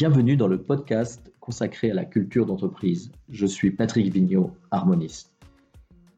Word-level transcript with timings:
Bienvenue 0.00 0.38
dans 0.38 0.48
le 0.48 0.62
podcast 0.62 1.30
consacré 1.40 1.90
à 1.90 1.94
la 1.94 2.06
culture 2.06 2.46
d'entreprise. 2.46 3.12
Je 3.28 3.44
suis 3.44 3.70
Patrick 3.70 4.10
Vignot, 4.10 4.50
harmoniste. 4.70 5.30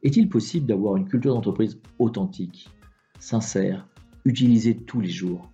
Est-il 0.04 0.28
possible 0.28 0.66
d'avoir 0.66 0.96
une 0.96 1.08
culture 1.08 1.34
d'entreprise 1.34 1.80
authentique, 1.98 2.68
sincère, 3.18 3.88
utilisée 4.24 4.76
tous 4.76 5.00
les 5.00 5.10
jours? 5.10 5.50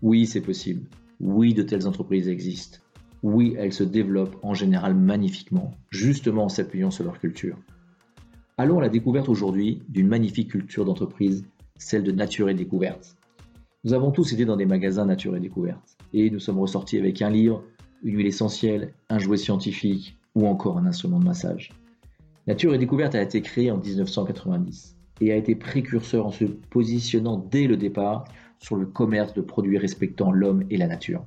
Oui, 0.00 0.24
c'est 0.24 0.40
possible. 0.40 0.88
Oui, 1.20 1.52
de 1.52 1.62
telles 1.62 1.86
entreprises 1.86 2.30
existent. 2.30 2.78
Oui, 3.22 3.54
elles 3.58 3.74
se 3.74 3.84
développent 3.84 4.42
en 4.42 4.54
général 4.54 4.94
magnifiquement, 4.94 5.72
justement 5.90 6.44
en 6.44 6.48
s'appuyant 6.48 6.90
sur 6.90 7.04
leur 7.04 7.20
culture. 7.20 7.58
Allons 8.56 8.78
à 8.78 8.82
la 8.82 8.88
découverte 8.88 9.28
aujourd'hui 9.28 9.82
d'une 9.90 10.08
magnifique 10.08 10.52
culture 10.52 10.86
d'entreprise, 10.86 11.44
celle 11.76 12.02
de 12.02 12.12
Nature 12.12 12.48
et 12.48 12.54
Découverte. 12.54 13.17
Nous 13.84 13.92
avons 13.92 14.10
tous 14.10 14.32
été 14.32 14.44
dans 14.44 14.56
des 14.56 14.66
magasins 14.66 15.06
Nature 15.06 15.36
et 15.36 15.40
Découverte 15.40 15.96
et 16.12 16.30
nous 16.30 16.40
sommes 16.40 16.58
ressortis 16.58 16.98
avec 16.98 17.22
un 17.22 17.30
livre, 17.30 17.62
une 18.02 18.16
huile 18.16 18.26
essentielle, 18.26 18.92
un 19.08 19.20
jouet 19.20 19.36
scientifique 19.36 20.18
ou 20.34 20.48
encore 20.48 20.78
un 20.78 20.86
instrument 20.86 21.20
de 21.20 21.24
massage. 21.24 21.70
Nature 22.48 22.74
et 22.74 22.78
Découverte 22.78 23.14
a 23.14 23.22
été 23.22 23.40
créée 23.40 23.70
en 23.70 23.78
1990 23.78 24.96
et 25.20 25.30
a 25.30 25.36
été 25.36 25.54
précurseur 25.54 26.26
en 26.26 26.32
se 26.32 26.44
positionnant 26.44 27.36
dès 27.36 27.68
le 27.68 27.76
départ 27.76 28.24
sur 28.58 28.74
le 28.74 28.84
commerce 28.84 29.32
de 29.32 29.42
produits 29.42 29.78
respectant 29.78 30.32
l'homme 30.32 30.64
et 30.70 30.76
la 30.76 30.88
nature. 30.88 31.24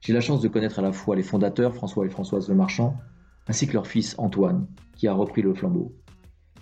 J'ai 0.00 0.12
la 0.12 0.20
chance 0.20 0.40
de 0.40 0.46
connaître 0.46 0.78
à 0.78 0.82
la 0.82 0.92
fois 0.92 1.16
les 1.16 1.24
fondateurs, 1.24 1.74
François 1.74 2.06
et 2.06 2.08
Françoise 2.08 2.48
Lemarchand, 2.48 2.96
ainsi 3.48 3.66
que 3.66 3.72
leur 3.72 3.88
fils 3.88 4.14
Antoine, 4.18 4.68
qui 4.96 5.08
a 5.08 5.12
repris 5.12 5.42
le 5.42 5.54
flambeau. 5.54 5.92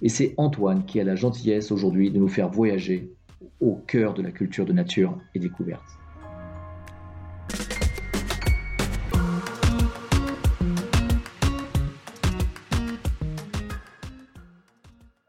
Et 0.00 0.08
c'est 0.08 0.32
Antoine 0.38 0.86
qui 0.86 1.00
a 1.00 1.04
la 1.04 1.16
gentillesse 1.16 1.70
aujourd'hui 1.70 2.10
de 2.10 2.18
nous 2.18 2.28
faire 2.28 2.48
voyager 2.48 3.14
au 3.60 3.76
cœur 3.76 4.14
de 4.14 4.22
la 4.22 4.30
culture 4.30 4.64
de 4.64 4.72
nature 4.72 5.18
et 5.34 5.38
découverte. 5.38 5.82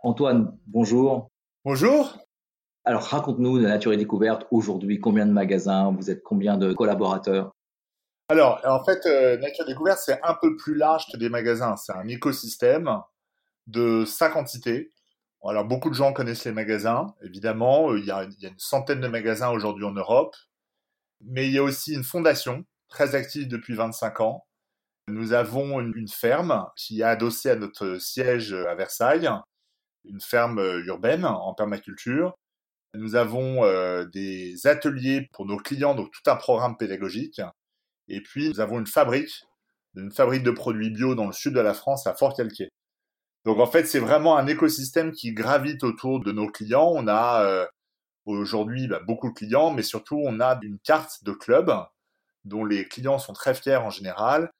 Antoine, 0.03 0.57
bonjour. 0.67 1.29
Bonjour. 1.65 2.17
Alors 2.85 3.01
raconte-nous 3.03 3.59
de 3.59 3.65
Nature 3.65 3.91
et 3.91 3.97
Découverte 3.97 4.47
aujourd'hui, 4.51 5.01
combien 5.01 5.25
de 5.25 5.33
magasins, 5.33 5.91
vous 5.91 6.09
êtes 6.09 6.23
combien 6.23 6.57
de 6.57 6.71
collaborateurs? 6.71 7.51
Alors 8.29 8.61
en 8.63 8.83
fait, 8.85 9.05
euh, 9.05 9.37
Nature 9.37 9.65
et 9.65 9.71
Découverte, 9.71 9.99
c'est 10.01 10.21
un 10.23 10.33
peu 10.41 10.55
plus 10.55 10.75
large 10.75 11.05
que 11.11 11.17
des 11.17 11.27
magasins. 11.27 11.75
C'est 11.75 11.91
un 11.91 12.07
écosystème 12.07 12.89
de 13.67 14.05
cinq 14.05 14.37
entités. 14.37 14.91
Alors 15.47 15.65
beaucoup 15.65 15.89
de 15.89 15.95
gens 15.95 16.13
connaissent 16.13 16.45
les 16.45 16.51
magasins, 16.51 17.15
évidemment. 17.23 17.91
Euh, 17.91 17.99
il 17.99 18.05
y 18.05 18.11
a, 18.11 18.23
une 18.23 18.59
centaine 18.59 19.01
de 19.01 19.07
magasins 19.07 19.49
aujourd'hui 19.49 19.85
en 19.85 19.93
Europe. 19.93 20.35
Mais 21.21 21.47
il 21.47 21.53
y 21.53 21.57
a 21.57 21.63
aussi 21.63 21.93
une 21.93 22.03
fondation 22.03 22.65
très 22.89 23.15
active 23.15 23.47
depuis 23.47 23.75
25 23.75 24.21
ans. 24.21 24.45
Nous 25.07 25.33
avons 25.33 25.79
une, 25.79 25.93
une 25.95 26.09
ferme 26.09 26.67
qui 26.75 27.01
est 27.01 27.03
adossée 27.03 27.49
à 27.49 27.55
notre 27.55 27.97
siège 27.97 28.53
à 28.53 28.75
Versailles 28.75 29.29
une 30.07 30.21
ferme 30.21 30.59
euh, 30.59 30.83
urbaine 30.85 31.25
en 31.25 31.53
permaculture. 31.53 32.35
Nous 32.93 33.15
avons 33.15 33.63
euh, 33.63 34.05
des 34.05 34.65
ateliers 34.65 35.29
pour 35.33 35.45
nos 35.45 35.57
clients, 35.57 35.95
donc 35.95 36.11
tout 36.11 36.29
un 36.29 36.35
programme 36.35 36.77
pédagogique. 36.77 37.41
Et 38.07 38.21
puis, 38.21 38.49
nous 38.49 38.59
avons 38.59 38.79
une 38.79 38.87
fabrique, 38.87 39.45
une 39.95 40.11
fabrique 40.11 40.43
de 40.43 40.51
produits 40.51 40.89
bio 40.89 41.15
dans 41.15 41.27
le 41.27 41.33
sud 41.33 41.53
de 41.53 41.59
la 41.59 41.73
France, 41.73 42.07
à 42.07 42.15
Fort-Calquier. 42.15 42.69
Donc, 43.47 43.59
en 43.59 43.65
fait, 43.65 43.85
c'est 43.85 43.99
vraiment 43.99 44.37
un 44.37 44.45
écosystème 44.45 45.11
qui 45.11 45.33
gravite 45.33 45.83
autour 45.83 46.19
de 46.19 46.31
nos 46.31 46.47
clients. 46.47 46.91
On 46.93 47.07
a 47.07 47.41
euh, 47.43 47.65
aujourd'hui 48.25 48.87
bah, 48.87 48.99
beaucoup 49.07 49.29
de 49.29 49.33
clients, 49.33 49.71
mais 49.71 49.81
surtout, 49.81 50.21
on 50.23 50.39
a 50.39 50.59
une 50.61 50.77
carte 50.79 51.23
de 51.23 51.31
club 51.31 51.73
dont 52.45 52.63
les 52.63 52.87
clients 52.87 53.17
sont 53.17 53.33
très 53.33 53.55
fiers 53.55 53.77
en 53.77 53.89
général. 53.89 54.51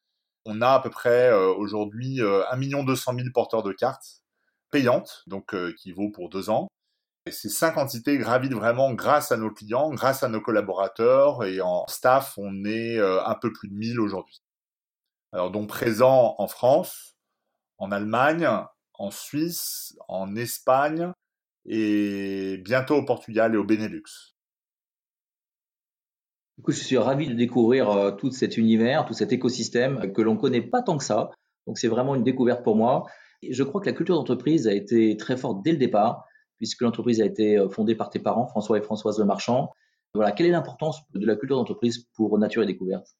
On 0.45 0.61
a 0.61 0.69
à 0.69 0.79
peu 0.79 0.89
près 0.89 1.31
aujourd'hui 1.33 2.21
1 2.21 2.83
200 2.83 3.13
000 3.15 3.27
porteurs 3.33 3.63
de 3.63 3.73
cartes 3.73 4.21
payante, 4.71 5.23
donc 5.27 5.53
euh, 5.53 5.73
qui 5.77 5.91
vaut 5.91 6.09
pour 6.09 6.29
deux 6.29 6.49
ans. 6.49 6.67
Et 7.25 7.31
ces 7.31 7.49
cinq 7.49 7.77
entités 7.77 8.17
gravitent 8.17 8.53
vraiment 8.53 8.93
grâce 8.93 9.31
à 9.31 9.37
nos 9.37 9.51
clients, 9.51 9.89
grâce 9.91 10.23
à 10.23 10.29
nos 10.29 10.41
collaborateurs, 10.41 11.43
et 11.43 11.61
en 11.61 11.85
staff, 11.87 12.33
on 12.37 12.63
est 12.65 12.97
euh, 12.97 13.23
un 13.25 13.35
peu 13.35 13.51
plus 13.51 13.69
de 13.69 13.73
1000 13.73 13.99
aujourd'hui. 13.99 14.41
Alors 15.33 15.51
donc 15.51 15.67
présent 15.67 16.35
en 16.37 16.47
France, 16.47 17.17
en 17.77 17.91
Allemagne, 17.91 18.47
en 18.97 19.11
Suisse, 19.11 19.97
en 20.07 20.35
Espagne, 20.35 21.11
et 21.65 22.57
bientôt 22.63 22.95
au 22.95 23.05
Portugal 23.05 23.53
et 23.53 23.57
au 23.57 23.63
Benelux. 23.63 24.35
Du 26.57 26.63
coup, 26.63 26.71
je 26.71 26.83
suis 26.83 26.97
ravi 26.97 27.27
de 27.27 27.33
découvrir 27.33 27.89
euh, 27.91 28.11
tout 28.11 28.31
cet 28.31 28.57
univers, 28.57 29.05
tout 29.05 29.13
cet 29.13 29.31
écosystème 29.31 30.11
que 30.11 30.21
l'on 30.21 30.33
ne 30.33 30.39
connaît 30.39 30.61
pas 30.61 30.81
tant 30.81 30.97
que 30.97 31.03
ça. 31.03 31.29
Donc 31.67 31.77
c'est 31.77 31.87
vraiment 31.87 32.15
une 32.15 32.23
découverte 32.23 32.63
pour 32.63 32.75
moi. 32.75 33.05
Je 33.47 33.63
crois 33.63 33.79
que 33.81 33.85
la 33.85 33.93
culture 33.93 34.15
d'entreprise 34.15 34.67
a 34.67 34.73
été 34.73 35.17
très 35.17 35.37
forte 35.37 35.61
dès 35.63 35.71
le 35.71 35.77
départ, 35.77 36.25
puisque 36.57 36.81
l'entreprise 36.81 37.21
a 37.21 37.25
été 37.25 37.57
euh, 37.57 37.69
fondée 37.69 37.95
par 37.95 38.09
tes 38.09 38.19
parents, 38.19 38.47
François 38.47 38.77
et 38.77 38.81
Françoise 38.81 39.19
Lemarchand. 39.19 39.71
Voilà, 40.15 40.31
quelle 40.31 40.47
est 40.47 40.51
l'importance 40.51 41.01
de 41.13 41.25
la 41.25 41.35
culture 41.35 41.57
d'entreprise 41.57 42.07
pour 42.15 42.39
Nature 42.39 42.63
et 42.63 42.65
Découverte? 42.65 43.15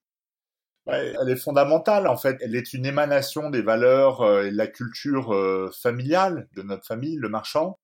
Elle 0.87 1.29
est 1.29 1.35
fondamentale, 1.35 2.07
en 2.07 2.15
fait. 2.15 2.37
Elle 2.41 2.55
est 2.55 2.73
une 2.73 2.85
émanation 2.85 3.49
des 3.49 3.61
valeurs 3.61 4.21
euh, 4.21 4.45
et 4.45 4.51
de 4.51 4.57
la 4.57 4.67
culture 4.67 5.33
euh, 5.33 5.69
familiale 5.81 6.47
de 6.55 6.61
notre 6.61 6.85
famille, 6.85 7.17
le 7.17 7.29
marchand. 7.29 7.77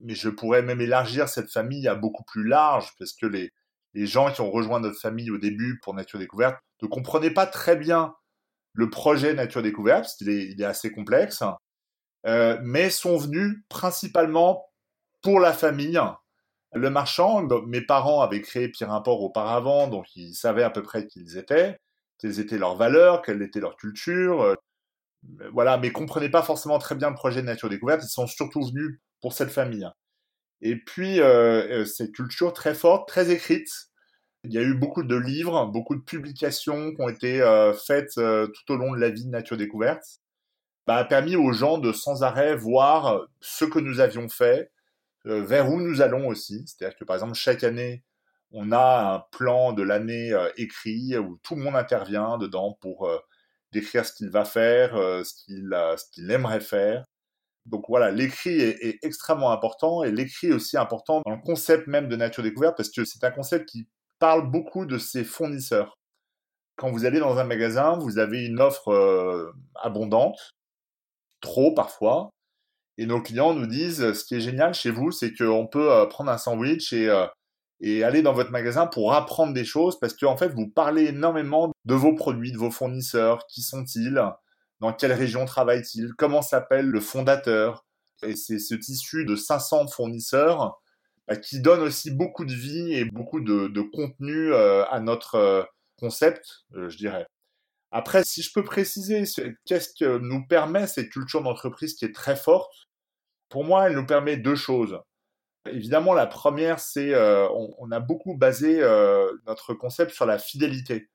Mais 0.00 0.14
je 0.14 0.28
pourrais 0.28 0.62
même 0.62 0.80
élargir 0.80 1.28
cette 1.28 1.50
famille 1.50 1.88
à 1.88 1.94
beaucoup 1.94 2.24
plus 2.24 2.46
large, 2.46 2.92
parce 2.98 3.14
que 3.14 3.26
les, 3.26 3.52
les 3.94 4.06
gens 4.06 4.30
qui 4.30 4.42
ont 4.42 4.50
rejoint 4.50 4.80
notre 4.80 5.00
famille 5.00 5.30
au 5.30 5.38
début 5.38 5.80
pour 5.82 5.94
Nature 5.94 6.18
Découverte 6.18 6.58
ne 6.82 6.88
comprenaient 6.88 7.30
pas 7.30 7.46
très 7.46 7.76
bien 7.76 8.14
le 8.74 8.90
projet 8.90 9.32
Nature 9.32 9.62
Découverte, 9.62 10.02
parce 10.02 10.16
qu'il 10.16 10.28
est, 10.28 10.44
il 10.44 10.60
est 10.60 10.66
assez 10.66 10.92
complexe, 10.92 11.42
euh, 12.26 12.58
mais 12.62 12.90
sont 12.90 13.16
venus 13.16 13.56
principalement 13.70 14.66
pour 15.22 15.40
la 15.40 15.54
famille. 15.54 15.98
Le 16.74 16.90
marchand, 16.90 17.48
mes 17.66 17.80
parents 17.80 18.20
avaient 18.20 18.42
créé 18.42 18.68
Pierre 18.68 18.92
Import 18.92 19.22
auparavant, 19.22 19.88
donc 19.88 20.14
ils 20.14 20.34
savaient 20.34 20.62
à 20.62 20.68
peu 20.68 20.82
près 20.82 21.06
qui 21.06 21.20
ils 21.20 21.38
étaient, 21.38 21.78
quelles 22.18 22.40
étaient 22.40 22.58
leurs 22.58 22.76
valeurs, 22.76 23.22
quelle 23.22 23.42
était 23.42 23.60
leur 23.60 23.76
culture, 23.76 24.42
euh, 24.42 24.54
voilà, 25.52 25.78
mais 25.78 25.90
comprenaient 25.90 26.30
pas 26.30 26.42
forcément 26.42 26.78
très 26.78 26.94
bien 26.94 27.10
le 27.10 27.14
projet 27.14 27.40
de 27.42 27.46
Nature 27.46 27.68
Découverte. 27.68 28.02
Ils 28.04 28.08
sont 28.08 28.26
surtout 28.26 28.64
venus 28.64 29.00
pour 29.20 29.32
cette 29.32 29.50
famille. 29.50 29.88
Et 30.62 30.76
puis, 30.76 31.20
euh, 31.20 31.82
euh 31.82 31.84
cette 31.84 32.12
culture 32.12 32.52
très 32.52 32.74
forte, 32.74 33.08
très 33.08 33.30
écrite, 33.30 33.68
il 34.44 34.52
y 34.52 34.58
a 34.58 34.62
eu 34.62 34.74
beaucoup 34.74 35.02
de 35.02 35.16
livres, 35.16 35.66
beaucoup 35.66 35.96
de 35.96 36.02
publications 36.02 36.94
qui 36.94 37.02
ont 37.02 37.08
été 37.08 37.40
faites 37.86 38.14
tout 38.14 38.72
au 38.72 38.76
long 38.76 38.92
de 38.92 39.00
la 39.00 39.10
vie 39.10 39.24
de 39.24 39.30
Nature 39.30 39.56
Découverte. 39.56 40.04
Bah, 40.86 40.96
a 40.96 41.04
permis 41.04 41.34
aux 41.34 41.52
gens 41.52 41.78
de 41.78 41.92
sans 41.92 42.22
arrêt 42.22 42.54
voir 42.54 43.26
ce 43.40 43.64
que 43.64 43.80
nous 43.80 43.98
avions 43.98 44.28
fait, 44.28 44.70
vers 45.24 45.68
où 45.68 45.80
nous 45.80 46.00
allons 46.00 46.28
aussi. 46.28 46.64
C'est-à-dire 46.66 46.96
que 46.96 47.04
par 47.04 47.16
exemple, 47.16 47.34
chaque 47.34 47.64
année, 47.64 48.04
on 48.52 48.72
a 48.72 49.14
un 49.14 49.24
plan 49.32 49.72
de 49.72 49.82
l'année 49.82 50.32
écrit 50.56 51.16
où 51.18 51.38
tout 51.42 51.56
le 51.56 51.62
monde 51.62 51.76
intervient 51.76 52.38
dedans 52.38 52.78
pour 52.80 53.10
décrire 53.72 54.06
ce 54.06 54.12
qu'il 54.12 54.30
va 54.30 54.44
faire, 54.44 54.94
ce 54.96 55.44
qu'il 55.44 55.68
ce 55.72 56.04
qu'il 56.12 56.30
aimerait 56.30 56.60
faire. 56.60 57.04
Donc 57.66 57.84
voilà, 57.88 58.12
l'écrit 58.12 58.60
est, 58.60 58.78
est, 58.84 58.98
extrêmement 59.02 59.50
important 59.50 60.04
et 60.04 60.12
l'écrit 60.12 60.48
est 60.48 60.52
aussi 60.52 60.76
important 60.76 61.22
dans 61.26 61.32
le 61.32 61.42
concept 61.42 61.88
même 61.88 62.08
de 62.08 62.14
nature 62.14 62.44
découverte 62.44 62.76
parce 62.76 62.90
que 62.90 63.04
c'est 63.04 63.24
un 63.24 63.32
concept 63.32 63.68
qui 63.68 63.88
parle 64.18 64.50
beaucoup 64.50 64.86
de 64.86 64.98
ses 64.98 65.24
fournisseurs. 65.24 65.98
Quand 66.76 66.90
vous 66.90 67.04
allez 67.04 67.18
dans 67.18 67.38
un 67.38 67.44
magasin, 67.44 67.96
vous 67.98 68.18
avez 68.18 68.44
une 68.44 68.60
offre 68.60 68.88
euh, 68.92 69.52
abondante, 69.76 70.52
trop 71.40 71.72
parfois, 71.74 72.30
et 72.98 73.06
nos 73.06 73.22
clients 73.22 73.54
nous 73.54 73.66
disent, 73.66 74.12
ce 74.12 74.24
qui 74.24 74.36
est 74.36 74.40
génial 74.40 74.74
chez 74.74 74.90
vous, 74.90 75.10
c'est 75.10 75.34
qu'on 75.34 75.66
peut 75.66 75.92
euh, 75.92 76.06
prendre 76.06 76.30
un 76.30 76.38
sandwich 76.38 76.92
et, 76.92 77.08
euh, 77.08 77.26
et 77.80 78.04
aller 78.04 78.22
dans 78.22 78.32
votre 78.32 78.50
magasin 78.50 78.86
pour 78.86 79.12
apprendre 79.12 79.52
des 79.52 79.64
choses, 79.64 79.98
parce 79.98 80.14
qu'en 80.14 80.36
fait, 80.36 80.48
vous 80.48 80.68
parlez 80.68 81.06
énormément 81.06 81.72
de 81.84 81.94
vos 81.94 82.14
produits, 82.14 82.52
de 82.52 82.58
vos 82.58 82.70
fournisseurs, 82.70 83.46
qui 83.46 83.62
sont-ils, 83.62 84.22
dans 84.80 84.92
quelle 84.92 85.12
région 85.12 85.44
travaillent-ils, 85.44 86.12
comment 86.16 86.42
s'appelle 86.42 86.86
le 86.86 87.00
fondateur? 87.00 87.84
Et 88.22 88.34
c'est 88.36 88.58
ce 88.58 88.74
tissu 88.74 89.24
de 89.24 89.36
500 89.36 89.88
fournisseurs 89.88 90.80
bah, 91.28 91.36
qui 91.36 91.60
donne 91.60 91.80
aussi 91.80 92.10
beaucoup 92.10 92.44
de 92.44 92.54
vie 92.54 92.94
et 92.94 93.04
beaucoup 93.04 93.40
de, 93.40 93.68
de 93.68 93.80
contenu 93.82 94.52
euh, 94.52 94.84
à 94.86 95.00
notre 95.00 95.34
euh, 95.34 95.62
concept, 95.98 96.64
euh, 96.74 96.88
je 96.88 96.96
dirais. 96.96 97.26
Après, 97.90 98.24
si 98.24 98.42
je 98.42 98.52
peux 98.52 98.64
préciser, 98.64 99.24
qu'est-ce 99.64 99.90
que 99.98 100.18
nous 100.18 100.46
permet 100.46 100.86
cette 100.86 101.10
culture 101.10 101.42
d'entreprise 101.42 101.94
qui 101.94 102.04
est 102.04 102.14
très 102.14 102.36
forte? 102.36 102.72
Pour 103.48 103.64
moi, 103.64 103.86
elle 103.86 103.94
nous 103.94 104.06
permet 104.06 104.36
deux 104.36 104.56
choses. 104.56 104.98
Évidemment, 105.72 106.14
la 106.14 106.26
première, 106.26 106.80
c'est 106.80 107.14
euh, 107.14 107.48
on, 107.78 107.90
a 107.90 108.00
beaucoup 108.00 108.36
basé 108.36 108.82
euh, 108.82 109.30
notre 109.46 109.74
concept 109.74 110.12
sur 110.12 110.26
la 110.26 110.38
fidélité. 110.38 111.10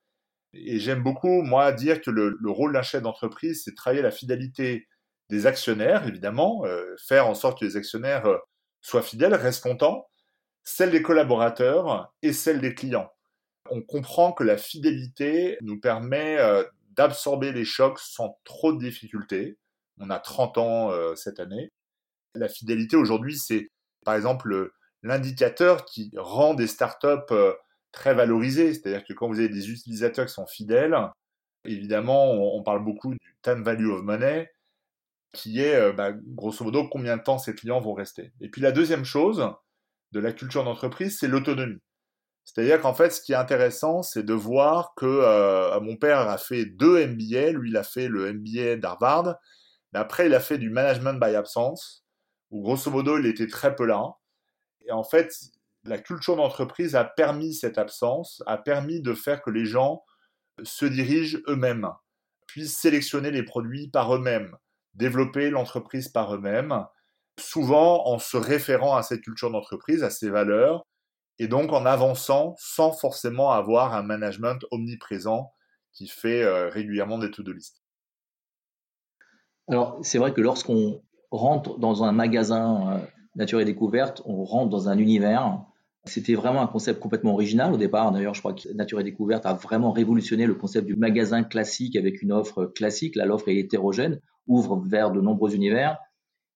Et 0.53 0.80
j'aime 0.80 1.03
beaucoup, 1.03 1.42
moi, 1.42 1.71
dire 1.71 2.01
que 2.01 2.12
le, 2.12 2.38
le 2.39 2.51
rôle 2.51 2.74
d'un 2.74 2.81
chef 2.81 3.01
d'entreprise, 3.01 3.63
c'est 3.63 3.75
travailler 3.75 4.01
la 4.01 4.12
fidélité 4.12 4.88
des 5.30 5.45
actionnaires, 5.48 6.06
évidemment, 6.07 6.65
euh, 6.65 6.95
faire 7.07 7.27
en 7.27 7.33
sorte 7.36 7.59
que 7.59 7.65
les 7.65 7.77
actionnaires 7.77 8.27
soient 8.81 9.01
fidèles, 9.01 9.33
restent 9.33 9.63
contents, 9.63 10.07
celle 10.63 10.92
des 10.92 11.01
collaborateurs 11.01 12.13
et 12.21 12.33
celle 12.33 12.62
des 12.62 12.75
clients. 12.75 13.09
on 13.69 13.81
comprend 13.81 14.33
que 14.33 14.44
la 14.44 14.57
fidélité 14.57 15.57
nous 15.62 15.80
permet 15.80 16.38
euh, 16.39 16.63
d'absorber 16.92 17.53
les 17.53 17.63
chocs 17.65 18.00
sans 18.00 18.38
trop 18.44 18.74
de 18.74 18.80
difficultés. 18.80 19.57
On 20.00 20.09
a 20.09 20.19
30 20.19 20.57
ans 20.57 20.92
euh, 20.92 21.15
cette 21.15 21.39
année. 21.39 21.71
La 22.36 22.50
fidélité 22.50 22.98
aujourd'hui, 22.98 23.38
c'est 23.38 23.69
par 24.06 24.15
exemple 24.15 24.71
l'indicateur 25.03 25.86
qui 25.86 26.12
rend 26.15 26.53
des 26.53 26.68
startups 26.68 27.07
euh, 27.31 27.53
très 27.92 28.13
valorisées. 28.13 28.74
C'est-à-dire 28.74 29.03
que 29.03 29.13
quand 29.13 29.27
vous 29.27 29.39
avez 29.39 29.50
des 29.50 29.71
utilisateurs 29.71 30.25
qui 30.27 30.33
sont 30.33 30.45
fidèles, 30.45 30.95
évidemment, 31.65 32.31
on, 32.56 32.63
parle 32.63 32.83
beaucoup 32.83 33.12
du 33.13 33.19
time 33.42 33.63
value 33.63 33.89
of 33.89 34.03
money, 34.03 34.50
qui 35.33 35.62
est 35.62 35.92
bah, 35.94 36.12
grosso 36.12 36.63
modo 36.63 36.88
combien 36.88 37.18
de 37.18 37.24
temps 37.24 37.38
ces 37.38 37.56
clients 37.56 37.81
vont 37.81 37.94
rester. 37.94 38.31
Et 38.42 38.50
puis 38.50 38.62
la 38.62 38.71
deuxième 38.71 39.06
chose 39.06 39.50
de 40.12 40.19
la 40.19 40.33
culture 40.33 40.63
d'entreprise, 40.63 41.18
c'est 41.19 41.27
l'autonomie. 41.27 41.81
C'est-à-dire 42.44 42.81
qu'en 42.81 42.94
fait, 42.94 43.12
ce 43.12 43.21
qui 43.21 43.33
est 43.33 43.36
intéressant, 43.36 44.03
c'est 44.03 44.24
de 44.24 44.33
voir 44.33 44.94
que 44.95 45.06
euh, 45.06 45.80
mon 45.80 45.95
père 45.95 46.19
a 46.19 46.38
fait 46.38 46.65
deux 46.65 47.06
MBA. 47.07 47.51
Lui, 47.51 47.69
il 47.69 47.77
a 47.77 47.83
fait 47.83 48.07
le 48.07 48.33
MBA 48.33 48.77
d'Harvard. 48.77 49.38
Mais 49.94 50.00
après, 50.00 50.25
il 50.25 50.33
a 50.33 50.39
fait 50.39 50.57
du 50.57 50.69
management 50.69 51.19
by 51.19 51.36
absence, 51.36 52.00
où 52.51 52.62
grosso 52.62 52.92
modo, 52.92 53.18
il 53.18 53.25
était 53.25 53.48
très 53.48 53.75
peu 53.75 53.86
là. 53.86 54.15
Et 54.86 54.92
en 54.92 55.03
fait, 55.03 55.33
la 55.83 55.98
culture 55.98 56.36
d'entreprise 56.36 56.95
a 56.95 57.03
permis 57.03 57.53
cette 57.53 57.77
absence, 57.77 58.44
a 58.45 58.57
permis 58.57 59.01
de 59.01 59.13
faire 59.13 59.42
que 59.42 59.50
les 59.50 59.65
gens 59.65 60.03
se 60.63 60.86
dirigent 60.86 61.39
eux-mêmes, 61.48 61.89
puissent 62.48 62.77
sélectionner 62.77 63.31
les 63.31 63.44
produits 63.44 63.89
par 63.89 64.13
eux-mêmes, 64.15 64.56
développer 64.94 65.50
l'entreprise 65.50 66.09
par 66.09 66.36
eux-mêmes, 66.36 66.86
souvent 67.39 68.06
en 68.07 68.19
se 68.19 68.38
référant 68.38 68.95
à 68.95 69.03
cette 69.03 69.21
culture 69.21 69.50
d'entreprise, 69.50 70.03
à 70.03 70.09
ses 70.09 70.30
valeurs, 70.30 70.83
et 71.39 71.48
donc 71.48 71.71
en 71.71 71.86
avançant 71.86 72.56
sans 72.59 72.92
forcément 72.92 73.51
avoir 73.51 73.95
un 73.95 74.03
management 74.03 74.63
omniprésent 74.69 75.51
qui 75.94 76.07
fait 76.07 76.44
euh, 76.44 76.69
régulièrement 76.69 77.18
des 77.18 77.31
to-do 77.31 77.51
list. 77.51 77.81
Alors, 79.68 80.00
c'est 80.03 80.18
vrai 80.18 80.33
que 80.33 80.42
lorsqu'on 80.42 81.01
rentre 81.31 81.80
dans 81.80 82.04
un 82.04 82.12
magasin 82.12 82.92
euh, 82.92 82.98
Nature 83.36 83.62
et 83.62 83.66
Découverte, 83.66 84.22
on 84.25 84.44
rentre 84.44 84.69
dans 84.69 84.89
un 84.89 84.98
univers. 84.98 85.63
C'était 86.06 86.33
vraiment 86.33 86.62
un 86.62 86.68
concept 86.68 87.00
complètement 87.00 87.33
original 87.33 87.74
au 87.74 87.78
départ. 87.78 88.12
D'ailleurs, 88.12 88.33
je 88.33 88.39
crois 88.39 88.54
que 88.54 88.68
Nature 88.74 89.00
et 89.00 89.04
Découverte 89.04 89.45
a 89.45 89.54
vraiment 89.54 89.92
révolutionné 89.92 90.45
le 90.45 90.56
concept 90.56 90.88
du 90.88 90.95
magasin 90.95 91.44
classique 91.44 91.95
avec 91.95 92.22
une 92.22 92.31
offre 92.31 92.66
classique. 92.66 93.16
Là, 93.16 93.25
l'offre 93.25 93.50
est 93.50 93.57
hétérogène, 93.57 94.19
ouvre 94.48 94.83
vers 94.86 95.12
de 95.12 95.22
nombreux 95.22 95.56
univers. 95.56 95.98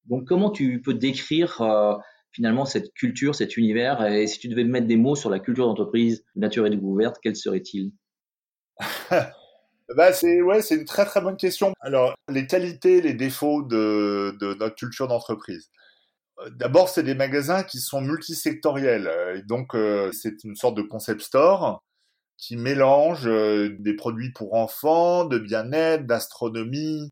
Donc, 0.05 0.25
comment 0.25 0.49
tu 0.49 0.81
peux 0.81 0.93
décrire 0.93 1.61
euh, 1.61 1.95
finalement 2.31 2.65
cette 2.65 2.93
culture, 2.93 3.35
cet 3.35 3.55
univers? 3.55 4.05
Et 4.05 4.27
si 4.27 4.39
tu 4.39 4.47
devais 4.47 4.63
mettre 4.63 4.87
des 4.87 4.97
mots 4.97 5.15
sur 5.15 5.29
la 5.29 5.39
culture 5.39 5.67
d'entreprise 5.67 6.25
Nature 6.35 6.65
et 6.65 6.69
Découverte, 6.69 7.17
quel 7.21 7.35
serait-il 7.35 7.91
bah 9.93 10.13
c'est 10.13 10.41
ouais, 10.41 10.61
c'est 10.61 10.75
une 10.75 10.85
très 10.85 11.05
très 11.05 11.21
bonne 11.21 11.37
question. 11.37 11.73
Alors 11.79 12.15
les 12.29 12.47
qualités, 12.47 13.01
les 13.01 13.13
défauts 13.13 13.61
de, 13.61 14.35
notre 14.41 14.75
culture 14.75 15.07
d'entreprise. 15.07 15.69
Euh, 16.39 16.49
d'abord, 16.51 16.89
c'est 16.89 17.03
des 17.03 17.15
magasins 17.15 17.63
qui 17.63 17.79
sont 17.79 18.01
multisectoriels. 18.01 19.11
Et 19.35 19.43
donc, 19.43 19.75
euh, 19.75 20.11
c'est 20.11 20.43
une 20.43 20.55
sorte 20.55 20.75
de 20.75 20.81
concept 20.81 21.21
store 21.21 21.83
qui 22.37 22.57
mélange 22.57 23.25
des 23.25 23.95
produits 23.95 24.31
pour 24.33 24.55
enfants, 24.55 25.25
de 25.25 25.39
bien-être, 25.39 26.05
d'astronomie, 26.05 27.11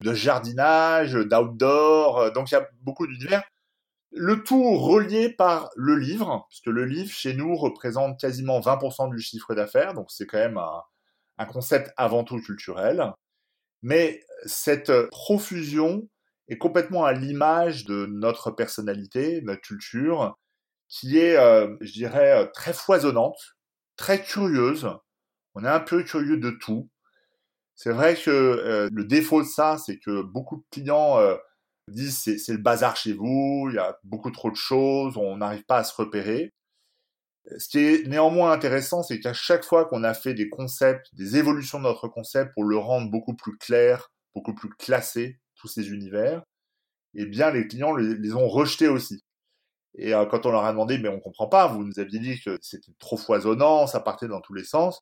de 0.00 0.14
jardinage, 0.14 1.14
d'outdoor. 1.14 2.18
Euh, 2.18 2.30
donc 2.30 2.50
il 2.50 2.54
y 2.54 2.56
a 2.56 2.68
beaucoup 2.82 3.06
d'univers. 3.06 3.42
Le 4.12 4.44
tout 4.44 4.78
relié 4.78 5.28
par 5.28 5.70
le 5.76 5.96
livre, 5.96 6.46
puisque 6.48 6.66
le 6.66 6.84
livre 6.84 7.10
chez 7.10 7.34
nous 7.34 7.56
représente 7.56 8.20
quasiment 8.20 8.60
20% 8.60 9.10
du 9.10 9.20
chiffre 9.20 9.54
d'affaires, 9.54 9.94
donc 9.94 10.10
c'est 10.10 10.26
quand 10.26 10.38
même 10.38 10.58
un, 10.58 10.82
concept 11.46 11.92
avant 11.96 12.24
tout 12.24 12.40
culturel. 12.40 13.12
Mais 13.82 14.20
cette 14.46 14.92
profusion 15.10 16.08
est 16.48 16.58
complètement 16.58 17.04
à 17.04 17.12
l'image 17.12 17.84
de 17.84 18.06
notre 18.06 18.50
personnalité, 18.50 19.42
notre 19.42 19.62
culture, 19.62 20.36
qui 20.88 21.18
est, 21.18 21.36
euh, 21.36 21.76
je 21.80 21.92
dirais, 21.92 22.50
très 22.52 22.72
foisonnante, 22.72 23.56
très 23.96 24.22
curieuse. 24.22 24.88
On 25.54 25.64
est 25.64 25.68
un 25.68 25.80
peu 25.80 26.02
curieux 26.02 26.38
de 26.38 26.50
tout. 26.50 26.88
C'est 27.76 27.92
vrai 27.92 28.14
que 28.14 28.30
euh, 28.30 28.88
le 28.92 29.04
défaut 29.04 29.42
de 29.42 29.46
ça, 29.46 29.78
c'est 29.78 29.98
que 29.98 30.22
beaucoup 30.22 30.58
de 30.58 30.64
clients 30.70 31.18
euh, 31.18 31.36
disent 31.88 32.18
c'est 32.18 32.52
le 32.52 32.58
bazar 32.58 32.96
chez 32.96 33.12
vous, 33.12 33.68
il 33.70 33.76
y 33.76 33.78
a 33.78 33.98
beaucoup 34.04 34.30
trop 34.30 34.50
de 34.50 34.56
choses, 34.56 35.16
on 35.16 35.38
n'arrive 35.38 35.64
pas 35.64 35.78
à 35.78 35.84
se 35.84 35.94
repérer. 35.94 36.52
Ce 37.58 37.68
qui 37.68 37.78
est 37.78 38.06
néanmoins 38.06 38.52
intéressant, 38.52 39.02
c'est 39.02 39.20
qu'à 39.20 39.34
chaque 39.34 39.64
fois 39.64 39.84
qu'on 39.84 40.02
a 40.02 40.14
fait 40.14 40.34
des 40.34 40.48
concepts, 40.48 41.14
des 41.14 41.36
évolutions 41.36 41.78
de 41.78 41.84
notre 41.84 42.08
concept 42.08 42.54
pour 42.54 42.64
le 42.64 42.78
rendre 42.78 43.10
beaucoup 43.10 43.34
plus 43.34 43.56
clair, 43.58 44.10
beaucoup 44.34 44.54
plus 44.54 44.70
classé, 44.70 45.38
tous 45.54 45.68
ces 45.68 45.90
univers, 45.90 46.42
eh 47.14 47.26
bien 47.26 47.50
les 47.50 47.68
clients 47.68 47.94
les, 47.94 48.34
ont 48.34 48.48
rejetés 48.48 48.88
aussi. 48.88 49.24
Et 49.96 50.14
euh, 50.14 50.26
quand 50.26 50.46
on 50.46 50.50
leur 50.50 50.64
a 50.64 50.72
demandé, 50.72 50.98
mais 50.98 51.08
on 51.08 51.20
comprend 51.20 51.46
pas, 51.46 51.66
vous 51.68 51.84
nous 51.84 51.98
aviez 52.00 52.18
dit 52.18 52.40
que 52.40 52.58
c'était 52.62 52.92
trop 52.98 53.16
foisonnant, 53.16 53.86
ça 53.86 54.00
partait 54.00 54.28
dans 54.28 54.40
tous 54.40 54.54
les 54.54 54.64
sens. 54.64 55.00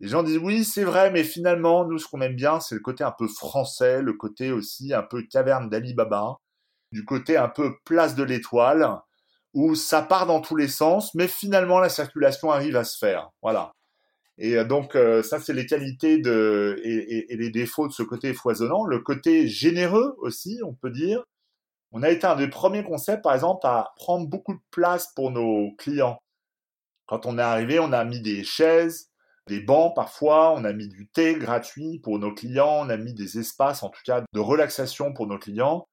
Les 0.00 0.08
gens 0.08 0.22
disent 0.22 0.38
oui, 0.38 0.64
c'est 0.64 0.84
vrai, 0.84 1.10
mais 1.10 1.24
finalement, 1.24 1.84
nous, 1.86 1.98
ce 1.98 2.08
qu'on 2.08 2.20
aime 2.22 2.36
bien, 2.36 2.60
c'est 2.60 2.74
le 2.74 2.80
côté 2.80 3.04
un 3.04 3.12
peu 3.12 3.28
français, 3.28 4.02
le 4.02 4.14
côté 4.14 4.52
aussi 4.52 4.94
un 4.94 5.02
peu 5.02 5.22
caverne 5.22 5.68
d'Ali 5.68 5.94
Baba, 5.94 6.38
du 6.92 7.04
côté 7.04 7.36
un 7.36 7.48
peu 7.48 7.76
place 7.84 8.14
de 8.14 8.22
l'étoile, 8.22 9.00
où 9.54 9.74
ça 9.74 10.02
part 10.02 10.26
dans 10.26 10.40
tous 10.40 10.56
les 10.56 10.68
sens, 10.68 11.14
mais 11.14 11.28
finalement, 11.28 11.78
la 11.78 11.88
circulation 11.88 12.50
arrive 12.50 12.76
à 12.76 12.84
se 12.84 12.98
faire. 12.98 13.30
Voilà. 13.42 13.72
Et 14.38 14.56
euh, 14.56 14.64
donc, 14.64 14.96
euh, 14.96 15.22
ça, 15.22 15.40
c'est 15.40 15.52
les 15.52 15.66
qualités 15.66 16.18
de, 16.18 16.80
et, 16.84 17.36
les 17.36 17.50
défauts 17.50 17.88
de 17.88 17.92
ce 17.92 18.02
côté 18.02 18.32
foisonnant. 18.32 18.84
Le 18.84 19.00
côté 19.00 19.46
généreux 19.46 20.16
aussi, 20.18 20.60
on 20.64 20.74
peut 20.74 20.90
dire. 20.90 21.22
On 21.92 22.02
a 22.02 22.10
été 22.10 22.26
un 22.26 22.36
des 22.36 22.48
premiers 22.48 22.84
concepts, 22.84 23.22
par 23.22 23.34
exemple, 23.34 23.66
à 23.66 23.92
prendre 23.96 24.26
beaucoup 24.26 24.54
de 24.54 24.62
place 24.70 25.12
pour 25.14 25.30
nos 25.30 25.72
clients. 25.76 26.18
Quand 27.06 27.26
on 27.26 27.38
est 27.38 27.42
arrivé, 27.42 27.78
on 27.78 27.92
a 27.92 28.04
mis 28.04 28.22
des 28.22 28.44
chaises, 28.44 29.10
des 29.46 29.60
bancs 29.60 29.94
parfois, 29.94 30.54
on 30.54 30.64
a 30.64 30.72
mis 30.72 30.88
du 30.88 31.08
thé 31.08 31.34
gratuit 31.34 31.98
pour 31.98 32.18
nos 32.18 32.32
clients, 32.32 32.86
on 32.86 32.88
a 32.88 32.96
mis 32.96 33.12
des 33.12 33.38
espaces 33.38 33.82
en 33.82 33.90
tout 33.90 34.00
cas 34.06 34.22
de 34.32 34.40
relaxation 34.40 35.12
pour 35.12 35.26
nos 35.26 35.38
clients. 35.38 35.86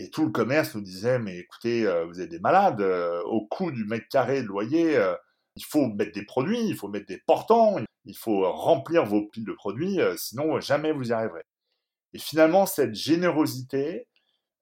Et 0.00 0.10
tout 0.10 0.24
le 0.24 0.30
commerce 0.30 0.76
nous 0.76 0.80
disait, 0.80 1.18
mais 1.18 1.38
écoutez, 1.38 1.84
euh, 1.84 2.06
vous 2.06 2.20
êtes 2.20 2.28
des 2.28 2.38
malades, 2.38 2.80
euh, 2.80 3.20
au 3.24 3.44
coût 3.46 3.72
du 3.72 3.84
mètre 3.84 4.06
carré 4.08 4.42
de 4.42 4.46
loyer, 4.46 4.96
euh, 4.96 5.16
il 5.56 5.64
faut 5.64 5.88
mettre 5.88 6.12
des 6.12 6.24
produits, 6.24 6.68
il 6.68 6.76
faut 6.76 6.86
mettre 6.86 7.06
des 7.06 7.18
portants, 7.26 7.80
il 8.04 8.16
faut 8.16 8.48
remplir 8.52 9.04
vos 9.04 9.26
piles 9.26 9.44
de 9.44 9.52
produits, 9.52 9.98
sinon 10.16 10.60
jamais 10.60 10.92
vous 10.92 11.08
y 11.08 11.12
arriverez. 11.12 11.42
Et 12.12 12.18
finalement, 12.20 12.64
cette 12.64 12.94
générosité, 12.94 14.06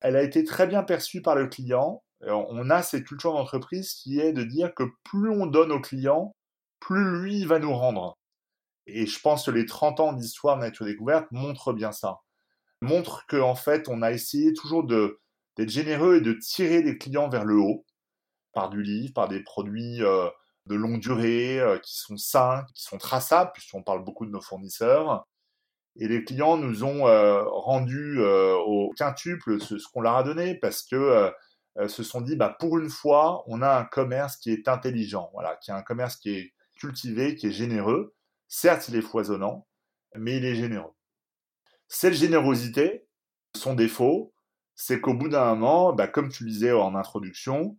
elle 0.01 0.17
a 0.17 0.23
été 0.23 0.43
très 0.43 0.67
bien 0.67 0.83
perçue 0.83 1.21
par 1.21 1.37
le 1.37 1.49
client. 1.49 2.03
On 2.23 2.71
a 2.71 2.83
cette 2.83 3.05
culture 3.05 3.35
d'entreprise 3.35 3.93
qui 3.93 4.21
est 4.21 4.33
de 4.33 4.43
dire 4.43 4.75
que 4.75 4.85
plus 5.05 5.29
on 5.29 5.45
donne 5.45 5.71
au 5.71 5.81
client, 5.81 6.33
plus 6.81 7.21
lui 7.21 7.45
va 7.45 7.59
nous 7.59 7.75
rendre. 7.75 8.17
Et 8.87 9.07
je 9.07 9.21
pense 9.21 9.45
que 9.45 9.51
les 9.51 9.67
30 9.67 10.01
ans 10.01 10.13
d'histoire 10.15 10.57
de 10.57 10.63
Nature 10.63 10.87
Découverte 10.87 11.31
montrent 11.31 11.75
bien 11.75 11.93
ça. 11.93 12.21
Montrent 12.81 13.27
qu'en 13.29 13.55
fait, 13.55 13.87
on 13.89 14.01
a 14.01 14.13
essayé 14.13 14.55
toujours 14.55 14.85
d'être 15.57 15.71
généreux 15.71 16.17
et 16.17 16.21
de 16.21 16.33
tirer 16.33 16.83
les 16.83 16.99
clients 16.99 17.29
vers 17.29 17.45
le 17.45 17.57
haut, 17.57 17.85
par 18.53 18.71
du 18.71 18.83
livre, 18.83 19.13
par 19.13 19.29
des 19.29 19.43
produits 19.43 20.03
euh, 20.03 20.29
de 20.67 20.75
longue 20.75 21.01
durée, 21.01 21.61
euh, 21.61 21.79
qui 21.79 21.99
sont 21.99 22.17
sains, 22.17 22.65
qui 22.75 22.83
sont 22.83 22.99
traçables, 22.99 23.51
puisqu'on 23.53 23.83
parle 23.83 24.05
beaucoup 24.05 24.27
de 24.27 24.31
nos 24.31 24.41
fournisseurs. 24.41 25.27
Et 25.97 26.09
les 26.09 26.25
clients 26.25 26.57
nous 26.57 26.85
ont 26.85 27.07
euh, 27.07 27.43
rendu 27.45 28.21
au 28.23 28.93
quintuple 28.97 29.61
ce, 29.61 29.77
qu'on 29.93 30.01
leur 30.03 30.17
a 30.17 30.23
donné, 30.23 30.55
parce 30.55 30.83
que 30.83 31.31
se 31.89 32.03
sont 32.03 32.23
dit, 32.23 32.37
bah, 32.37 32.55
pour 32.59 32.79
une 32.79 32.89
fois, 32.89 33.45
on 33.47 33.61
a 33.61 33.79
un 33.79 33.85
commerce 33.85 34.37
qui 34.37 34.51
est 34.51 34.69
intelligent, 34.69 35.31
voilà, 35.33 35.57
qui 35.57 35.71
a 35.71 35.77
un 35.77 35.83
commerce 35.83 36.17
qui 36.17 36.31
est 36.31 36.53
cultivé, 36.79 37.35
qui 37.35 37.49
est 37.49 37.53
généreux. 37.53 38.15
Certes, 38.49 38.89
il 38.89 38.97
est 38.97 39.03
foisonnant, 39.03 39.67
mais 40.15 40.37
il 40.37 40.45
est 40.45 40.55
généreux. 40.55 40.93
Cette 41.89 42.15
générosité, 42.15 43.07
son 43.55 43.75
défaut, 43.75 44.35
c'est 44.77 45.01
qu'au 45.01 45.15
bout 45.15 45.29
d'un 45.29 45.55
moment, 45.55 45.93
bah, 45.95 46.07
comme 46.07 46.29
tu 46.29 46.45
disais 46.45 46.73
en 46.73 46.95
introduction, 46.95 47.79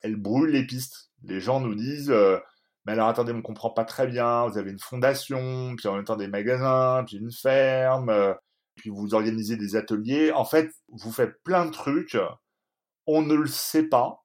elle 0.00 0.16
brûle 0.16 0.50
les 0.50 0.66
pistes. 0.66 1.10
Les 1.24 1.40
gens 1.40 1.60
nous 1.60 1.74
disent 1.74 2.10
euh, 2.10 2.38
Mais 2.86 2.92
alors 2.92 3.08
attendez, 3.08 3.32
on 3.32 3.36
ne 3.36 3.42
comprend 3.42 3.70
pas 3.70 3.84
très 3.84 4.06
bien, 4.06 4.46
vous 4.48 4.58
avez 4.58 4.70
une 4.70 4.78
fondation, 4.78 5.76
puis 5.76 5.88
en 5.88 5.96
même 5.96 6.04
temps 6.04 6.16
des 6.16 6.28
magasins, 6.28 7.04
puis 7.06 7.18
une 7.18 7.32
ferme, 7.32 8.08
euh, 8.10 8.34
puis 8.76 8.90
vous 8.90 9.14
organisez 9.14 9.56
des 9.56 9.76
ateliers. 9.76 10.32
En 10.32 10.44
fait, 10.44 10.72
vous 10.88 11.12
faites 11.12 11.42
plein 11.44 11.66
de 11.66 11.70
trucs, 11.70 12.16
on 13.06 13.22
ne 13.22 13.34
le 13.34 13.46
sait 13.46 13.88
pas. 13.88 14.24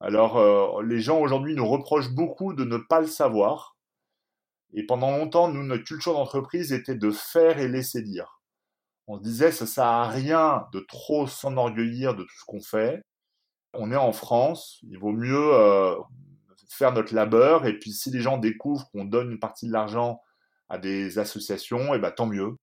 Alors, 0.00 0.38
euh, 0.38 0.82
les 0.82 1.00
gens 1.00 1.20
aujourd'hui 1.20 1.54
nous 1.54 1.66
reprochent 1.66 2.10
beaucoup 2.10 2.54
de 2.54 2.64
ne 2.64 2.76
pas 2.76 3.00
le 3.00 3.08
savoir. 3.08 3.76
Et 4.74 4.86
pendant 4.86 5.10
longtemps, 5.16 5.48
nous, 5.48 5.64
notre 5.64 5.84
culture 5.84 6.12
d'entreprise 6.12 6.72
était 6.72 6.94
de 6.94 7.10
faire 7.10 7.58
et 7.58 7.68
laisser 7.68 8.02
dire. 8.02 8.37
On 9.08 9.16
se 9.16 9.22
disait, 9.22 9.52
ça 9.52 9.66
sert 9.66 9.84
à 9.84 10.06
rien 10.06 10.66
de 10.74 10.80
trop 10.80 11.26
s'enorgueillir 11.26 12.14
de 12.14 12.22
tout 12.22 12.38
ce 12.38 12.44
qu'on 12.46 12.60
fait. 12.60 13.00
On 13.72 13.90
est 13.90 13.96
en 13.96 14.12
France, 14.12 14.78
il 14.82 14.98
vaut 14.98 15.12
mieux 15.12 15.54
euh, 15.54 15.96
faire 16.68 16.92
notre 16.92 17.14
labeur. 17.14 17.66
Et 17.66 17.78
puis, 17.78 17.92
si 17.92 18.10
les 18.10 18.20
gens 18.20 18.36
découvrent 18.36 18.90
qu'on 18.92 19.06
donne 19.06 19.32
une 19.32 19.38
partie 19.38 19.66
de 19.66 19.72
l'argent 19.72 20.20
à 20.68 20.76
des 20.76 21.18
associations, 21.18 21.94
et 21.94 21.96
eh 21.96 21.98
ben, 21.98 22.10
tant 22.10 22.26
mieux. 22.26 22.56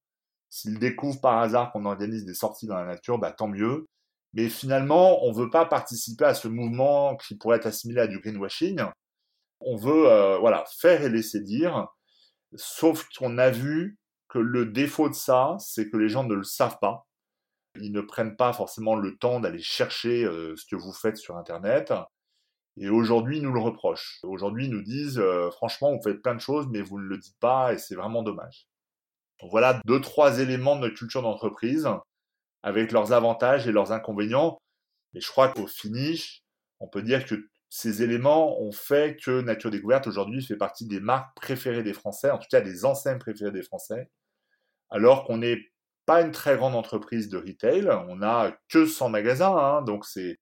S'ils 0.48 0.78
découvrent 0.78 1.20
par 1.20 1.38
hasard 1.38 1.72
qu'on 1.72 1.84
organise 1.84 2.24
des 2.24 2.34
sorties 2.34 2.68
dans 2.68 2.76
la 2.76 2.86
nature, 2.86 3.18
bah, 3.18 3.32
tant 3.32 3.48
mieux. 3.48 3.86
Mais 4.32 4.48
finalement, 4.48 5.24
on 5.24 5.32
ne 5.32 5.36
veut 5.36 5.50
pas 5.50 5.66
participer 5.66 6.26
à 6.26 6.34
ce 6.34 6.46
mouvement 6.46 7.16
qui 7.16 7.36
pourrait 7.36 7.56
être 7.56 7.66
assimilé 7.66 8.02
à 8.02 8.06
du 8.06 8.20
greenwashing. 8.20 8.80
On 9.60 9.76
veut 9.76 10.08
euh, 10.08 10.38
voilà, 10.38 10.64
faire 10.78 11.02
et 11.02 11.08
laisser 11.08 11.40
dire. 11.40 11.88
Sauf 12.54 13.08
qu'on 13.18 13.38
a 13.38 13.50
vu 13.50 13.98
que 14.28 14.38
le 14.38 14.66
défaut 14.66 15.08
de 15.08 15.14
ça, 15.14 15.56
c'est 15.58 15.88
que 15.90 15.96
les 15.96 16.08
gens 16.08 16.24
ne 16.24 16.34
le 16.34 16.44
savent 16.44 16.78
pas. 16.80 17.06
Ils 17.80 17.92
ne 17.92 18.00
prennent 18.00 18.36
pas 18.36 18.52
forcément 18.52 18.96
le 18.96 19.16
temps 19.16 19.40
d'aller 19.40 19.60
chercher 19.60 20.24
euh, 20.24 20.56
ce 20.56 20.64
que 20.66 20.76
vous 20.76 20.92
faites 20.92 21.16
sur 21.16 21.36
Internet. 21.36 21.92
Et 22.78 22.88
aujourd'hui, 22.88 23.38
ils 23.38 23.42
nous 23.42 23.52
le 23.52 23.60
reprochent. 23.60 24.18
Aujourd'hui, 24.22 24.66
ils 24.66 24.70
nous 24.70 24.82
disent, 24.82 25.18
euh, 25.18 25.50
franchement, 25.50 25.94
vous 25.94 26.02
faites 26.02 26.22
plein 26.22 26.34
de 26.34 26.40
choses, 26.40 26.66
mais 26.68 26.82
vous 26.82 26.98
ne 26.98 27.06
le 27.06 27.18
dites 27.18 27.38
pas, 27.38 27.72
et 27.72 27.78
c'est 27.78 27.94
vraiment 27.94 28.22
dommage. 28.22 28.66
voilà 29.42 29.80
deux, 29.84 30.00
trois 30.00 30.40
éléments 30.40 30.76
de 30.76 30.82
notre 30.82 30.96
culture 30.96 31.22
d'entreprise, 31.22 31.88
avec 32.62 32.92
leurs 32.92 33.12
avantages 33.12 33.66
et 33.66 33.72
leurs 33.72 33.92
inconvénients. 33.92 34.58
Et 35.14 35.20
je 35.20 35.28
crois 35.30 35.48
qu'au 35.48 35.66
finish, 35.66 36.42
on 36.80 36.88
peut 36.88 37.02
dire 37.02 37.24
que 37.24 37.48
ces 37.68 38.02
éléments 38.02 38.60
ont 38.60 38.72
fait 38.72 39.16
que 39.22 39.40
Nature 39.40 39.70
Découverte 39.70 40.06
aujourd'hui 40.06 40.44
fait 40.44 40.56
partie 40.56 40.86
des 40.86 41.00
marques 41.00 41.36
préférées 41.36 41.82
des 41.82 41.92
Français, 41.92 42.30
en 42.30 42.38
tout 42.38 42.48
cas 42.50 42.60
des 42.60 42.84
enseignes 42.84 43.18
préférées 43.18 43.52
des 43.52 43.62
Français, 43.62 44.10
alors 44.90 45.24
qu'on 45.24 45.38
n'est 45.38 45.60
pas 46.06 46.22
une 46.22 46.30
très 46.30 46.56
grande 46.56 46.76
entreprise 46.76 47.28
de 47.28 47.38
retail, 47.38 47.88
on 48.08 48.16
n'a 48.16 48.56
que 48.68 48.86
100 48.86 49.08
magasins, 49.10 49.56
hein, 49.56 49.82
donc 49.82 50.04
c'est 50.06 50.38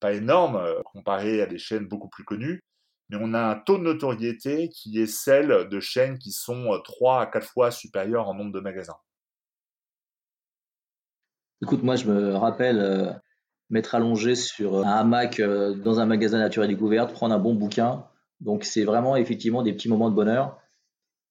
pas 0.00 0.14
énorme 0.14 0.56
euh, 0.56 0.82
comparé 0.82 1.42
à 1.42 1.46
des 1.46 1.58
chaînes 1.58 1.86
beaucoup 1.86 2.08
plus 2.08 2.24
connues, 2.24 2.64
mais 3.10 3.18
on 3.20 3.34
a 3.34 3.40
un 3.40 3.56
taux 3.56 3.78
de 3.78 3.82
notoriété 3.82 4.70
qui 4.70 4.98
est 5.00 5.06
celle 5.06 5.68
de 5.68 5.80
chaînes 5.80 6.18
qui 6.18 6.32
sont 6.32 6.80
3 6.82 7.18
euh, 7.18 7.22
à 7.22 7.26
4 7.26 7.46
fois 7.46 7.70
supérieures 7.70 8.28
en 8.28 8.34
nombre 8.34 8.52
de 8.52 8.60
magasins. 8.60 8.96
Écoute, 11.62 11.82
moi 11.82 11.96
je 11.96 12.06
me 12.06 12.34
rappelle 12.34 12.80
euh, 12.80 13.12
m'être 13.70 13.94
allongé 13.94 14.34
sur 14.34 14.86
un 14.86 14.92
hamac 14.92 15.40
dans 15.40 16.00
un 16.00 16.06
magasin 16.06 16.38
nature 16.38 16.64
et 16.64 16.68
découverte, 16.68 17.12
prendre 17.12 17.34
un 17.34 17.38
bon 17.38 17.54
bouquin. 17.54 18.04
Donc 18.40 18.64
c'est 18.64 18.84
vraiment 18.84 19.16
effectivement 19.16 19.62
des 19.62 19.72
petits 19.72 19.88
moments 19.88 20.10
de 20.10 20.14
bonheur. 20.14 20.58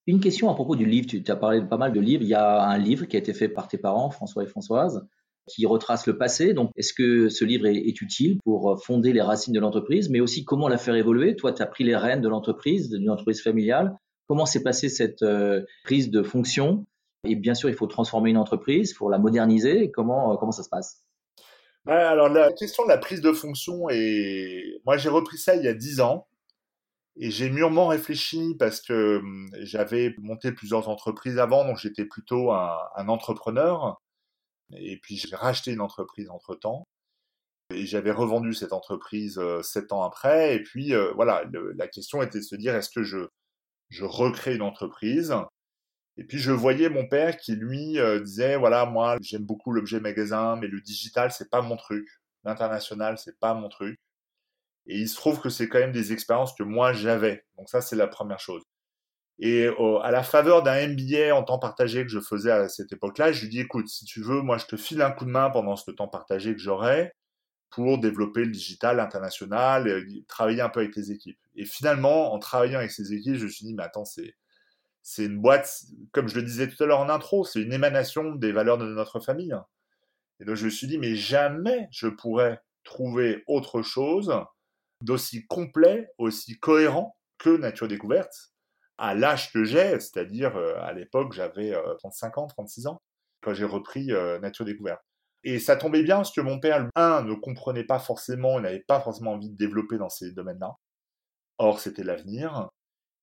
Une 0.08 0.20
question 0.20 0.50
à 0.50 0.56
propos 0.56 0.76
du 0.76 0.86
livre, 0.86 1.08
tu 1.08 1.24
as 1.28 1.36
parlé 1.36 1.62
de 1.62 1.66
pas 1.66 1.78
mal 1.78 1.94
de 1.94 2.00
livres. 2.00 2.24
Il 2.24 2.30
y 2.30 2.34
a 2.34 2.64
un 2.64 2.78
livre 2.78 3.06
qui 3.06 3.16
a 3.16 3.20
été 3.20 3.34
fait 3.34 3.48
par 3.48 3.68
tes 3.68 3.78
parents, 3.78 4.10
François 4.10 4.44
et 4.44 4.48
Françoise 4.48 5.08
qui 5.48 5.66
retrace 5.66 6.08
le 6.08 6.18
passé. 6.18 6.54
Donc, 6.54 6.72
est-ce 6.76 6.94
que 6.94 7.30
ce 7.30 7.46
livre 7.46 7.66
est, 7.66 8.02
utile 8.02 8.40
pour 8.44 8.82
fonder 8.84 9.14
les 9.14 9.22
racines 9.22 9.54
de 9.54 9.60
l'entreprise, 9.60 10.10
mais 10.10 10.20
aussi 10.20 10.46
comment 10.46 10.68
la 10.68 10.78
faire 10.78 10.96
évoluer? 10.96 11.36
Toi, 11.36 11.54
tu 11.54 11.62
as 11.62 11.66
pris 11.66 11.84
les 11.84 11.96
rênes 11.96 12.22
de 12.22 12.30
l'entreprise, 12.30 12.90
d'une 12.90 13.10
entreprise 13.10 13.42
familiale. 13.42 13.98
Comment 14.28 14.46
s'est 14.46 14.64
passée 14.64 14.90
cette 14.90 15.22
euh, 15.22 15.64
prise 15.84 16.10
de 16.10 16.24
fonction? 16.24 16.86
Et 17.26 17.36
bien 17.36 17.54
sûr, 17.54 17.70
il 17.70 17.76
faut 17.76 17.88
transformer 17.88 18.30
une 18.30 18.38
entreprise, 18.38 18.94
pour 18.94 19.10
la 19.10 19.20
moderniser. 19.20 19.92
Comment, 19.92 20.34
euh, 20.34 20.36
comment 20.38 20.52
ça 20.52 20.64
se 20.64 20.70
passe? 20.70 21.04
Alors 21.86 22.30
la 22.30 22.52
question 22.54 22.84
de 22.84 22.90
la 22.90 22.98
prise 22.98 23.22
de 23.22 23.34
fonction 23.34 23.90
et 23.90 24.80
moi 24.86 24.98
j'ai 24.98 25.10
repris 25.10 25.38
ça 25.38 25.56
il 25.56 25.64
y 25.64 25.68
a 25.68 25.74
dix 25.74 26.00
ans 26.00 26.28
et 27.18 27.30
j'ai 27.30 27.50
mûrement 27.50 27.88
réfléchi 27.88 28.56
parce 28.58 28.82
que 28.82 29.18
hum, 29.18 29.50
j'avais 29.62 30.16
monté 30.18 30.52
plusieurs 30.52 30.90
entreprises 30.90 31.40
avant 31.40 31.66
donc 31.66 31.78
j'étais 31.78 32.06
plutôt 32.06 32.52
un 32.52 33.08
entrepreneur 33.08 34.00
et 34.78 34.98
puis 34.98 35.18
j'ai 35.18 35.36
racheté 35.36 35.72
une 35.72 35.82
entreprise 35.82 36.30
entre 36.30 36.56
temps. 36.56 36.88
Et 37.70 37.86
j'avais 37.86 38.12
revendu 38.12 38.54
cette 38.54 38.74
entreprise 38.74 39.38
euh, 39.40 39.62
sept 39.64 39.92
ans 39.92 40.04
après. 40.04 40.56
Et 40.56 40.64
puis 40.64 40.94
euh, 40.94 41.12
voilà, 41.16 41.44
la 41.76 41.88
question 41.88 42.22
était 42.22 42.40
de 42.40 42.44
se 42.44 42.56
dire 42.56 42.76
est-ce 42.76 42.90
que 42.90 43.04
je, 43.04 43.20
je 43.90 44.06
recrée 44.06 44.56
une 44.56 44.62
entreprise 44.62 45.34
Et 46.18 46.24
puis 46.24 46.38
je 46.40 46.52
voyais 46.52 46.90
mon 46.90 47.08
père 47.08 47.38
qui 47.38 47.56
lui 47.56 48.00
euh, 48.00 48.20
disait 48.20 48.56
voilà 48.58 48.86
moi 48.86 49.18
j'aime 49.22 49.44
beaucoup 49.44 49.72
l'objet 49.72 50.00
magasin, 50.00 50.58
mais 50.58 50.68
le 50.68 50.82
digital 50.82 51.32
c'est 51.32 51.50
pas 51.50 51.62
mon 51.62 51.78
truc, 51.78 52.08
l'international 52.44 53.18
c'est 53.18 53.40
pas 53.40 53.54
mon 53.54 53.70
truc. 53.70 54.00
Et 54.88 55.00
il 55.00 55.10
se 55.10 55.16
trouve 55.16 55.40
que 55.42 55.50
c'est 55.50 55.70
quand 55.70 55.80
même 55.80 55.92
des 55.92 56.14
expériences 56.14 56.54
que 56.54 56.64
moi 56.64 56.94
j'avais. 56.94 57.46
Donc 57.58 57.70
ça 57.70 57.82
c'est 57.82 57.96
la 57.96 58.08
première 58.08 58.40
chose. 58.40 58.64
Et 59.40 59.68
à 60.04 60.12
la 60.12 60.24
faveur 60.24 60.64
d'un 60.64 60.88
MBA 60.90 61.36
en 61.36 61.44
temps 61.44 61.60
partagé 61.60 62.04
que 62.04 62.10
je 62.10 62.20
faisais 62.20 62.52
à 62.52 62.70
cette 62.70 62.92
époque-là, 62.94 63.32
je 63.32 63.42
lui 63.42 63.50
dis 63.50 63.60
écoute, 63.62 63.88
si 63.90 64.06
tu 64.06 64.22
veux, 64.22 64.42
moi 64.42 64.58
je 64.58 64.66
te 64.66 64.78
file 64.78 65.02
un 65.02 65.12
coup 65.12 65.26
de 65.26 65.32
main 65.32 65.50
pendant 65.50 65.76
ce 65.76 65.90
temps 65.92 66.08
partagé 66.08 66.54
que 66.54 66.60
j'aurai 66.60 67.14
pour 67.72 67.98
développer 67.98 68.42
le 68.46 68.52
digital 68.52 69.00
international, 69.00 69.88
et 69.88 70.24
travailler 70.28 70.62
un 70.62 70.70
peu 70.70 70.82
avec 70.82 70.96
les 70.96 71.12
équipes. 71.12 71.40
Et 71.56 71.66
finalement, 71.66 72.32
en 72.32 72.38
travaillant 72.38 72.78
avec 72.80 72.92
ces 72.92 73.14
équipes, 73.14 73.36
je 73.36 73.46
me 73.46 73.50
suis 73.50 73.66
dit 73.66 73.74
mais 73.74 73.84
attends, 73.84 74.06
c'est 74.06 74.36
c'est 75.04 75.26
une 75.26 75.40
boîte, 75.40 75.84
comme 76.12 76.28
je 76.28 76.36
le 76.36 76.44
disais 76.44 76.68
tout 76.68 76.82
à 76.84 76.88
l'heure 76.88 77.02
en 77.02 77.10
intro, 77.10 77.44
c'est 77.44 77.62
une 77.62 77.74
émanation 77.74 78.34
des 78.36 78.52
valeurs 78.52 78.78
de 78.78 78.86
notre 78.86 79.20
famille. 79.20 79.56
Et 80.40 80.46
donc 80.46 80.56
je 80.56 80.66
me 80.66 80.70
suis 80.70 80.88
dit 80.88 80.98
mais 80.98 81.16
jamais 81.16 81.88
je 81.92 82.08
pourrais 82.08 82.60
trouver 82.84 83.44
autre 83.48 83.82
chose 83.82 84.34
d'aussi 85.02 85.46
complet, 85.46 86.10
aussi 86.18 86.58
cohérent 86.60 87.16
que 87.38 87.56
Nature 87.56 87.88
Découverte 87.88 88.54
à 88.98 89.16
l'âge 89.16 89.52
que 89.52 89.64
j'ai, 89.64 90.00
c'est-à-dire 90.00 90.56
euh, 90.56 90.76
à 90.80 90.94
l'époque 90.94 91.34
j'avais 91.34 91.76
35 92.00 92.38
euh, 92.38 92.42
ans, 92.42 92.48
36 92.48 92.88
ans, 92.88 93.02
quand 93.42 93.54
j'ai 93.54 93.66
repris 93.66 94.12
euh, 94.12 94.40
Nature 94.40 94.66
Découverte. 94.66 95.02
Et 95.44 95.60
ça 95.60 95.76
tombait 95.76 96.04
bien 96.04 96.18
parce 96.18 96.32
que 96.32 96.42
mon 96.42 96.60
père, 96.60 96.88
un, 96.96 97.24
ne 97.24 97.34
comprenait 97.34 97.84
pas 97.84 98.00
forcément, 98.00 98.60
il 98.60 98.64
n'avait 98.64 98.84
pas 98.88 99.02
forcément 99.02 99.34
envie 99.34 99.50
de 99.50 99.58
développer 99.58 99.98
dans 99.98 100.10
ces 100.10 100.32
domaines-là. 100.32 100.78
Or, 101.58 101.82
c'était 101.82 102.04
l'avenir. 102.04 102.70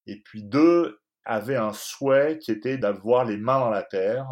Et 0.06 0.20
puis 0.20 0.42
deux, 0.42 0.99
avait 1.24 1.56
un 1.56 1.72
souhait 1.72 2.38
qui 2.38 2.50
était 2.50 2.78
d'avoir 2.78 3.24
les 3.24 3.36
mains 3.36 3.60
dans 3.60 3.70
la 3.70 3.82
terre. 3.82 4.28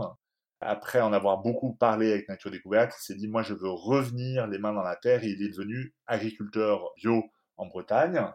Après 0.61 1.00
en 1.00 1.12
avoir 1.12 1.38
beaucoup 1.38 1.75
parlé 1.75 2.12
avec 2.12 2.28
Nature 2.28 2.50
Découverte, 2.50 2.95
il 2.99 3.02
s'est 3.02 3.14
dit, 3.14 3.28
moi, 3.28 3.42
je 3.42 3.54
veux 3.54 3.71
revenir 3.71 4.47
les 4.47 4.59
mains 4.59 4.73
dans 4.73 4.83
la 4.83 4.97
terre. 4.97 5.23
Et 5.23 5.28
il 5.28 5.42
est 5.42 5.50
devenu 5.50 5.95
agriculteur 6.07 6.90
bio 6.97 7.23
en 7.57 7.66
Bretagne. 7.66 8.26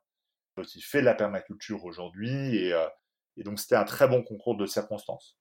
Il 0.57 0.83
fait 0.83 1.01
de 1.01 1.05
la 1.05 1.15
permaculture 1.15 1.83
aujourd'hui. 1.83 2.57
Et, 2.57 2.74
et 3.38 3.43
donc, 3.43 3.60
c'était 3.60 3.75
un 3.75 3.83
très 3.83 4.07
bon 4.07 4.24
concours 4.24 4.55
de 4.55 4.65
circonstances. 4.65 5.38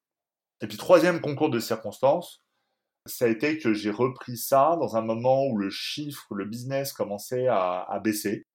Et 0.60 0.66
puis, 0.66 0.76
troisième 0.76 1.20
concours 1.20 1.50
de 1.50 1.60
circonstances, 1.60 2.42
ça 3.06 3.24
a 3.24 3.28
été 3.28 3.58
que 3.58 3.74
j'ai 3.74 3.90
repris 3.90 4.36
ça 4.36 4.76
dans 4.80 4.96
un 4.96 5.02
moment 5.02 5.44
où 5.46 5.56
le 5.58 5.70
chiffre, 5.70 6.34
le 6.34 6.44
business 6.44 6.92
commençait 6.92 7.46
à, 7.48 8.00
baisser. 8.02 8.46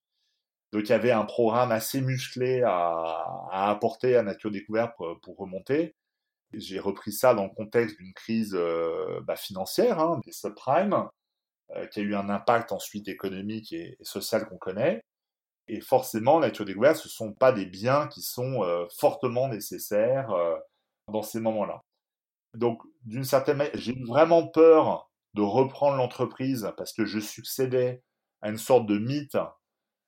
Donc, 0.74 0.84
il 0.84 0.90
y 0.90 0.94
avait 0.94 1.12
un 1.12 1.26
programme 1.26 1.72
assez 1.72 2.02
musclé 2.02 2.62
à, 2.66 3.48
apporter 3.52 4.18
à 4.18 4.24
Nature 4.24 4.52
Découverte 4.52 4.94
pour, 4.98 5.38
remonter. 5.38 5.96
J'ai 6.54 6.80
repris 6.80 7.12
ça 7.12 7.34
dans 7.34 7.44
le 7.44 7.50
contexte 7.50 7.98
d'une 7.98 8.14
crise 8.14 8.54
euh, 8.56 9.22
bah, 9.24 9.36
financière, 9.36 10.00
hein, 10.00 10.22
des 10.26 10.32
subprimes, 10.32 11.08
euh, 11.76 11.86
qui 11.88 12.00
a 12.00 12.04
eu 12.04 12.16
un 12.16 12.30
impact 12.30 12.72
ensuite 12.72 13.08
économique 13.08 13.74
et 13.74 13.98
social 14.02 14.48
qu'on 14.48 14.58
connaît. 14.58 15.02
Et 15.68 15.82
forcément, 15.82 16.40
nature 16.40 16.66
découverte, 16.66 16.98
ce 16.98 17.08
ne 17.08 17.12
sont 17.12 17.34
pas 17.34 17.52
des 17.52 17.66
biens 17.66 18.08
qui 18.08 18.22
sont 18.22 18.64
euh, 18.64 18.86
fortement 18.98 19.50
nécessaires 19.50 20.30
dans 21.10 21.22
ces 21.22 21.40
moments-là. 21.40 21.82
Donc, 22.54 22.82
d'une 23.04 23.26
certaine 23.26 23.58
manière, 23.58 23.76
j'ai 23.76 23.96
vraiment 24.06 24.48
peur 24.48 25.10
de 25.34 25.42
reprendre 25.42 25.98
l'entreprise 25.98 26.72
parce 26.78 26.94
que 26.94 27.06
je 27.06 27.20
succédais 27.20 28.02
à 28.42 28.50
une 28.50 28.58
sorte 28.58 28.86
de 28.86 28.98
mythe 28.98 29.38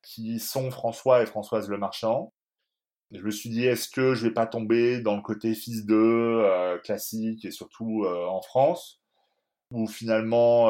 qui 0.02 0.38
sont 0.40 0.70
François 0.70 1.22
et 1.22 1.26
Françoise 1.26 1.68
Le 1.68 1.78
Marchand. 1.78 2.32
je 3.12 3.22
me 3.22 3.30
suis 3.30 3.50
dit, 3.50 3.66
est-ce 3.66 3.88
que 3.88 4.14
je 4.14 4.26
vais 4.26 4.32
pas 4.32 4.46
tomber 4.46 5.00
dans 5.00 5.16
le 5.16 5.22
côté 5.22 5.54
fils 5.54 5.84
d'eux, 5.86 6.42
euh, 6.44 6.78
classique 6.78 7.44
et 7.44 7.50
surtout 7.50 8.06
en 8.06 8.42
France, 8.42 9.00
ou 9.72 9.86
finalement, 9.86 10.66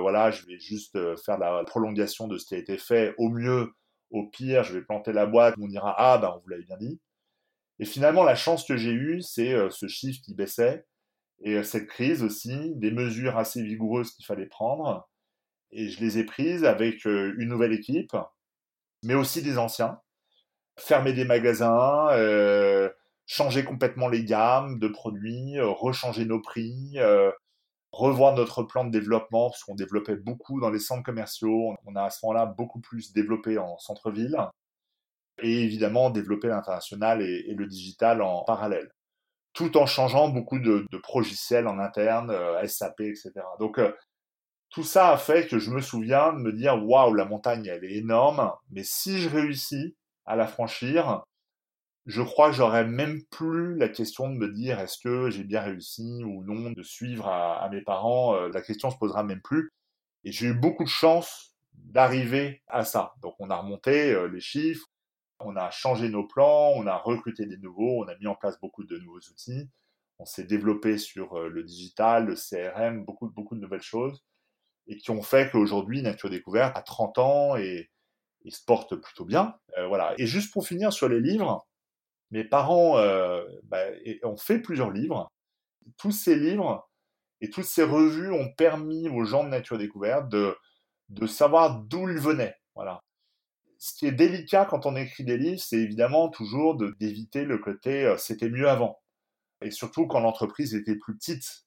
voilà, 0.00 0.30
je 0.30 0.46
vais 0.46 0.58
juste 0.58 0.98
faire 1.24 1.38
la 1.38 1.64
prolongation 1.64 2.28
de 2.28 2.38
ce 2.38 2.46
qui 2.46 2.54
a 2.54 2.58
été 2.58 2.78
fait 2.78 3.14
au 3.18 3.28
mieux 3.28 3.72
au 4.10 4.26
pire, 4.26 4.62
je 4.64 4.74
vais 4.74 4.82
planter 4.82 5.12
la 5.12 5.26
boîte, 5.26 5.56
on 5.60 5.66
dira 5.66 5.94
ah 5.98 6.18
ben 6.18 6.32
on 6.36 6.40
vous 6.40 6.48
l'avait 6.48 6.62
bien 6.64 6.76
dit. 6.76 7.00
Et 7.80 7.84
finalement, 7.84 8.22
la 8.24 8.36
chance 8.36 8.64
que 8.64 8.76
j'ai 8.76 8.92
eue, 8.92 9.20
c'est 9.20 9.52
euh, 9.52 9.70
ce 9.70 9.88
chiffre 9.88 10.20
qui 10.22 10.34
baissait 10.34 10.86
et 11.42 11.56
euh, 11.56 11.62
cette 11.64 11.88
crise 11.88 12.22
aussi, 12.22 12.74
des 12.76 12.92
mesures 12.92 13.36
assez 13.36 13.62
vigoureuses 13.62 14.12
qu'il 14.12 14.24
fallait 14.24 14.46
prendre. 14.46 15.08
Et 15.72 15.88
je 15.88 16.00
les 16.00 16.18
ai 16.18 16.24
prises 16.24 16.64
avec 16.64 17.04
euh, 17.06 17.34
une 17.38 17.48
nouvelle 17.48 17.72
équipe, 17.72 18.16
mais 19.04 19.14
aussi 19.14 19.42
des 19.42 19.58
anciens. 19.58 20.00
Fermer 20.76 21.12
des 21.12 21.24
magasins, 21.24 22.08
changer 23.26 23.64
complètement 23.64 24.08
les 24.08 24.24
gammes 24.24 24.78
de 24.80 24.88
produits, 24.88 25.60
rechanger 25.60 26.24
nos 26.24 26.40
prix, 26.40 26.98
revoir 27.94 28.34
notre 28.34 28.62
plan 28.64 28.84
de 28.84 28.90
développement, 28.90 29.50
parce 29.50 29.62
qu'on 29.64 29.74
développait 29.74 30.16
beaucoup 30.16 30.60
dans 30.60 30.70
les 30.70 30.80
centres 30.80 31.04
commerciaux. 31.04 31.74
On 31.86 31.96
a 31.96 32.04
à 32.04 32.10
ce 32.10 32.24
moment-là 32.24 32.46
beaucoup 32.46 32.80
plus 32.80 33.12
développé 33.12 33.56
en 33.58 33.78
centre-ville. 33.78 34.36
Et 35.42 35.62
évidemment, 35.62 36.10
développer 36.10 36.48
l'international 36.48 37.22
et, 37.22 37.54
le 37.54 37.66
digital 37.66 38.22
en 38.22 38.44
parallèle. 38.44 38.90
Tout 39.52 39.76
en 39.76 39.86
changeant 39.86 40.28
beaucoup 40.28 40.58
de, 40.58 40.86
de 40.90 40.98
progiciels 40.98 41.66
en 41.68 41.78
interne, 41.78 42.30
euh, 42.30 42.66
SAP, 42.66 43.00
etc. 43.00 43.32
Donc, 43.58 43.78
euh, 43.78 43.92
tout 44.74 44.82
ça 44.82 45.10
a 45.10 45.16
fait 45.16 45.46
que 45.46 45.58
je 45.58 45.70
me 45.70 45.80
souviens 45.80 46.32
de 46.32 46.38
me 46.40 46.52
dire 46.52 46.84
waouh, 46.84 47.14
la 47.14 47.24
montagne, 47.24 47.66
elle 47.66 47.84
est 47.84 47.94
énorme, 47.94 48.52
mais 48.70 48.82
si 48.82 49.18
je 49.18 49.28
réussis, 49.28 49.96
à 50.26 50.36
la 50.36 50.46
franchir, 50.46 51.22
je 52.06 52.22
crois 52.22 52.50
que 52.50 52.56
j'aurais 52.56 52.84
même 52.84 53.22
plus 53.30 53.76
la 53.76 53.88
question 53.88 54.28
de 54.28 54.36
me 54.36 54.52
dire 54.52 54.80
est-ce 54.80 54.98
que 54.98 55.30
j'ai 55.30 55.44
bien 55.44 55.60
réussi 55.60 56.22
ou 56.24 56.42
non 56.44 56.70
de 56.70 56.82
suivre 56.82 57.28
à, 57.28 57.68
mes 57.70 57.82
parents. 57.82 58.34
Euh, 58.34 58.48
la 58.48 58.60
question 58.60 58.90
se 58.90 58.98
posera 58.98 59.22
même 59.22 59.40
plus. 59.40 59.70
Et 60.24 60.32
j'ai 60.32 60.48
eu 60.48 60.54
beaucoup 60.54 60.84
de 60.84 60.88
chance 60.88 61.54
d'arriver 61.72 62.62
à 62.66 62.84
ça. 62.84 63.14
Donc 63.22 63.34
on 63.38 63.50
a 63.50 63.56
remonté 63.56 64.12
euh, 64.12 64.28
les 64.28 64.40
chiffres, 64.40 64.86
on 65.40 65.56
a 65.56 65.70
changé 65.70 66.08
nos 66.08 66.26
plans, 66.26 66.72
on 66.74 66.86
a 66.86 66.96
recruté 66.96 67.46
des 67.46 67.58
nouveaux, 67.58 68.02
on 68.02 68.08
a 68.08 68.16
mis 68.16 68.26
en 68.26 68.34
place 68.34 68.58
beaucoup 68.60 68.84
de 68.84 68.98
nouveaux 68.98 69.18
outils, 69.18 69.70
on 70.18 70.24
s'est 70.24 70.44
développé 70.44 70.98
sur 70.98 71.38
euh, 71.38 71.48
le 71.48 71.62
digital, 71.62 72.26
le 72.26 72.34
CRM, 72.34 73.04
beaucoup, 73.04 73.28
beaucoup 73.30 73.54
de 73.54 73.60
nouvelles 73.60 73.82
choses, 73.82 74.24
et 74.86 74.96
qui 74.96 75.10
ont 75.10 75.22
fait 75.22 75.50
qu'aujourd'hui, 75.50 76.02
Nature 76.02 76.30
Découverte 76.30 76.76
a 76.76 76.82
30 76.82 77.18
ans 77.18 77.56
et, 77.56 77.90
se 78.48 78.62
porte 78.62 78.94
plutôt 78.96 79.24
bien. 79.24 79.54
voilà. 79.88 80.14
Et 80.18 80.26
juste 80.26 80.52
pour 80.52 80.66
finir 80.66 80.92
sur 80.92 81.08
les 81.08 81.20
livres, 81.20 81.66
mes 82.34 82.44
parents 82.44 82.98
euh, 82.98 83.44
bah, 83.62 83.84
ont 84.24 84.36
fait 84.36 84.58
plusieurs 84.58 84.90
livres. 84.90 85.30
Tous 85.98 86.10
ces 86.10 86.34
livres 86.34 86.88
et 87.40 87.48
toutes 87.48 87.64
ces 87.64 87.84
revues 87.84 88.32
ont 88.32 88.52
permis 88.52 89.08
aux 89.08 89.24
gens 89.24 89.44
de 89.44 89.50
Nature 89.50 89.78
Découverte 89.78 90.28
de, 90.28 90.56
de 91.10 91.26
savoir 91.26 91.80
d'où 91.82 92.08
ils 92.08 92.18
venaient. 92.18 92.56
Voilà. 92.74 93.00
Ce 93.78 93.94
qui 93.94 94.06
est 94.06 94.12
délicat 94.12 94.64
quand 94.64 94.84
on 94.84 94.96
écrit 94.96 95.24
des 95.24 95.36
livres, 95.36 95.60
c'est 95.60 95.78
évidemment 95.78 96.28
toujours 96.28 96.76
d'éviter 96.98 97.44
le 97.44 97.58
côté 97.58 98.04
euh, 98.04 98.16
c'était 98.16 98.48
mieux 98.48 98.68
avant. 98.68 99.00
Et 99.62 99.70
surtout 99.70 100.08
quand 100.08 100.20
l'entreprise 100.20 100.74
était 100.74 100.96
plus 100.96 101.16
petite. 101.16 101.63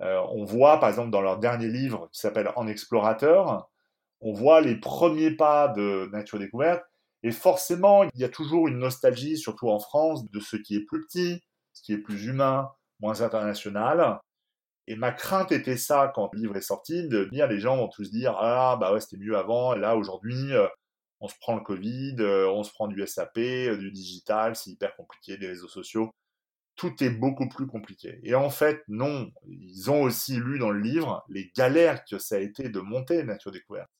Euh, 0.00 0.20
on 0.30 0.44
voit 0.44 0.80
par 0.80 0.88
exemple 0.88 1.10
dans 1.10 1.20
leur 1.20 1.38
dernier 1.38 1.68
livre 1.68 2.08
qui 2.12 2.20
s'appelle 2.20 2.50
En 2.56 2.66
explorateur, 2.66 3.70
on 4.20 4.32
voit 4.32 4.60
les 4.60 4.76
premiers 4.76 5.32
pas 5.32 5.68
de 5.68 6.08
Nature 6.12 6.38
Découverte 6.38 6.82
et 7.22 7.30
forcément, 7.30 8.02
il 8.02 8.20
y 8.20 8.24
a 8.24 8.28
toujours 8.28 8.68
une 8.68 8.78
nostalgie, 8.78 9.38
surtout 9.38 9.68
en 9.68 9.78
France, 9.78 10.28
de 10.30 10.40
ce 10.40 10.56
qui 10.56 10.76
est 10.76 10.84
plus 10.84 11.04
petit, 11.06 11.40
ce 11.72 11.82
qui 11.82 11.92
est 11.92 11.98
plus 11.98 12.26
humain, 12.26 12.70
moins 13.00 13.20
international. 13.22 14.18
Et 14.88 14.96
ma 14.96 15.12
crainte 15.12 15.52
était 15.52 15.76
ça 15.76 16.10
quand 16.14 16.30
le 16.32 16.40
livre 16.40 16.56
est 16.56 16.60
sorti, 16.60 17.06
de 17.08 17.24
dire 17.26 17.46
les 17.46 17.60
gens 17.60 17.76
vont 17.76 17.88
tous 17.88 18.10
dire 18.10 18.36
ah 18.38 18.76
bah 18.80 18.92
ouais 18.92 19.00
c'était 19.00 19.16
mieux 19.16 19.36
avant, 19.36 19.74
et 19.74 19.78
là 19.78 19.96
aujourd'hui 19.96 20.52
euh, 20.52 20.66
on 21.20 21.28
se 21.28 21.36
prend 21.40 21.54
le 21.54 21.62
Covid, 21.62 22.16
euh, 22.18 22.48
on 22.50 22.64
se 22.64 22.72
prend 22.72 22.88
du 22.88 23.06
SAP, 23.06 23.38
du 23.78 23.92
digital, 23.92 24.56
c'est 24.56 24.70
hyper 24.70 24.96
compliqué, 24.96 25.36
des 25.36 25.46
réseaux 25.46 25.68
sociaux. 25.68 26.10
Tout 26.76 27.02
est 27.02 27.10
beaucoup 27.10 27.48
plus 27.48 27.66
compliqué. 27.66 28.18
Et 28.22 28.34
en 28.34 28.50
fait, 28.50 28.82
non. 28.88 29.30
Ils 29.46 29.90
ont 29.90 30.02
aussi 30.02 30.36
lu 30.36 30.58
dans 30.58 30.70
le 30.70 30.80
livre 30.80 31.24
les 31.28 31.50
galères 31.56 32.04
que 32.04 32.18
ça 32.18 32.36
a 32.36 32.38
été 32.38 32.68
de 32.68 32.80
monter 32.80 33.22
Nature 33.24 33.52
Découverte. 33.52 33.90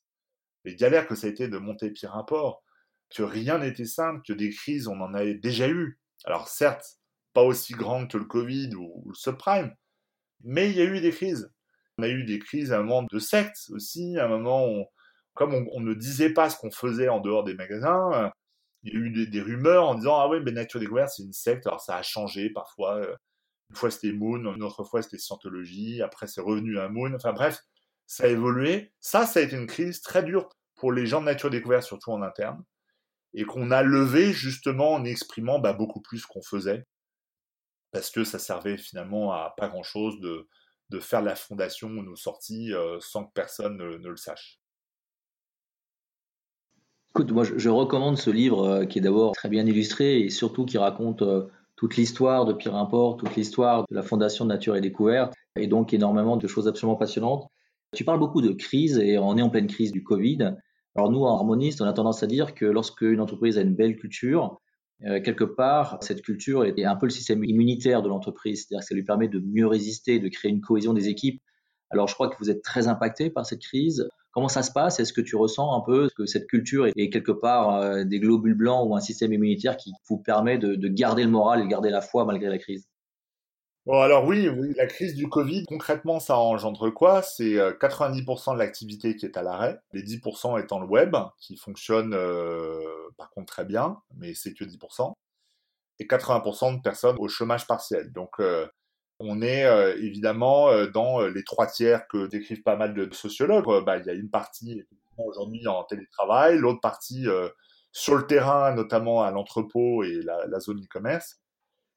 Les 0.64 0.76
galères 0.76 1.06
que 1.06 1.14
ça 1.14 1.26
a 1.26 1.30
été 1.30 1.48
de 1.48 1.58
monter 1.58 1.90
Pierre 1.90 2.16
Import 2.16 2.62
que 3.14 3.22
rien 3.22 3.58
n'était 3.58 3.84
simple, 3.84 4.22
que 4.26 4.32
des 4.32 4.50
crises, 4.50 4.88
on 4.88 5.00
en 5.00 5.14
avait 5.14 5.34
déjà 5.34 5.68
eu. 5.68 5.98
Alors 6.24 6.48
certes, 6.48 6.98
pas 7.32 7.42
aussi 7.42 7.74
grandes 7.74 8.10
que 8.10 8.18
le 8.18 8.24
Covid 8.24 8.74
ou, 8.74 9.04
le 9.06 9.14
subprime, 9.14 9.74
mais 10.42 10.70
il 10.70 10.76
y 10.76 10.80
a 10.80 10.84
eu 10.84 11.00
des 11.00 11.10
crises. 11.10 11.50
On 11.98 12.04
a 12.04 12.08
eu 12.08 12.24
des 12.24 12.38
crises 12.38 12.72
à 12.72 12.78
un 12.78 12.82
moment 12.82 13.06
de 13.10 13.18
secte 13.18 13.70
aussi, 13.70 14.18
à 14.18 14.26
un 14.26 14.28
moment 14.28 14.66
où, 14.68 14.86
comme 15.34 15.54
on, 15.72 15.80
ne 15.80 15.94
disait 15.94 16.30
pas 16.30 16.50
ce 16.50 16.56
qu'on 16.56 16.70
faisait 16.70 17.08
en 17.08 17.20
dehors 17.20 17.44
des 17.44 17.54
magasins, 17.54 18.32
il 18.82 18.92
y 18.92 18.96
a 18.96 18.98
eu 18.98 19.26
des, 19.26 19.40
rumeurs 19.40 19.84
en 19.88 19.94
disant 19.94 20.18
ah 20.18 20.28
ouais, 20.28 20.40
ben 20.40 20.54
Nature 20.54 20.80
Découverte 20.80 21.10
c'est 21.16 21.22
une 21.22 21.32
secte. 21.32 21.66
Alors 21.66 21.80
ça 21.80 21.96
a 21.96 22.02
changé 22.02 22.50
parfois. 22.50 22.96
Euh, 22.96 23.16
une 23.70 23.76
fois 23.76 23.90
c'était 23.90 24.12
Moon, 24.12 24.54
une 24.54 24.62
autre 24.62 24.84
fois 24.84 25.02
c'était 25.02 25.18
Scientologie, 25.18 26.02
après 26.02 26.26
c'est 26.26 26.40
revenu 26.40 26.78
à 26.78 26.88
Moon. 26.88 27.14
Enfin 27.14 27.32
bref, 27.32 27.60
ça 28.06 28.24
a 28.24 28.28
évolué. 28.28 28.92
Ça, 29.00 29.26
ça 29.26 29.40
a 29.40 29.42
été 29.42 29.56
une 29.56 29.66
crise 29.66 30.00
très 30.00 30.22
dure 30.22 30.48
pour 30.76 30.92
les 30.92 31.06
gens 31.06 31.20
de 31.20 31.26
Nature 31.26 31.50
Découverte, 31.50 31.84
surtout 31.84 32.10
en 32.12 32.22
interne 32.22 32.62
et 33.34 33.44
qu'on 33.44 33.70
a 33.70 33.82
levé 33.82 34.32
justement 34.32 34.92
en 34.92 35.04
exprimant 35.04 35.58
bah, 35.58 35.72
beaucoup 35.72 36.00
plus 36.00 36.26
qu'on 36.26 36.42
faisait, 36.42 36.86
parce 37.90 38.10
que 38.10 38.24
ça 38.24 38.38
servait 38.38 38.76
finalement 38.76 39.32
à 39.32 39.54
pas 39.56 39.68
grand-chose 39.68 40.20
de, 40.20 40.48
de 40.90 41.00
faire 41.00 41.22
la 41.22 41.34
fondation 41.34 41.88
ou 41.88 42.02
nos 42.02 42.16
sorties 42.16 42.72
euh, 42.72 42.98
sans 43.00 43.24
que 43.24 43.32
personne 43.32 43.76
ne, 43.76 44.08
le 44.08 44.16
sache. 44.16 44.60
Écoute, 47.14 47.30
moi 47.30 47.44
je, 47.44 47.68
recommande 47.68 48.16
ce 48.16 48.30
livre 48.30 48.64
euh, 48.64 48.84
qui 48.86 48.98
est 48.98 49.02
d'abord 49.02 49.32
très 49.32 49.50
bien 49.50 49.66
illustré 49.66 50.20
et 50.20 50.30
surtout 50.30 50.64
qui 50.64 50.78
raconte 50.78 51.20
euh, 51.20 51.46
toute 51.76 51.96
l'histoire 51.98 52.46
de 52.46 52.54
Pierre 52.54 52.74
Import, 52.74 53.18
toute 53.18 53.36
l'histoire 53.36 53.84
de 53.90 53.94
la 53.94 54.02
Fondation 54.02 54.46
Nature 54.46 54.76
et 54.76 54.80
Découverte, 54.80 55.34
et 55.56 55.66
donc 55.66 55.92
énormément 55.92 56.38
de 56.38 56.46
choses 56.46 56.68
absolument 56.68 56.96
passionnantes. 56.96 57.46
Tu 57.94 58.06
parles 58.06 58.18
beaucoup 58.18 58.40
de 58.40 58.52
crise 58.52 58.96
et 58.96 59.18
on 59.18 59.36
est 59.36 59.42
en 59.42 59.50
pleine 59.50 59.66
crise 59.66 59.92
du 59.92 60.02
Covid. 60.02 60.54
Alors 60.94 61.10
nous, 61.10 61.20
en 61.20 61.34
harmoniste, 61.34 61.82
on 61.82 61.84
a 61.84 61.92
tendance 61.92 62.22
à 62.22 62.26
dire 62.26 62.54
que 62.54 62.64
lorsque 62.64 63.02
une 63.02 63.20
entreprise 63.20 63.58
a 63.58 63.60
une 63.60 63.74
belle 63.74 63.96
culture, 63.96 64.62
euh, 65.04 65.20
quelque 65.20 65.44
part, 65.44 65.98
cette 66.00 66.22
culture 66.22 66.64
est 66.64 66.82
un 66.82 66.96
peu 66.96 67.04
le 67.04 67.10
système 67.10 67.44
immunitaire 67.44 68.00
de 68.00 68.08
l'entreprise, 68.08 68.64
c'est-à-dire 68.64 68.80
que 68.80 68.88
ça 68.88 68.94
lui 68.94 69.04
permet 69.04 69.28
de 69.28 69.38
mieux 69.38 69.66
résister, 69.66 70.18
de 70.18 70.28
créer 70.28 70.50
une 70.50 70.62
cohésion 70.62 70.94
des 70.94 71.08
équipes. 71.08 71.42
Alors 71.90 72.08
je 72.08 72.14
crois 72.14 72.30
que 72.30 72.36
vous 72.38 72.48
êtes 72.48 72.62
très 72.62 72.88
impacté 72.88 73.28
par 73.28 73.44
cette 73.44 73.60
crise. 73.60 74.08
Comment 74.32 74.48
ça 74.48 74.62
se 74.62 74.72
passe? 74.72 74.98
Est-ce 74.98 75.12
que 75.12 75.20
tu 75.20 75.36
ressens 75.36 75.76
un 75.76 75.80
peu 75.80 76.08
que 76.16 76.24
cette 76.24 76.46
culture 76.46 76.86
est 76.86 77.10
quelque 77.10 77.32
part 77.32 77.76
euh, 77.76 78.04
des 78.04 78.18
globules 78.18 78.54
blancs 78.54 78.88
ou 78.88 78.96
un 78.96 79.00
système 79.00 79.32
immunitaire 79.32 79.76
qui 79.76 79.92
vous 80.08 80.18
permet 80.18 80.58
de, 80.58 80.74
de 80.74 80.88
garder 80.88 81.22
le 81.22 81.30
moral 81.30 81.60
et 81.60 81.64
de 81.64 81.68
garder 81.68 81.90
la 81.90 82.00
foi 82.00 82.24
malgré 82.24 82.48
la 82.48 82.58
crise? 82.58 82.88
Bon, 83.84 84.00
alors 84.00 84.24
oui, 84.26 84.48
la 84.76 84.86
crise 84.86 85.14
du 85.14 85.28
Covid, 85.28 85.64
concrètement, 85.66 86.20
ça 86.20 86.38
engendre 86.38 86.88
quoi? 86.90 87.20
C'est 87.20 87.56
90% 87.56 88.50
euh, 88.50 88.54
de 88.54 88.58
l'activité 88.58 89.16
qui 89.16 89.26
est 89.26 89.36
à 89.36 89.42
l'arrêt, 89.42 89.80
les 89.92 90.02
10% 90.02 90.62
étant 90.62 90.78
le 90.78 90.86
web, 90.86 91.16
qui 91.38 91.56
fonctionne 91.56 92.14
euh, 92.14 92.80
par 93.18 93.28
contre 93.30 93.52
très 93.52 93.64
bien, 93.64 93.98
mais 94.16 94.34
c'est 94.34 94.54
que 94.54 94.64
10%, 94.64 95.12
et 95.98 96.06
80% 96.06 96.76
de 96.76 96.80
personnes 96.80 97.16
au 97.18 97.26
chômage 97.26 97.66
partiel. 97.66 98.12
Donc, 98.12 98.40
on 99.22 99.42
est 99.42 99.64
évidemment 99.98 100.86
dans 100.88 101.20
les 101.20 101.44
trois 101.44 101.66
tiers 101.66 102.06
que 102.08 102.26
décrivent 102.26 102.62
pas 102.62 102.76
mal 102.76 102.94
de 102.94 103.12
sociologues. 103.14 103.84
Bah, 103.84 103.98
il 103.98 104.06
y 104.06 104.10
a 104.10 104.14
une 104.14 104.30
partie 104.30 104.82
aujourd'hui 105.16 105.66
en 105.66 105.84
télétravail, 105.84 106.58
l'autre 106.58 106.80
partie 106.80 107.26
sur 107.92 108.16
le 108.16 108.26
terrain, 108.26 108.74
notamment 108.74 109.22
à 109.22 109.30
l'entrepôt 109.30 110.02
et 110.02 110.20
la, 110.22 110.60
zone 110.60 110.82
e-commerce 110.82 111.42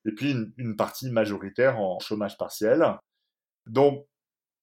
et 0.06 0.12
puis 0.12 0.36
une, 0.58 0.76
partie 0.76 1.12
majoritaire 1.12 1.80
en 1.80 2.00
chômage 2.00 2.38
partiel. 2.38 2.86
Donc, 3.66 4.06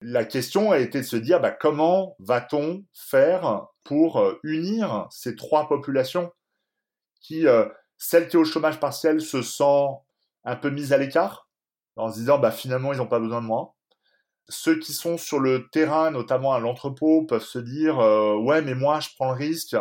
la 0.00 0.24
question 0.24 0.72
a 0.72 0.78
été 0.78 1.00
de 1.00 1.06
se 1.06 1.16
dire 1.16 1.40
bah, 1.40 1.50
comment 1.50 2.16
va-t-on 2.18 2.84
faire 2.92 3.66
pour 3.84 4.20
euh, 4.20 4.38
unir 4.42 5.06
ces 5.10 5.36
trois 5.36 5.68
populations 5.68 6.32
qui, 7.20 7.46
euh, 7.46 7.68
celle 7.98 8.28
qui 8.28 8.36
est 8.36 8.40
au 8.40 8.44
chômage 8.44 8.80
partiel 8.80 9.20
se 9.20 9.42
sent 9.42 9.86
un 10.44 10.56
peu 10.56 10.70
mise 10.70 10.92
à 10.92 10.98
l'écart 10.98 11.41
en 11.96 12.10
se 12.10 12.18
disant 12.18 12.38
bah, 12.38 12.50
finalement 12.50 12.92
ils 12.92 12.98
n'ont 12.98 13.06
pas 13.06 13.20
besoin 13.20 13.40
de 13.42 13.46
moi. 13.46 13.74
Ceux 14.48 14.78
qui 14.78 14.92
sont 14.92 15.18
sur 15.18 15.40
le 15.40 15.68
terrain, 15.70 16.10
notamment 16.10 16.52
à 16.52 16.60
l'entrepôt, 16.60 17.24
peuvent 17.24 17.44
se 17.44 17.58
dire 17.58 18.00
euh, 18.00 18.36
ouais 18.36 18.62
mais 18.62 18.74
moi 18.74 19.00
je 19.00 19.08
prends 19.16 19.30
le 19.30 19.36
risque 19.36 19.76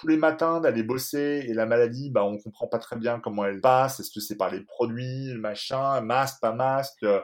tous 0.00 0.08
les 0.08 0.16
matins 0.16 0.60
d'aller 0.60 0.82
bosser 0.82 1.44
et 1.46 1.52
la 1.52 1.66
maladie, 1.66 2.10
bah, 2.10 2.24
on 2.24 2.38
comprend 2.38 2.66
pas 2.66 2.78
très 2.78 2.96
bien 2.96 3.20
comment 3.20 3.44
elle 3.44 3.60
passe. 3.60 4.00
Est-ce 4.00 4.10
que 4.10 4.20
c'est 4.20 4.36
par 4.36 4.50
les 4.50 4.60
produits, 4.60 5.26
le 5.32 5.38
machin, 5.38 6.00
masque, 6.00 6.40
pas 6.40 6.52
masque, 6.52 7.02
euh, 7.02 7.20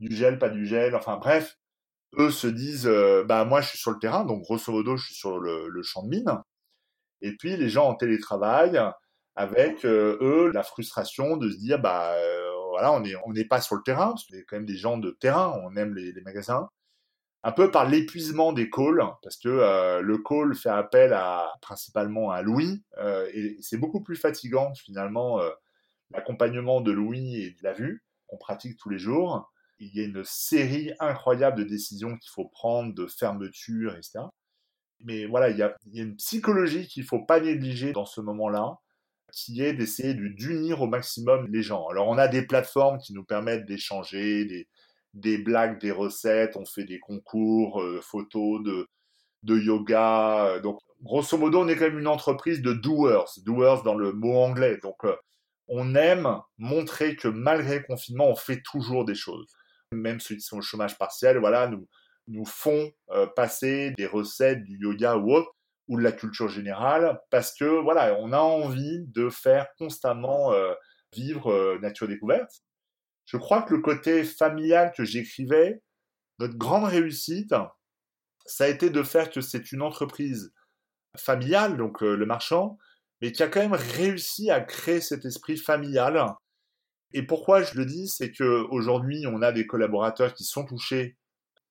du 0.00 0.14
gel, 0.16 0.38
pas 0.38 0.48
du 0.48 0.64
gel, 0.66 0.94
enfin 0.94 1.18
bref. 1.18 1.58
Eux 2.18 2.30
se 2.30 2.46
disent, 2.46 2.86
euh, 2.86 3.24
bah 3.24 3.44
moi 3.44 3.60
je 3.60 3.68
suis 3.70 3.78
sur 3.78 3.90
le 3.90 3.98
terrain, 3.98 4.24
donc 4.24 4.42
grosso 4.42 4.72
modo 4.72 4.96
je 4.96 5.04
suis 5.06 5.14
sur 5.16 5.38
le, 5.38 5.82
champ 5.82 6.02
de 6.04 6.08
mine. 6.08 6.30
Et 7.20 7.36
puis 7.36 7.56
les 7.56 7.68
gens 7.68 7.88
en 7.88 7.94
télétravail, 7.94 8.80
avec 9.36 9.84
eux 9.84 10.50
la 10.54 10.62
frustration 10.62 11.36
de 11.36 11.50
se 11.50 11.58
dire, 11.58 11.78
bah 11.78 12.14
voilà, 12.74 12.92
on 12.92 13.00
n'est 13.00 13.14
on 13.24 13.32
pas 13.48 13.60
sur 13.60 13.76
le 13.76 13.82
terrain, 13.82 14.08
parce 14.08 14.26
qu'on 14.26 14.36
est 14.36 14.44
quand 14.44 14.56
même 14.56 14.66
des 14.66 14.76
gens 14.76 14.98
de 14.98 15.10
terrain, 15.10 15.60
on 15.64 15.76
aime 15.76 15.94
les 15.94 16.20
magasins 16.22 16.68
un 17.46 17.52
peu 17.52 17.70
par 17.70 17.86
l'épuisement 17.86 18.54
des 18.54 18.70
calls, 18.70 19.04
parce 19.22 19.36
que 19.36 19.50
euh, 19.50 20.00
le 20.00 20.16
call 20.16 20.54
fait 20.54 20.70
appel 20.70 21.12
à 21.12 21.52
principalement 21.60 22.30
à 22.30 22.40
Louis, 22.40 22.82
euh, 22.96 23.28
et 23.34 23.58
c'est 23.60 23.76
beaucoup 23.76 24.00
plus 24.02 24.16
fatigant 24.16 24.74
finalement 24.74 25.40
euh, 25.40 25.50
l'accompagnement 26.10 26.80
de 26.80 26.90
Louis 26.90 27.42
et 27.42 27.50
de 27.50 27.62
la 27.62 27.74
vue 27.74 28.02
qu'on 28.26 28.38
pratique 28.38 28.78
tous 28.78 28.88
les 28.88 28.98
jours. 28.98 29.52
Il 29.78 29.94
y 29.94 30.00
a 30.00 30.04
une 30.04 30.24
série 30.24 30.92
incroyable 31.00 31.58
de 31.58 31.64
décisions 31.64 32.16
qu'il 32.16 32.30
faut 32.30 32.48
prendre, 32.48 32.94
de 32.94 33.06
fermeture, 33.06 33.94
etc. 33.94 34.20
Mais 35.00 35.26
voilà, 35.26 35.50
il 35.50 35.58
y 35.58 35.62
a, 35.62 35.76
il 35.84 35.96
y 35.98 36.00
a 36.00 36.04
une 36.04 36.16
psychologie 36.16 36.88
qu'il 36.88 37.04
faut 37.04 37.26
pas 37.26 37.40
négliger 37.40 37.92
dans 37.92 38.06
ce 38.06 38.22
moment-là, 38.22 38.78
qui 39.34 39.62
est 39.62 39.72
d'essayer 39.74 40.14
d'unir 40.14 40.80
au 40.80 40.86
maximum 40.86 41.48
les 41.50 41.62
gens. 41.62 41.88
Alors 41.88 42.08
on 42.08 42.18
a 42.18 42.28
des 42.28 42.42
plateformes 42.42 42.98
qui 42.98 43.12
nous 43.12 43.24
permettent 43.24 43.66
d'échanger, 43.66 44.66
des, 45.12 45.38
blagues, 45.38 45.80
des 45.80 45.90
recettes, 45.90 46.56
on 46.56 46.64
fait 46.64 46.84
des 46.84 47.00
concours, 47.00 47.82
euh, 47.82 48.00
photos 48.00 48.62
de, 48.62 48.88
de 49.42 49.58
yoga. 49.58 50.46
Euh, 50.46 50.60
donc, 50.60 50.78
grosso 51.02 51.36
modo, 51.36 51.60
on 51.60 51.68
est 51.68 51.74
quand 51.74 51.86
même 51.86 51.98
une 51.98 52.06
entreprise 52.06 52.62
de 52.62 52.72
doers, 52.72 53.32
doers 53.44 53.82
dans 53.82 53.96
le 53.96 54.12
mot 54.12 54.36
anglais. 54.36 54.78
Donc, 54.82 55.04
euh, 55.04 55.16
on 55.66 55.94
aime 55.94 56.40
montrer 56.58 57.16
que 57.16 57.28
malgré 57.28 57.78
le 57.78 57.84
confinement, 57.84 58.28
on 58.28 58.36
fait 58.36 58.62
toujours 58.62 59.04
des 59.04 59.14
choses. 59.14 59.46
Même 59.90 60.20
ceux 60.20 60.36
qui 60.36 60.42
sont 60.42 60.58
au 60.58 60.62
chômage 60.62 60.96
partiel, 60.96 61.38
voilà, 61.38 61.66
nous, 61.68 61.88
nous 62.28 62.44
font 62.44 62.90
passer 63.36 63.92
des 63.96 64.06
recettes 64.06 64.62
du 64.64 64.78
yoga 64.78 65.16
ou 65.16 65.32
autre. 65.32 65.54
Ou 65.88 65.98
de 65.98 66.02
la 66.02 66.12
culture 66.12 66.48
générale, 66.48 67.20
parce 67.30 67.54
que 67.54 67.64
voilà, 67.64 68.16
on 68.20 68.32
a 68.32 68.38
envie 68.38 69.04
de 69.08 69.28
faire 69.28 69.66
constamment 69.78 70.52
euh, 70.52 70.72
vivre 71.12 71.52
euh, 71.52 71.78
nature 71.80 72.08
découverte. 72.08 72.62
Je 73.26 73.36
crois 73.36 73.62
que 73.62 73.74
le 73.74 73.80
côté 73.80 74.24
familial 74.24 74.92
que 74.96 75.04
j'écrivais, 75.04 75.82
notre 76.38 76.56
grande 76.56 76.84
réussite, 76.84 77.54
ça 78.46 78.64
a 78.64 78.68
été 78.68 78.90
de 78.90 79.02
faire 79.02 79.30
que 79.30 79.40
c'est 79.40 79.72
une 79.72 79.82
entreprise 79.82 80.52
familiale, 81.16 81.76
donc 81.76 82.02
euh, 82.02 82.16
le 82.16 82.26
marchand, 82.26 82.78
mais 83.20 83.32
qui 83.32 83.42
a 83.42 83.48
quand 83.48 83.60
même 83.60 83.74
réussi 83.74 84.50
à 84.50 84.60
créer 84.60 85.00
cet 85.00 85.24
esprit 85.24 85.56
familial. 85.56 86.34
Et 87.12 87.22
pourquoi 87.22 87.62
je 87.62 87.74
le 87.76 87.86
dis, 87.86 88.08
c'est 88.08 88.32
qu'aujourd'hui, 88.32 89.24
on 89.26 89.40
a 89.40 89.52
des 89.52 89.66
collaborateurs 89.66 90.34
qui 90.34 90.44
sont 90.44 90.64
touchés 90.64 91.16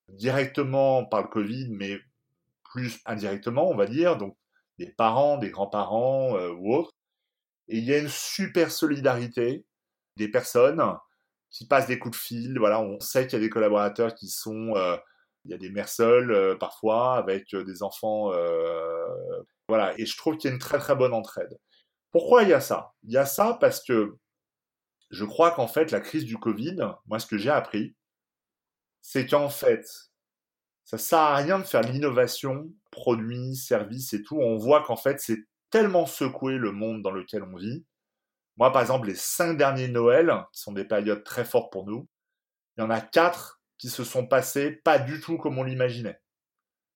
directement 0.07 1.05
par 1.05 1.23
le 1.23 1.27
Covid, 1.27 1.69
mais 1.71 1.99
plus 2.73 2.99
indirectement, 3.05 3.69
on 3.69 3.75
va 3.75 3.85
dire, 3.85 4.17
donc 4.17 4.35
des 4.79 4.89
parents, 4.89 5.37
des 5.37 5.51
grands-parents 5.51 6.35
euh, 6.35 6.51
ou 6.53 6.73
autres. 6.73 6.91
Et 7.67 7.77
il 7.77 7.83
y 7.85 7.93
a 7.93 7.99
une 7.99 8.09
super 8.09 8.71
solidarité 8.71 9.63
des 10.17 10.27
personnes 10.27 10.83
qui 11.51 11.67
passent 11.67 11.85
des 11.87 11.99
coups 11.99 12.17
de 12.17 12.21
fil. 12.21 12.57
Voilà, 12.57 12.81
on 12.81 12.99
sait 12.99 13.27
qu'il 13.27 13.39
y 13.39 13.41
a 13.41 13.45
des 13.45 13.51
collaborateurs 13.51 14.15
qui 14.15 14.27
sont, 14.27 14.75
euh, 14.75 14.97
il 15.45 15.51
y 15.51 15.53
a 15.53 15.57
des 15.57 15.69
mères 15.69 15.87
seules 15.87 16.31
euh, 16.31 16.55
parfois 16.55 17.15
avec 17.15 17.55
des 17.55 17.83
enfants. 17.83 18.31
voilà, 19.69 19.93
et 19.99 20.05
je 20.07 20.17
trouve 20.17 20.37
qu'il 20.37 20.49
y 20.49 20.51
a 20.51 20.55
une 20.55 20.59
très 20.59 20.79
très 20.79 20.95
bonne 20.95 21.13
entraide. 21.13 21.57
Pourquoi 22.11 22.43
il 22.43 22.49
y 22.49 22.53
a 22.53 22.61
ça? 22.61 22.93
Il 23.03 23.11
y 23.11 23.17
a 23.17 23.25
ça 23.25 23.57
parce 23.61 23.83
que 23.83 24.17
je 25.11 25.25
crois 25.25 25.51
qu'en 25.51 25.67
fait 25.67 25.91
la 25.91 25.99
crise 25.99 26.25
du 26.25 26.37
Covid, 26.37 26.77
moi 27.05 27.19
ce 27.19 27.27
que 27.27 27.37
j'ai 27.37 27.51
appris, 27.51 27.95
c'est 29.01 29.27
qu'en 29.27 29.49
fait 29.49 29.85
ça 30.85 30.97
sert 30.97 31.19
à 31.19 31.35
rien 31.35 31.59
de 31.59 31.63
faire 31.63 31.81
l'innovation, 31.81 32.69
produits, 32.91 33.55
services 33.55 34.13
et 34.13 34.21
tout. 34.21 34.37
On 34.37 34.57
voit 34.57 34.83
qu'en 34.83 34.97
fait, 34.97 35.19
c'est 35.19 35.45
tellement 35.69 36.05
secoué 36.05 36.57
le 36.57 36.71
monde 36.71 37.01
dans 37.01 37.11
lequel 37.11 37.43
on 37.43 37.55
vit. 37.55 37.85
Moi, 38.57 38.71
par 38.71 38.81
exemple, 38.81 39.07
les 39.07 39.15
cinq 39.15 39.57
derniers 39.57 39.87
Noëls, 39.87 40.45
qui 40.51 40.61
sont 40.61 40.73
des 40.73 40.85
périodes 40.85 41.23
très 41.23 41.45
fortes 41.45 41.71
pour 41.71 41.85
nous, 41.85 42.07
il 42.77 42.81
y 42.81 42.83
en 42.83 42.89
a 42.89 43.01
quatre 43.01 43.61
qui 43.77 43.89
se 43.89 44.03
sont 44.03 44.27
passés 44.27 44.71
pas 44.71 44.99
du 44.99 45.19
tout 45.19 45.37
comme 45.37 45.57
on 45.57 45.63
l'imaginait. 45.63 46.21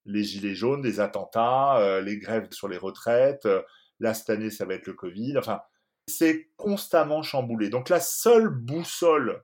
Les 0.06 0.23
gilets 0.23 0.56
jaunes, 0.56 0.82
des 0.82 1.00
attentats, 1.00 1.78
euh, 1.80 2.02
les 2.02 2.17
grèves 2.17 2.52
sur 2.52 2.67
les 2.67 2.78
retraites, 2.78 3.45
euh, 3.45 3.62
là 4.00 4.13
cette 4.13 4.30
année 4.30 4.50
ça 4.50 4.65
va 4.65 4.76
être 4.76 4.88
le 4.88 4.93
Covid, 4.93 5.38
enfin, 5.38 5.62
c'est 6.08 6.50
constamment 6.56 7.23
chamboulé. 7.23 7.69
Donc 7.69 7.89
la 7.89 8.00
seule 8.00 8.50
boussole 8.50 9.43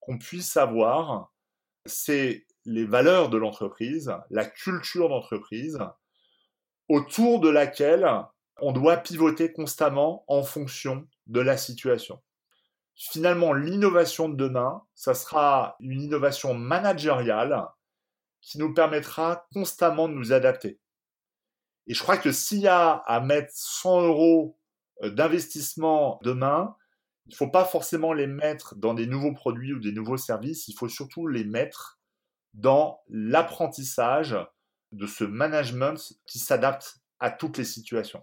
qu'on 0.00 0.18
puisse 0.18 0.56
avoir, 0.56 1.32
c'est 1.84 2.46
les 2.64 2.84
valeurs 2.84 3.30
de 3.30 3.38
l'entreprise, 3.38 4.12
la 4.30 4.44
culture 4.44 5.08
d'entreprise, 5.08 5.78
autour 6.88 7.40
de 7.40 7.48
laquelle 7.48 8.08
on 8.60 8.72
doit 8.72 8.98
pivoter 8.98 9.52
constamment 9.52 10.24
en 10.28 10.42
fonction 10.42 11.06
de 11.26 11.40
la 11.40 11.56
situation. 11.56 12.20
Finalement, 12.94 13.52
l'innovation 13.54 14.28
de 14.28 14.36
demain, 14.36 14.82
ça 14.94 15.14
sera 15.14 15.76
une 15.80 16.02
innovation 16.02 16.52
managériale 16.52 17.66
qui 18.42 18.58
nous 18.58 18.74
permettra 18.74 19.46
constamment 19.52 20.08
de 20.08 20.14
nous 20.14 20.32
adapter. 20.32 20.80
Et 21.86 21.94
je 21.94 22.02
crois 22.02 22.18
que 22.18 22.32
s'il 22.32 22.60
y 22.60 22.68
a 22.68 22.90
à 23.06 23.20
mettre 23.20 23.52
100 23.54 24.02
euros 24.02 24.58
euh, 25.02 25.10
d'investissement 25.10 26.20
demain, 26.22 26.76
il 27.26 27.30
ne 27.30 27.36
faut 27.36 27.48
pas 27.48 27.64
forcément 27.64 28.12
les 28.12 28.26
mettre 28.26 28.74
dans 28.76 28.94
des 28.94 29.06
nouveaux 29.06 29.32
produits 29.32 29.72
ou 29.72 29.78
des 29.78 29.92
nouveaux 29.92 30.16
services, 30.16 30.68
il 30.68 30.74
faut 30.74 30.88
surtout 30.88 31.26
les 31.26 31.44
mettre 31.44 31.99
dans 32.54 33.00
l'apprentissage 33.08 34.36
de 34.92 35.06
ce 35.06 35.24
management 35.24 36.14
qui 36.26 36.38
s'adapte 36.38 36.98
à 37.18 37.30
toutes 37.30 37.58
les 37.58 37.64
situations. 37.64 38.22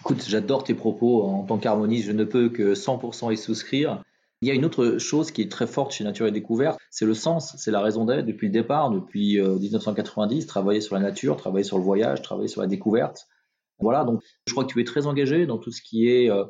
Écoute, 0.00 0.24
j'adore 0.28 0.62
tes 0.62 0.74
propos. 0.74 1.24
En 1.24 1.42
tant 1.44 1.58
qu'harmoniste, 1.58 2.06
je 2.06 2.12
ne 2.12 2.24
peux 2.24 2.48
que 2.50 2.74
100% 2.74 3.32
y 3.32 3.36
souscrire. 3.36 4.02
Il 4.40 4.46
y 4.46 4.52
a 4.52 4.54
une 4.54 4.64
autre 4.64 4.98
chose 4.98 5.32
qui 5.32 5.42
est 5.42 5.50
très 5.50 5.66
forte 5.66 5.90
chez 5.90 6.04
Nature 6.04 6.28
et 6.28 6.30
Découverte, 6.30 6.78
c'est 6.90 7.04
le 7.04 7.14
sens, 7.14 7.56
c'est 7.58 7.72
la 7.72 7.80
raison 7.80 8.04
d'être 8.04 8.24
depuis 8.24 8.46
le 8.46 8.52
départ, 8.52 8.90
depuis 8.90 9.40
1990, 9.40 10.44
euh, 10.44 10.46
travailler 10.46 10.80
sur 10.80 10.94
la 10.94 11.00
nature, 11.00 11.36
travailler 11.36 11.64
sur 11.64 11.76
le 11.76 11.82
voyage, 11.82 12.22
travailler 12.22 12.46
sur 12.46 12.60
la 12.60 12.68
découverte. 12.68 13.26
Voilà, 13.80 14.04
donc 14.04 14.22
je 14.46 14.52
crois 14.52 14.64
que 14.64 14.72
tu 14.72 14.80
es 14.80 14.84
très 14.84 15.06
engagé 15.08 15.46
dans 15.46 15.58
tout 15.58 15.72
ce 15.72 15.82
qui 15.82 16.08
est 16.08 16.30
euh, 16.30 16.44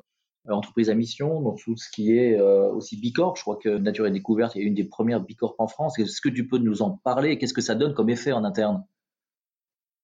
entreprise 0.49 0.91
à 0.91 0.95
mission, 0.95 1.41
dans 1.41 1.55
tout 1.55 1.77
ce 1.77 1.91
qui 1.91 2.17
est 2.17 2.39
euh, 2.39 2.71
aussi 2.73 2.99
Bicorp. 2.99 3.37
Je 3.37 3.43
crois 3.43 3.57
que 3.57 3.69
Nature 3.69 4.07
et 4.07 4.11
Découverte 4.11 4.57
est 4.57 4.61
une 4.61 4.75
des 4.75 4.85
premières 4.85 5.21
Bicorp 5.21 5.55
en 5.59 5.67
France. 5.67 5.99
Est-ce 5.99 6.21
que 6.21 6.29
tu 6.29 6.47
peux 6.47 6.59
nous 6.59 6.83
en 6.83 6.91
parler? 6.91 7.39
Qu'est-ce 7.39 7.55
que 7.55 7.61
ça 7.61 7.75
donne 7.75 7.95
comme 7.95 8.11
effet 8.11 8.33
en 8.33 8.45
interne? 8.45 8.85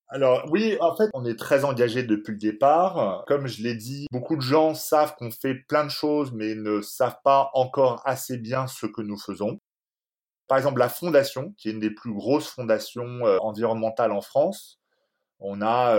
Alors 0.08 0.46
oui, 0.50 0.76
en 0.80 0.94
fait, 0.94 1.08
on 1.14 1.24
est 1.24 1.38
très 1.38 1.64
engagé 1.64 2.02
depuis 2.02 2.32
le 2.32 2.38
départ. 2.38 3.24
Comme 3.26 3.46
je 3.46 3.62
l'ai 3.62 3.74
dit, 3.74 4.06
beaucoup 4.12 4.36
de 4.36 4.42
gens 4.42 4.74
savent 4.74 5.16
qu'on 5.16 5.30
fait 5.30 5.54
plein 5.54 5.84
de 5.84 5.90
choses, 5.90 6.32
mais 6.32 6.54
ne 6.54 6.82
savent 6.82 7.18
pas 7.24 7.50
encore 7.54 8.02
assez 8.04 8.36
bien 8.36 8.66
ce 8.66 8.86
que 8.86 9.02
nous 9.02 9.18
faisons. 9.18 9.58
Par 10.46 10.58
exemple, 10.58 10.78
la 10.78 10.90
fondation, 10.90 11.54
qui 11.56 11.68
est 11.68 11.72
une 11.72 11.80
des 11.80 11.90
plus 11.90 12.12
grosses 12.12 12.48
fondations 12.48 13.26
euh, 13.26 13.38
environnementales 13.40 14.12
en 14.12 14.20
France, 14.20 14.78
on 15.40 15.62
a, 15.62 15.96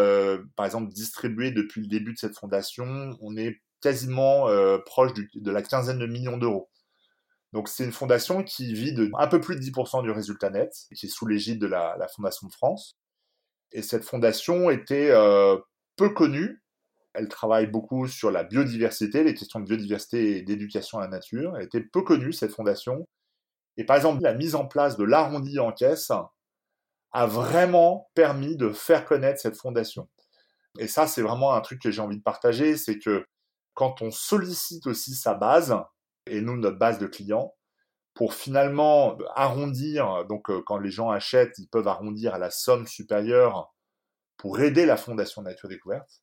par 0.55 0.65
exemple, 0.65 0.91
distribué 0.91 1.51
depuis 1.51 1.81
le 1.81 1.87
début 1.87 2.13
de 2.13 2.17
cette 2.17 2.37
fondation, 2.37 3.11
on 3.21 3.35
est 3.37 3.59
quasiment 3.85 4.49
euh, 4.49 4.79
proche 4.79 5.11
de 5.13 5.51
la 5.51 5.61
quinzaine 5.61 5.99
de 5.99 6.07
millions 6.07 6.37
d'euros. 6.37 6.71
Donc 7.53 7.69
c'est 7.69 7.83
une 7.83 7.91
fondation 7.91 8.41
qui 8.41 8.73
vit 8.73 8.93
de 8.93 9.11
un 9.15 9.27
peu 9.27 9.39
plus 9.39 9.55
de 9.55 9.61
10% 9.61 10.01
du 10.01 10.09
résultat 10.09 10.49
net, 10.49 10.73
qui 10.95 11.05
est 11.05 11.09
sous 11.09 11.27
l'égide 11.27 11.61
de 11.61 11.67
la, 11.67 11.95
Fondation 12.15 12.47
de 12.47 12.51
France. 12.51 12.97
Et 13.71 13.83
cette 13.83 14.03
fondation 14.03 14.71
était 14.71 15.11
euh, 15.11 15.55
peu 15.97 16.09
connue. 16.09 16.63
Elle 17.13 17.27
travaille 17.27 17.67
beaucoup 17.67 18.07
sur 18.07 18.31
la 18.31 18.43
biodiversité, 18.43 19.23
les 19.23 19.35
questions 19.35 19.59
de 19.59 19.65
biodiversité 19.65 20.37
et 20.37 20.41
d'éducation 20.41 20.97
à 20.97 21.01
la 21.01 21.09
nature. 21.09 21.55
Elle 21.55 21.65
était 21.65 21.81
peu 21.81 22.01
connue, 22.01 22.33
cette 22.33 22.55
fondation. 22.55 23.07
Et 23.77 23.83
par 23.83 23.97
exemple, 23.97 24.23
la 24.23 24.33
mise 24.33 24.55
en 24.55 24.65
place 24.65 24.97
de 24.97 25.03
l'arrondi 25.03 25.59
en 25.59 25.71
caisse 25.71 26.11
a 27.11 27.27
vraiment 27.27 28.09
permis 28.15 28.57
de 28.57 28.71
faire 28.71 29.05
connaître 29.05 29.39
cette 29.39 29.57
fondation. 29.57 30.09
Et 30.79 30.87
ça, 30.87 31.05
c'est 31.05 31.21
vraiment 31.21 31.53
un 31.53 31.61
truc 31.61 31.83
que 31.83 31.91
j'ai 31.91 32.01
envie 32.01 32.17
de 32.17 32.23
partager, 32.23 32.77
c'est 32.77 32.97
que 32.97 33.27
quand 33.75 34.01
on 34.01 34.09
sollicite 34.09 34.87
aussi 34.87 35.13
sa 35.13 35.35
base, 35.35 35.75
et 36.25 36.41
nous 36.41 36.57
notre 36.57 36.79
base 36.79 36.97
de 36.97 37.05
clients, 37.05 37.53
pour 38.15 38.33
finalement 38.33 39.17
arrondir, 39.35 40.25
donc 40.25 40.49
euh, 40.49 40.63
quand 40.65 40.77
les 40.77 40.89
gens 40.89 41.11
achètent, 41.11 41.59
ils 41.59 41.67
peuvent 41.67 41.87
arrondir 41.87 42.33
à 42.33 42.39
la 42.39 42.49
somme 42.49 42.87
supérieure 42.87 43.73
pour 44.37 44.59
aider 44.61 44.85
la 44.85 44.97
Fondation 44.97 45.41
Nature 45.41 45.69
Découverte, 45.69 46.21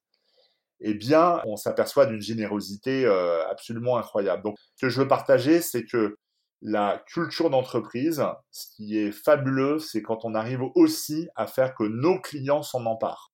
eh 0.81 0.95
bien, 0.95 1.41
on 1.45 1.57
s'aperçoit 1.57 2.07
d'une 2.07 2.21
générosité 2.21 3.05
euh, 3.05 3.47
absolument 3.49 3.99
incroyable. 3.99 4.43
Donc, 4.43 4.57
ce 4.75 4.87
que 4.87 4.91
je 4.91 5.01
veux 5.01 5.09
partager, 5.09 5.61
c'est 5.61 5.85
que 5.85 6.17
la 6.63 7.03
culture 7.07 7.51
d'entreprise, 7.51 8.25
ce 8.51 8.67
qui 8.75 8.99
est 8.99 9.13
fabuleux, 9.13 9.79
c'est 9.79 10.03
quand 10.03 10.25
on 10.25 10.35
arrive 10.35 10.63
aussi 10.75 11.29
à 11.37 11.47
faire 11.47 11.75
que 11.75 11.85
nos 11.85 12.21
clients 12.21 12.63
s'en 12.63 12.87
emparent 12.87 13.32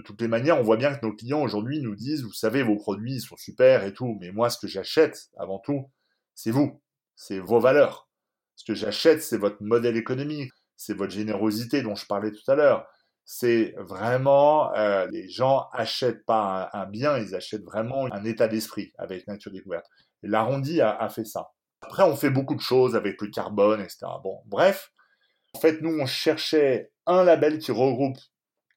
de 0.00 0.04
toutes 0.04 0.20
les 0.20 0.28
manières, 0.28 0.58
on 0.58 0.62
voit 0.62 0.76
bien 0.76 0.94
que 0.94 1.04
nos 1.06 1.14
clients 1.14 1.42
aujourd'hui 1.42 1.80
nous 1.80 1.94
disent, 1.94 2.22
vous 2.22 2.32
savez, 2.32 2.62
vos 2.62 2.76
produits 2.76 3.20
sont 3.20 3.36
super 3.36 3.84
et 3.84 3.92
tout, 3.92 4.16
mais 4.20 4.32
moi, 4.32 4.50
ce 4.50 4.58
que 4.58 4.66
j'achète, 4.66 5.28
avant 5.38 5.58
tout, 5.58 5.90
c'est 6.34 6.50
vous, 6.50 6.82
c'est 7.14 7.38
vos 7.38 7.60
valeurs. 7.60 8.08
Ce 8.56 8.64
que 8.64 8.74
j'achète, 8.74 9.22
c'est 9.22 9.38
votre 9.38 9.62
modèle 9.62 9.96
économique, 9.96 10.52
c'est 10.76 10.94
votre 10.94 11.12
générosité 11.12 11.82
dont 11.82 11.94
je 11.94 12.06
parlais 12.06 12.32
tout 12.32 12.50
à 12.50 12.54
l'heure. 12.54 12.86
C'est 13.24 13.74
vraiment, 13.78 14.74
euh, 14.74 15.06
les 15.06 15.28
gens 15.28 15.68
achètent 15.72 16.24
pas 16.24 16.68
un, 16.72 16.86
bien, 16.86 17.18
ils 17.18 17.34
achètent 17.34 17.64
vraiment 17.64 18.06
un 18.12 18.24
état 18.24 18.48
d'esprit 18.48 18.92
avec 18.98 19.26
Nature 19.28 19.52
Découverte. 19.52 19.86
L'arrondi 20.22 20.80
a, 20.80 20.90
a 20.90 21.08
fait 21.08 21.24
ça. 21.24 21.50
Après, 21.82 22.02
on 22.02 22.16
fait 22.16 22.30
beaucoup 22.30 22.54
de 22.54 22.60
choses 22.60 22.96
avec 22.96 23.20
le 23.20 23.28
carbone, 23.28 23.80
etc. 23.80 24.06
Bon, 24.22 24.40
bref. 24.46 24.90
En 25.54 25.60
fait, 25.60 25.80
nous, 25.80 25.98
on 26.00 26.06
cherchait 26.06 26.90
un 27.06 27.24
label 27.24 27.58
qui 27.58 27.72
regroupe 27.72 28.18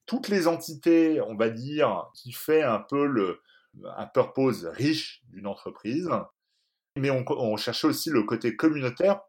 toutes 0.06 0.28
les 0.28 0.46
entités, 0.46 1.20
on 1.20 1.36
va 1.36 1.48
dire, 1.48 2.10
qui 2.14 2.32
fait 2.32 2.62
un 2.62 2.80
peu 2.80 3.06
le, 3.06 3.40
un 3.96 4.06
purpose 4.06 4.64
riche 4.66 5.22
d'une 5.28 5.46
entreprise. 5.46 6.08
Mais 6.96 7.10
on, 7.10 7.56
cherchait 7.56 7.88
aussi 7.88 8.10
le 8.10 8.22
côté 8.22 8.54
communautaire 8.54 9.20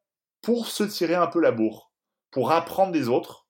pour 0.42 0.68
se 0.68 0.84
tirer 0.84 1.16
un 1.16 1.28
peu 1.28 1.42
la 1.42 1.52
bourre, 1.52 1.92
pour 2.30 2.52
apprendre 2.52 2.92
des 2.92 3.08
autres. 3.08 3.48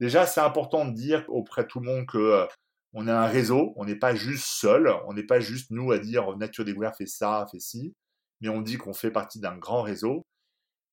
Déjà, 0.00 0.26
c'est 0.26 0.40
important 0.40 0.84
de 0.84 0.92
dire 0.92 1.24
auprès 1.28 1.62
de 1.62 1.68
tout 1.68 1.80
le 1.80 1.86
monde 1.86 2.06
que 2.06 2.18
euh, 2.18 2.46
on 2.92 3.08
a 3.08 3.14
un 3.14 3.26
réseau, 3.26 3.72
on 3.76 3.84
n'est 3.86 3.96
pas 3.96 4.14
juste 4.14 4.44
seul, 4.46 4.92
on 5.06 5.14
n'est 5.14 5.26
pas 5.26 5.40
juste 5.40 5.70
nous 5.70 5.92
à 5.92 5.98
dire 5.98 6.36
Nature 6.36 6.64
Découverte 6.64 6.96
fait 6.96 7.06
ça, 7.06 7.46
fait 7.50 7.60
ci, 7.60 7.94
mais 8.40 8.48
on 8.48 8.60
dit 8.60 8.76
qu'on 8.76 8.92
fait 8.92 9.10
partie 9.10 9.40
d'un 9.40 9.56
grand 9.56 9.82
réseau. 9.82 10.22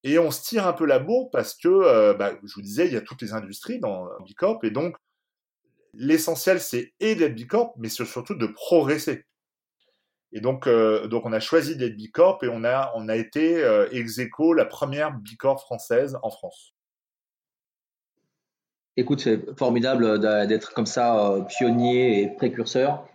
Et 0.03 0.19
on 0.19 0.31
se 0.31 0.43
tire 0.43 0.67
un 0.67 0.73
peu 0.73 0.85
la 0.85 0.99
bourre 0.99 1.29
parce 1.31 1.55
que, 1.55 1.67
euh, 1.67 2.13
bah, 2.13 2.33
je 2.41 2.53
vous 2.53 2.61
disais, 2.61 2.87
il 2.87 2.93
y 2.93 2.97
a 2.97 3.01
toutes 3.01 3.21
les 3.21 3.33
industries 3.33 3.79
dans 3.79 4.07
Bicorp, 4.23 4.63
et 4.63 4.71
donc 4.71 4.95
l'essentiel, 5.97 6.59
c'est 6.59 6.93
et 6.99 7.15
d'être 7.15 7.35
Bicorp, 7.35 7.73
mais 7.77 7.89
surtout 7.89 8.35
de 8.35 8.47
progresser. 8.47 9.25
Et 10.31 10.41
donc, 10.41 10.67
euh, 10.67 11.07
donc 11.07 11.25
on 11.25 11.33
a 11.33 11.39
choisi 11.39 11.75
d'être 11.77 11.95
Bicorp 11.95 12.43
et 12.43 12.49
on 12.49 12.63
a, 12.63 12.91
on 12.95 13.09
a 13.09 13.15
été 13.15 13.63
euh, 13.63 13.89
ex 13.91 14.19
la 14.55 14.65
première 14.65 15.13
Bicorp 15.13 15.59
française 15.61 16.17
en 16.21 16.29
France. 16.29 16.73
Écoute, 18.99 19.19
c'est 19.19 19.55
formidable 19.57 20.19
d'être 20.47 20.73
comme 20.73 20.87
ça 20.87 21.31
euh, 21.31 21.41
pionnier 21.43 22.23
et 22.23 22.27
précurseur. 22.29 23.07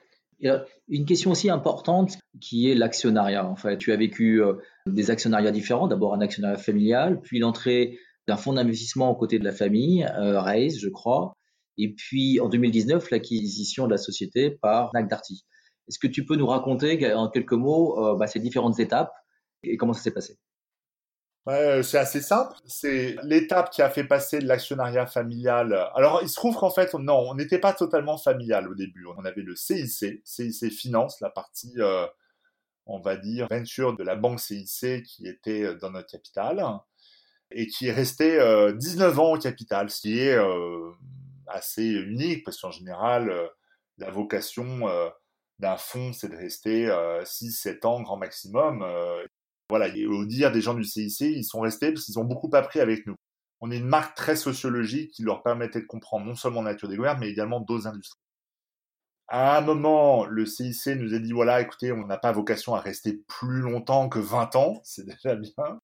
Euh, 0.44 0.60
une 0.88 1.04
question 1.04 1.32
aussi 1.32 1.50
importante 1.50 2.18
qui 2.40 2.70
est 2.70 2.76
l'actionnariat. 2.76 3.44
En 3.44 3.56
fait, 3.56 3.78
tu 3.78 3.90
as 3.90 3.96
vécu 3.96 4.40
euh, 4.40 4.54
des 4.86 5.10
actionnariats 5.10 5.50
différents. 5.50 5.88
D'abord 5.88 6.14
un 6.14 6.20
actionnariat 6.20 6.56
familial, 6.56 7.20
puis 7.20 7.40
l'entrée 7.40 7.98
d'un 8.28 8.36
fonds 8.36 8.52
d'investissement 8.52 9.10
aux 9.10 9.16
côtés 9.16 9.40
de 9.40 9.44
la 9.44 9.50
famille, 9.50 10.06
Raise, 10.16 10.78
je 10.78 10.88
crois, 10.88 11.32
et 11.78 11.92
puis 11.94 12.40
en 12.40 12.48
2019 12.48 13.10
l'acquisition 13.10 13.86
de 13.86 13.92
la 13.92 13.98
société 13.98 14.50
par 14.50 14.90
Fnac 14.90 15.08
Darty. 15.08 15.44
Est-ce 15.88 15.98
que 15.98 16.06
tu 16.06 16.24
peux 16.24 16.36
nous 16.36 16.46
raconter 16.46 17.12
en 17.12 17.28
quelques 17.28 17.52
mots 17.52 18.16
bah, 18.16 18.26
ces 18.26 18.40
différentes 18.40 18.78
étapes 18.78 19.12
et 19.62 19.76
comment 19.76 19.92
ça 19.92 20.02
s'est 20.02 20.12
passé? 20.12 20.38
Ouais, 21.44 21.82
c'est 21.82 21.98
assez 21.98 22.20
simple. 22.20 22.54
C'est 22.66 23.16
l'étape 23.24 23.70
qui 23.70 23.82
a 23.82 23.90
fait 23.90 24.04
passer 24.04 24.38
de 24.38 24.46
l'actionnariat 24.46 25.06
familial. 25.06 25.90
Alors, 25.96 26.20
il 26.22 26.28
se 26.28 26.36
trouve 26.36 26.56
qu'en 26.56 26.70
fait, 26.70 26.94
non, 26.94 27.18
on 27.30 27.34
n'était 27.34 27.58
pas 27.58 27.72
totalement 27.72 28.16
familial 28.16 28.68
au 28.68 28.74
début. 28.74 29.06
On 29.06 29.24
avait 29.24 29.42
le 29.42 29.56
CIC, 29.56 30.20
CIC 30.24 30.72
Finance, 30.72 31.20
la 31.20 31.30
partie, 31.30 31.74
euh, 31.78 32.06
on 32.86 33.00
va 33.00 33.16
dire, 33.16 33.48
venture 33.50 33.96
de 33.96 34.04
la 34.04 34.14
banque 34.14 34.38
CIC 34.38 35.02
qui 35.02 35.26
était 35.26 35.64
euh, 35.64 35.74
dans 35.74 35.90
notre 35.90 36.12
capital 36.12 36.64
et 37.50 37.66
qui 37.66 37.88
est 37.88 37.92
resté 37.92 38.38
19 38.78 39.18
euh, 39.18 39.20
ans 39.20 39.32
au 39.34 39.38
capital, 39.38 39.90
ce 39.90 40.00
qui 40.00 40.20
est 40.20 40.38
assez 41.46 41.84
unique 41.84 42.44
parce 42.44 42.60
qu'en 42.60 42.70
général, 42.70 43.32
la 43.98 44.10
vocation 44.10 44.88
d'un 45.58 45.76
fonds, 45.76 46.12
c'est 46.12 46.28
de 46.28 46.36
rester 46.36 46.86
6-7 46.86 47.86
ans 47.86 48.02
grand 48.02 48.16
maximum 48.16 48.84
voilà, 49.72 49.88
au 50.06 50.26
dire 50.26 50.52
des 50.52 50.60
gens 50.60 50.74
du 50.74 50.84
CIC, 50.84 51.20
ils 51.20 51.44
sont 51.44 51.60
restés 51.60 51.92
parce 51.92 52.04
qu'ils 52.04 52.18
ont 52.18 52.24
beaucoup 52.24 52.50
appris 52.52 52.78
avec 52.80 53.06
nous. 53.06 53.14
On 53.62 53.70
est 53.70 53.78
une 53.78 53.86
marque 53.86 54.14
très 54.14 54.36
sociologique 54.36 55.12
qui 55.12 55.22
leur 55.22 55.42
permettait 55.42 55.80
de 55.80 55.86
comprendre 55.86 56.26
non 56.26 56.34
seulement 56.34 56.60
la 56.60 56.72
nature 56.72 56.88
des 56.88 56.96
gouvernements, 56.96 57.24
mais 57.24 57.30
également 57.30 57.60
d'autres 57.60 57.86
industries. 57.86 58.20
À 59.28 59.56
un 59.56 59.60
moment, 59.62 60.26
le 60.26 60.44
CIC 60.44 60.88
nous 60.98 61.14
a 61.14 61.18
dit, 61.18 61.32
voilà, 61.32 61.62
écoutez, 61.62 61.90
on 61.90 62.06
n'a 62.06 62.18
pas 62.18 62.32
vocation 62.32 62.74
à 62.74 62.80
rester 62.80 63.22
plus 63.28 63.60
longtemps 63.60 64.10
que 64.10 64.18
20 64.18 64.56
ans, 64.56 64.82
c'est 64.84 65.06
déjà 65.06 65.36
bien. 65.36 65.80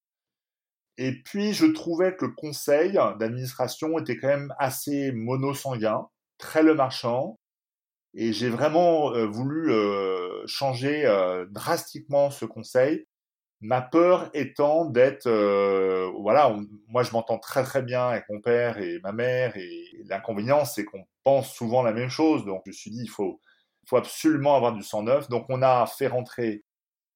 Et 0.98 1.12
puis, 1.22 1.54
je 1.54 1.66
trouvais 1.66 2.16
que 2.16 2.26
le 2.26 2.32
conseil 2.32 2.98
d'administration 3.18 3.98
était 3.98 4.18
quand 4.18 4.28
même 4.28 4.54
assez 4.58 5.12
monosanguin, 5.12 6.08
très 6.38 6.62
le 6.64 6.74
marchand. 6.74 7.38
Et 8.14 8.32
j'ai 8.32 8.50
vraiment 8.50 9.14
euh, 9.14 9.26
voulu 9.26 9.70
euh, 9.72 10.46
changer 10.46 11.06
euh, 11.06 11.46
drastiquement 11.50 12.30
ce 12.30 12.44
conseil 12.44 13.06
Ma 13.60 13.82
peur 13.82 14.30
étant 14.34 14.84
d'être, 14.86 15.28
voilà, 16.22 16.56
moi 16.88 17.02
je 17.02 17.12
m'entends 17.12 17.38
très 17.40 17.64
très 17.64 17.82
bien 17.82 18.08
avec 18.08 18.24
mon 18.30 18.40
père 18.40 18.78
et 18.78 19.00
ma 19.02 19.10
mère, 19.10 19.56
et 19.56 19.84
l'inconvénient 20.06 20.64
c'est 20.64 20.84
qu'on 20.84 21.04
pense 21.24 21.52
souvent 21.54 21.82
la 21.82 21.92
même 21.92 22.08
chose, 22.08 22.44
donc 22.44 22.62
je 22.66 22.70
me 22.70 22.74
suis 22.74 22.92
dit 22.92 23.00
il 23.02 23.10
faut, 23.10 23.40
faut 23.88 23.96
absolument 23.96 24.54
avoir 24.54 24.74
du 24.74 24.82
sang 24.84 25.02
neuf. 25.02 25.28
Donc 25.28 25.46
on 25.48 25.62
a 25.62 25.86
fait 25.86 26.06
rentrer 26.06 26.64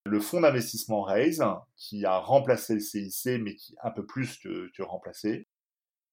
le 0.05 0.21
fonds 0.21 0.41
d'investissement 0.41 1.03
Raise, 1.03 1.45
qui 1.77 2.05
a 2.05 2.19
remplacé 2.19 2.75
le 2.75 2.81
CIC, 2.81 3.41
mais 3.41 3.55
qui 3.55 3.75
un 3.83 3.91
peu 3.91 4.05
plus 4.05 4.39
que, 4.39 4.71
que 4.77 4.83
remplacé, 4.83 5.47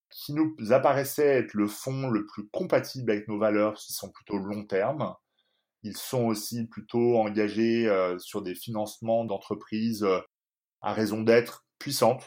qui 0.09 0.33
nous 0.33 0.55
apparaissait 0.71 1.39
être 1.39 1.53
le 1.53 1.67
fonds 1.67 2.09
le 2.09 2.25
plus 2.25 2.47
compatible 2.49 3.11
avec 3.11 3.27
nos 3.27 3.37
valeurs, 3.37 3.75
qui 3.75 3.93
sont 3.93 4.09
plutôt 4.11 4.37
long 4.37 4.65
terme, 4.65 5.15
ils 5.83 5.97
sont 5.97 6.25
aussi 6.25 6.67
plutôt 6.67 7.17
engagés 7.19 7.87
euh, 7.87 8.17
sur 8.19 8.41
des 8.41 8.55
financements 8.55 9.25
d'entreprises 9.25 10.03
euh, 10.03 10.19
à 10.81 10.93
raison 10.93 11.21
d'être 11.21 11.65
puissantes, 11.77 12.25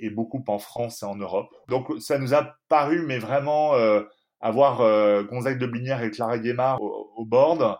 et 0.00 0.10
beaucoup 0.10 0.42
en 0.48 0.58
France 0.58 1.02
et 1.02 1.06
en 1.06 1.16
Europe. 1.16 1.54
Donc 1.68 1.88
ça 2.00 2.18
nous 2.18 2.34
a 2.34 2.56
paru, 2.68 3.04
mais 3.06 3.18
vraiment, 3.18 3.74
euh, 3.74 4.02
avoir 4.40 4.78
Gonzague 5.24 5.58
de 5.58 5.66
Blinière 5.66 6.02
et 6.02 6.10
Clara 6.10 6.38
Guémard 6.38 6.82
au, 6.82 7.12
au 7.14 7.24
board, 7.24 7.78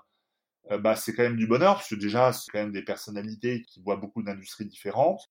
bah, 0.70 0.96
c'est 0.96 1.12
quand 1.12 1.22
même 1.22 1.37
du 1.37 1.46
bonheur, 1.46 1.75
parce 1.75 1.88
que 1.88 1.94
déjà, 1.94 2.33
c'est 2.33 2.51
quand 2.51 2.61
même 2.61 2.72
des 2.72 2.85
personnalités 2.85 3.62
qui 3.62 3.83
voient 3.83 3.96
beaucoup 3.96 4.22
d'industries 4.22 4.66
différentes, 4.66 5.31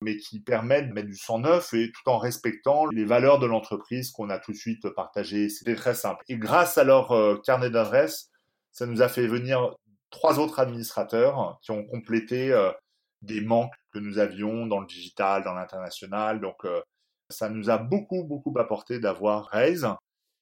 mais 0.00 0.16
qui 0.16 0.40
permettent 0.40 0.88
de 0.88 0.92
mettre 0.92 1.08
du 1.08 1.16
sang 1.16 1.40
neuf 1.40 1.74
et 1.74 1.90
tout 1.90 2.08
en 2.08 2.18
respectant 2.18 2.86
les 2.86 3.04
valeurs 3.04 3.38
de 3.38 3.46
l'entreprise 3.46 4.10
qu'on 4.10 4.30
a 4.30 4.38
tout 4.38 4.52
de 4.52 4.56
suite 4.56 4.88
partagées. 4.90 5.48
C'était 5.48 5.74
très 5.74 5.94
simple. 5.94 6.22
Et 6.28 6.36
grâce 6.36 6.78
à 6.78 6.84
leur 6.84 7.42
carnet 7.42 7.70
d'adresses, 7.70 8.30
ça 8.70 8.86
nous 8.86 9.02
a 9.02 9.08
fait 9.08 9.26
venir 9.26 9.74
trois 10.10 10.38
autres 10.38 10.60
administrateurs 10.60 11.58
qui 11.62 11.70
ont 11.70 11.84
complété 11.84 12.52
euh, 12.52 12.70
des 13.22 13.40
manques 13.40 13.74
que 13.92 13.98
nous 13.98 14.18
avions 14.18 14.66
dans 14.66 14.80
le 14.80 14.86
digital, 14.86 15.42
dans 15.44 15.54
l'international. 15.54 16.40
Donc, 16.40 16.64
euh, 16.64 16.80
ça 17.28 17.48
nous 17.48 17.70
a 17.70 17.78
beaucoup, 17.78 18.24
beaucoup 18.24 18.54
apporté 18.58 19.00
d'avoir 19.00 19.46
Raise. 19.46 19.86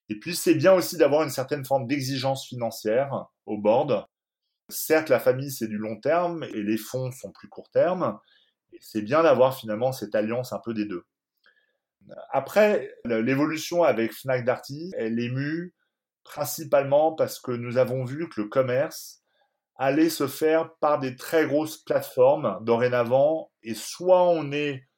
Et 0.09 0.19
puis, 0.19 0.37
c'est 0.37 0.55
bien 0.55 0.73
aussi 0.73 0.97
d'avoir 0.97 1.23
une 1.23 1.31
certaine 1.31 1.65
forme 1.65 1.87
d'exigence 1.87 2.47
financière 2.47 3.27
au 3.45 3.59
board. 3.59 4.07
Certes, 4.69 5.09
la 5.09 5.21
famille, 5.21 5.51
c'est 5.51 5.69
du 5.69 5.79
long 5.79 6.01
terme 6.01 6.43
et 6.45 6.63
les 6.63 6.77
fonds 6.77 7.13
sont 7.13 7.31
plus 7.33 7.49
court 7.49 7.71
terme. 7.71 8.19
C'est 8.81 9.03
bien 9.03 9.23
d'avoir 9.23 9.57
finalement 9.57 9.93
cette 9.93 10.15
alliance 10.15 10.53
un 10.53 10.59
peu 10.59 10.75
des 10.75 10.87
deux. 10.87 11.05
Après, 12.31 12.93
l'évolution 13.05 13.83
avec 13.83 14.13
Fnac 14.13 14.45
Darty, 14.45 14.93
elle 14.97 15.19
est 15.19 15.33
principalement 16.25 17.13
parce 17.13 17.41
que 17.41 17.53
nous 17.53 17.79
avons 17.79 18.05
vu 18.05 18.29
que 18.29 18.41
le 18.41 18.49
commerce 18.49 19.23
allait 19.77 20.11
se 20.11 20.27
faire 20.27 20.75
par 20.81 20.99
des 20.99 21.17
très 21.17 21.47
grosses 21.47 21.79
plateformes 21.79 22.59
dorénavant, 22.63 23.51
et 23.63 23.75
soit 23.75 24.23
on 24.29 24.51
est 24.53 24.89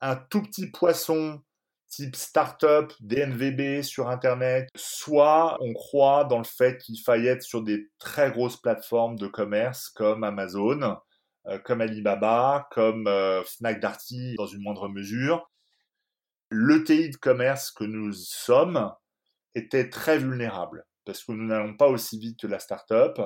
un 0.00 0.16
tout 0.16 0.42
petit 0.42 0.70
poisson 0.70 1.42
type 1.88 2.16
startup, 2.16 2.92
DNVB 3.00 3.82
sur 3.82 4.08
Internet, 4.08 4.68
soit 4.76 5.56
on 5.60 5.72
croit 5.72 6.24
dans 6.24 6.38
le 6.38 6.44
fait 6.44 6.78
qu'il 6.78 6.98
faille 7.00 7.26
être 7.26 7.42
sur 7.42 7.62
des 7.62 7.90
très 7.98 8.30
grosses 8.30 8.60
plateformes 8.60 9.16
de 9.16 9.26
commerce 9.26 9.88
comme 9.88 10.24
Amazon, 10.24 10.98
euh, 11.46 11.58
comme 11.58 11.80
Alibaba, 11.80 12.68
comme 12.70 13.06
euh, 13.06 13.42
Fnac 13.44 13.80
Darty 13.80 14.34
dans 14.36 14.46
une 14.46 14.62
moindre 14.62 14.88
mesure. 14.88 15.50
L'ETI 16.50 17.10
de 17.10 17.16
commerce 17.16 17.70
que 17.70 17.84
nous 17.84 18.12
sommes 18.12 18.92
était 19.54 19.90
très 19.90 20.18
vulnérable 20.18 20.84
parce 21.08 21.24
que 21.24 21.32
nous 21.32 21.46
n'allons 21.46 21.74
pas 21.74 21.88
aussi 21.88 22.18
vite 22.18 22.38
que 22.38 22.46
la 22.46 22.58
startup 22.58 23.18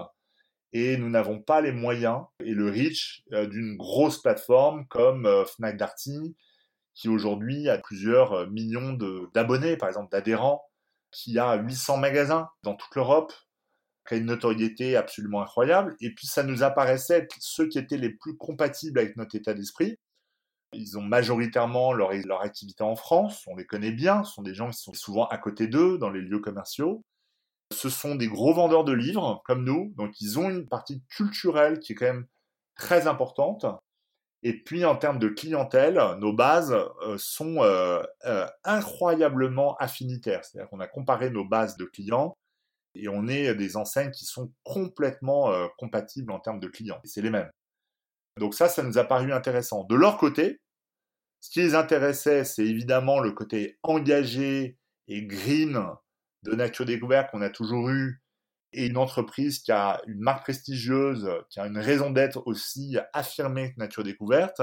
et 0.73 0.97
nous 0.97 1.11
n'avons 1.11 1.41
pas 1.41 1.61
les 1.61 1.73
moyens 1.73 2.23
et 2.45 2.53
le 2.53 2.71
reach 2.71 3.23
euh, 3.33 3.47
d'une 3.47 3.77
grosse 3.77 4.23
plateforme 4.23 4.87
comme 4.87 5.27
euh, 5.27 5.45
Fnac 5.45 5.77
Darty 5.77 6.37
qui 6.95 7.09
aujourd'hui 7.09 7.69
a 7.69 7.79
plusieurs 7.79 8.33
euh, 8.33 8.47
millions 8.47 8.97
d'abonnés, 9.35 9.77
par 9.77 9.89
exemple 9.89 10.11
d'adhérents, 10.11 10.65
qui 11.11 11.39
a 11.39 11.55
800 11.57 11.99
magasins 11.99 12.49
dans 12.63 12.75
toute 12.75 12.95
l'Europe, 12.95 13.33
qui 14.07 14.15
a 14.15 14.17
une 14.17 14.27
notoriété 14.27 14.97
absolument 14.97 15.43
incroyable. 15.43 15.97
Et 16.01 16.15
puis 16.15 16.27
ça 16.27 16.43
nous 16.43 16.63
apparaissait 16.63 17.29
ceux 17.39 17.69
qui 17.69 17.79
étaient 17.79 17.97
les 17.97 18.11
plus 18.11 18.37
compatibles 18.37 18.99
avec 18.99 19.17
notre 19.17 19.37
état 19.37 19.55
d'esprit. 19.55 19.97
Ils 20.73 20.97
ont 20.97 21.03
majoritairement 21.03 21.93
leur, 21.93 22.13
leur 22.13 22.41
activité 22.41 22.83
en 22.83 22.97
France, 22.97 23.45
on 23.47 23.57
les 23.57 23.67
connaît 23.67 23.93
bien, 23.93 24.25
ce 24.25 24.33
sont 24.33 24.43
des 24.43 24.55
gens 24.55 24.71
qui 24.71 24.79
sont 24.79 24.95
souvent 24.95 25.27
à 25.27 25.37
côté 25.37 25.67
d'eux 25.67 25.99
dans 25.99 26.11
les 26.11 26.23
lieux 26.23 26.41
commerciaux. 26.41 27.03
Ce 27.73 27.91
sont 27.91 28.15
des 28.15 28.29
gros 28.29 28.55
vendeurs 28.55 28.85
de 28.85 28.93
livres 28.93 29.43
comme 29.45 29.65
nous, 29.65 29.93
donc 29.97 30.21
ils 30.21 30.39
ont 30.39 30.51
une 30.51 30.69
partie 30.69 31.03
culturelle 31.09 31.79
qui 31.79 31.93
est 31.93 31.95
quand 31.95 32.07
même 32.07 32.27
très 32.75 33.07
importante. 33.07 33.67
Et 34.45 34.61
puis 34.63 34.85
en 34.85 34.97
termes 34.97 35.19
de 35.19 35.29
clientèle, 35.29 36.01
nos 36.19 36.33
bases 36.33 36.73
euh, 36.73 37.17
sont 37.17 37.63
euh, 37.63 38.03
euh, 38.25 38.47
incroyablement 38.65 39.77
affinitaires. 39.77 40.45
C'est-à-dire 40.45 40.69
qu'on 40.69 40.81
a 40.81 40.89
comparé 40.89 41.31
nos 41.31 41.45
bases 41.45 41.77
de 41.77 41.85
clients 41.85 42.35
et 42.95 43.09
on 43.09 43.29
est 43.29 43.55
des 43.55 43.77
enseignes 43.77 44.11
qui 44.11 44.25
sont 44.25 44.53
complètement 44.65 45.51
compatibles 45.79 46.31
en 46.31 46.41
termes 46.41 46.61
de 46.61 46.69
clients. 46.69 47.01
C'est 47.05 47.23
les 47.23 47.31
mêmes. 47.31 47.51
Donc 48.39 48.55
ça, 48.55 48.69
ça 48.69 48.83
nous 48.83 48.99
a 48.99 49.05
paru 49.05 49.33
intéressant. 49.33 49.85
De 49.85 49.95
leur 49.95 50.19
côté, 50.19 50.61
ce 51.41 51.51
qui 51.51 51.61
les 51.61 51.75
intéressait, 51.75 52.45
c'est 52.45 52.67
évidemment 52.67 53.21
le 53.21 53.33
côté 53.33 53.79
engagé 53.83 54.77
et 55.09 55.23
green 55.23 55.87
de 56.43 56.53
Nature 56.53 56.85
Découverte 56.85 57.31
qu'on 57.31 57.41
a 57.41 57.49
toujours 57.49 57.89
eu 57.89 58.22
et 58.73 58.87
une 58.87 58.97
entreprise 58.97 59.59
qui 59.59 59.73
a 59.73 60.01
une 60.07 60.21
marque 60.21 60.45
prestigieuse, 60.45 61.29
qui 61.51 61.61
a 61.61 61.67
une 61.67 61.79
raison 61.79 62.11
d'être 62.11 62.43
aussi 62.47 62.97
affirmée 63.13 63.73
que 63.73 63.79
Nature 63.79 64.05
Découverte, 64.05 64.63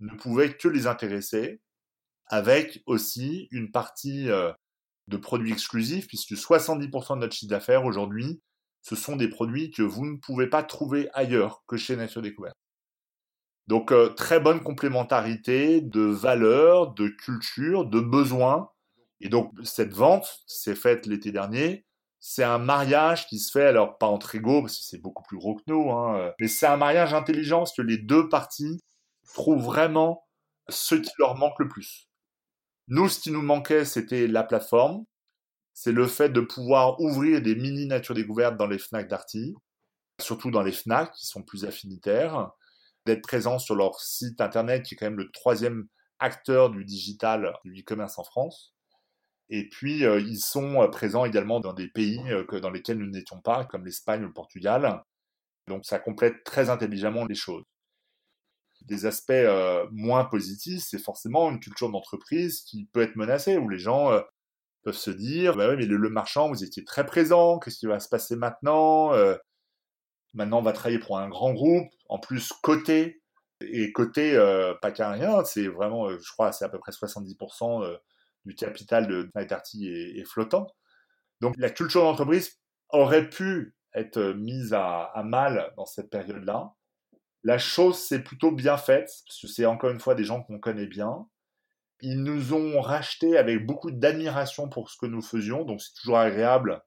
ne 0.00 0.14
pouvait 0.14 0.54
que 0.54 0.68
les 0.68 0.86
intéresser, 0.86 1.60
avec 2.26 2.82
aussi 2.86 3.48
une 3.50 3.70
partie 3.70 4.30
euh, 4.30 4.52
de 5.08 5.16
produits 5.16 5.52
exclusifs, 5.52 6.06
puisque 6.06 6.32
70% 6.32 7.16
de 7.16 7.20
notre 7.20 7.34
chiffre 7.34 7.50
d'affaires 7.50 7.84
aujourd'hui, 7.84 8.40
ce 8.82 8.96
sont 8.96 9.16
des 9.16 9.28
produits 9.28 9.70
que 9.70 9.82
vous 9.82 10.06
ne 10.06 10.16
pouvez 10.16 10.46
pas 10.46 10.62
trouver 10.62 11.08
ailleurs 11.12 11.62
que 11.66 11.76
chez 11.76 11.96
Nature 11.96 12.22
Découverte. 12.22 12.56
Donc 13.66 13.92
euh, 13.92 14.08
très 14.08 14.40
bonne 14.40 14.62
complémentarité 14.62 15.80
de 15.80 16.00
valeurs, 16.00 16.92
de 16.94 17.08
culture, 17.08 17.84
de 17.84 18.00
besoins. 18.00 18.70
Et 19.20 19.28
donc 19.28 19.52
cette 19.62 19.92
vente 19.92 20.42
s'est 20.46 20.74
faite 20.74 21.06
l'été 21.06 21.30
dernier. 21.30 21.84
C'est 22.20 22.44
un 22.44 22.58
mariage 22.58 23.26
qui 23.26 23.38
se 23.38 23.50
fait, 23.50 23.66
alors 23.66 23.96
pas 23.98 24.06
entre 24.06 24.34
égaux, 24.34 24.60
parce 24.60 24.78
que 24.78 24.84
c'est 24.84 24.98
beaucoup 25.00 25.22
plus 25.22 25.38
gros 25.38 25.56
que 25.56 25.62
nous, 25.66 25.90
hein, 25.90 26.16
euh, 26.18 26.32
mais 26.38 26.48
c'est 26.48 26.66
un 26.66 26.76
mariage 26.76 27.14
intelligent, 27.14 27.60
parce 27.60 27.74
que 27.74 27.82
les 27.82 27.98
deux 27.98 28.28
parties 28.28 28.80
trouvent 29.34 29.64
vraiment 29.64 30.26
ce 30.68 30.94
qui 30.94 31.10
leur 31.18 31.36
manque 31.36 31.58
le 31.58 31.68
plus. 31.68 32.08
Nous, 32.88 33.08
ce 33.08 33.20
qui 33.20 33.30
nous 33.30 33.42
manquait, 33.42 33.84
c'était 33.84 34.26
la 34.26 34.42
plateforme. 34.44 35.04
c'est 35.74 35.92
le 35.92 36.06
fait 36.06 36.28
de 36.30 36.40
pouvoir 36.40 37.00
ouvrir 37.00 37.40
des 37.42 37.54
mini 37.54 37.86
nature 37.86 38.14
découvertes 38.14 38.56
dans 38.58 38.66
les 38.66 38.78
FNAC 38.78 39.08
d'Arty, 39.08 39.54
surtout 40.20 40.50
dans 40.50 40.62
les 40.62 40.72
FNAC 40.72 41.12
qui 41.14 41.26
sont 41.26 41.42
plus 41.42 41.64
affinitaires, 41.64 42.50
d'être 43.06 43.22
présent 43.22 43.58
sur 43.58 43.76
leur 43.76 44.00
site 44.00 44.40
internet 44.40 44.84
qui 44.84 44.94
est 44.94 44.96
quand 44.98 45.06
même 45.06 45.18
le 45.18 45.30
troisième 45.30 45.86
acteur 46.18 46.70
du 46.70 46.84
digital, 46.84 47.54
du 47.64 47.80
e-commerce 47.80 48.18
en 48.18 48.24
France. 48.24 48.74
Et 49.50 49.68
puis, 49.68 50.04
euh, 50.04 50.20
ils 50.20 50.38
sont 50.38 50.80
euh, 50.80 50.88
présents 50.88 51.24
également 51.24 51.58
dans 51.58 51.72
des 51.72 51.88
pays 51.88 52.22
euh, 52.30 52.60
dans 52.60 52.70
lesquels 52.70 52.98
nous 52.98 53.10
n'étions 53.10 53.40
pas, 53.40 53.64
comme 53.64 53.84
l'Espagne 53.84 54.22
ou 54.22 54.28
le 54.28 54.32
Portugal. 54.32 55.02
Donc, 55.66 55.84
ça 55.84 55.98
complète 55.98 56.44
très 56.44 56.70
intelligemment 56.70 57.26
les 57.26 57.34
choses. 57.34 57.64
Des 58.82 59.06
aspects 59.06 59.32
moins 59.92 60.24
positifs, 60.24 60.82
c'est 60.88 60.98
forcément 60.98 61.50
une 61.50 61.60
culture 61.60 61.90
d'entreprise 61.90 62.62
qui 62.62 62.86
peut 62.86 63.02
être 63.02 63.16
menacée, 63.16 63.58
où 63.58 63.68
les 63.68 63.78
gens 63.78 64.10
peuvent 64.82 64.96
se 64.96 65.10
dire, 65.10 65.54
bah 65.54 65.68
oui, 65.68 65.76
mais 65.76 65.84
le, 65.84 66.08
marchand, 66.08 66.48
vous 66.48 66.64
étiez 66.64 66.82
très 66.82 67.04
présent, 67.04 67.58
qu'est-ce 67.58 67.76
qui 67.76 67.86
va 67.86 68.00
se 68.00 68.08
passer 68.08 68.36
maintenant 68.36 69.12
Maintenant, 70.32 70.60
on 70.60 70.62
va 70.62 70.72
travailler 70.72 70.98
pour 70.98 71.18
un 71.18 71.28
grand 71.28 71.52
groupe, 71.52 71.88
en 72.08 72.18
plus 72.18 72.52
côté, 72.62 73.20
et 73.60 73.92
côté 73.92 74.34
euh, 74.34 74.74
pas 74.80 74.92
qu'à 74.92 75.44
c'est 75.44 75.66
vraiment, 75.68 76.08
je 76.10 76.32
crois, 76.32 76.52
c'est 76.52 76.64
à 76.64 76.68
peu 76.68 76.78
près 76.78 76.92
70% 76.92 77.98
du 78.44 78.54
capital 78.54 79.06
de 79.06 79.30
Night 79.34 79.52
est, 79.52 80.18
est, 80.18 80.24
flottant. 80.24 80.66
Donc 81.40 81.54
la 81.58 81.70
culture 81.70 82.02
d'entreprise 82.02 82.58
aurait 82.90 83.28
pu 83.28 83.74
être 83.94 84.32
mise 84.32 84.72
à, 84.72 85.04
à 85.04 85.22
mal 85.22 85.72
dans 85.76 85.86
cette 85.86 86.10
période-là. 86.10 86.72
La 87.42 87.58
chose 87.58 87.98
s'est 87.98 88.22
plutôt 88.22 88.52
bien 88.52 88.76
faite, 88.76 89.10
parce 89.26 89.40
que 89.40 89.46
c'est 89.46 89.66
encore 89.66 89.90
une 89.90 90.00
fois 90.00 90.14
des 90.14 90.24
gens 90.24 90.42
qu'on 90.42 90.58
connaît 90.58 90.86
bien. 90.86 91.26
Ils 92.00 92.22
nous 92.22 92.54
ont 92.54 92.80
racheté 92.80 93.36
avec 93.36 93.66
beaucoup 93.66 93.90
d'admiration 93.90 94.68
pour 94.68 94.90
ce 94.90 94.96
que 94.98 95.06
nous 95.06 95.22
faisions, 95.22 95.64
donc 95.64 95.80
c'est 95.80 95.94
toujours 96.00 96.18
agréable 96.18 96.82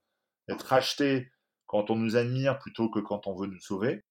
d'être 0.48 0.66
racheté 0.66 1.30
quand 1.66 1.90
on 1.90 1.96
nous 1.96 2.16
admire 2.16 2.58
plutôt 2.58 2.88
que 2.90 3.00
quand 3.00 3.26
on 3.26 3.34
veut 3.34 3.46
nous 3.46 3.60
sauver. 3.60 4.04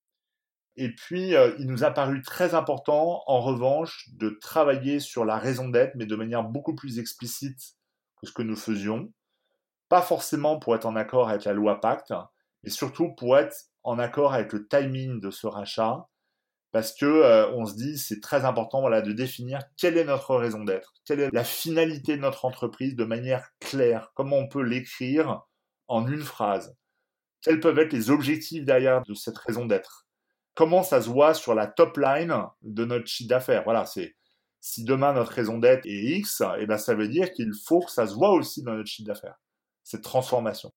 Et 0.76 0.92
puis, 0.92 1.36
euh, 1.36 1.54
il 1.58 1.68
nous 1.68 1.84
a 1.84 1.90
paru 1.90 2.22
très 2.22 2.54
important, 2.54 3.22
en 3.26 3.40
revanche, 3.40 4.08
de 4.14 4.30
travailler 4.40 4.98
sur 4.98 5.24
la 5.24 5.38
raison 5.38 5.68
d'être, 5.68 5.94
mais 5.94 6.06
de 6.06 6.16
manière 6.16 6.42
beaucoup 6.42 6.74
plus 6.74 6.98
explicite 6.98 7.76
que 8.20 8.26
ce 8.26 8.32
que 8.32 8.42
nous 8.42 8.56
faisions. 8.56 9.12
Pas 9.88 10.02
forcément 10.02 10.58
pour 10.58 10.74
être 10.74 10.86
en 10.86 10.96
accord 10.96 11.28
avec 11.28 11.44
la 11.44 11.52
loi 11.52 11.80
Pacte, 11.80 12.12
mais 12.62 12.70
surtout 12.70 13.14
pour 13.14 13.38
être 13.38 13.56
en 13.84 13.98
accord 13.98 14.34
avec 14.34 14.52
le 14.52 14.66
timing 14.66 15.20
de 15.20 15.30
ce 15.30 15.46
rachat. 15.46 16.08
Parce 16.72 16.92
que 16.92 17.06
euh, 17.06 17.48
on 17.52 17.66
se 17.66 17.76
dit 17.76 17.96
c'est 17.98 18.20
très 18.20 18.44
important 18.44 18.80
voilà 18.80 19.00
de 19.00 19.12
définir 19.12 19.60
quelle 19.76 19.96
est 19.96 20.04
notre 20.04 20.34
raison 20.34 20.64
d'être, 20.64 20.92
quelle 21.04 21.20
est 21.20 21.30
la 21.32 21.44
finalité 21.44 22.16
de 22.16 22.22
notre 22.22 22.44
entreprise 22.46 22.96
de 22.96 23.04
manière 23.04 23.48
claire, 23.60 24.10
comment 24.16 24.38
on 24.38 24.48
peut 24.48 24.62
l'écrire 24.62 25.42
en 25.86 26.08
une 26.08 26.22
phrase, 26.22 26.76
quels 27.42 27.60
peuvent 27.60 27.78
être 27.78 27.92
les 27.92 28.10
objectifs 28.10 28.64
derrière 28.64 29.02
de 29.02 29.14
cette 29.14 29.38
raison 29.38 29.66
d'être, 29.66 30.03
comment 30.54 30.82
ça 30.82 31.02
se 31.02 31.08
voit 31.08 31.34
sur 31.34 31.54
la 31.54 31.66
top 31.66 31.96
line 31.98 32.34
de 32.62 32.84
notre 32.84 33.06
chiffre 33.06 33.28
d'affaires. 33.28 33.64
Voilà, 33.64 33.86
c'est 33.86 34.14
si 34.60 34.84
demain 34.84 35.12
notre 35.12 35.32
raison 35.32 35.58
d'être 35.58 35.84
est 35.84 36.18
X, 36.18 36.42
eh 36.58 36.66
ben 36.66 36.78
ça 36.78 36.94
veut 36.94 37.08
dire 37.08 37.32
qu'il 37.32 37.52
faut 37.66 37.80
que 37.80 37.90
ça 37.90 38.06
se 38.06 38.14
voit 38.14 38.30
aussi 38.30 38.62
dans 38.62 38.74
notre 38.74 38.88
chiffre 38.88 39.06
d'affaires, 39.06 39.38
cette 39.82 40.02
transformation. 40.02 40.72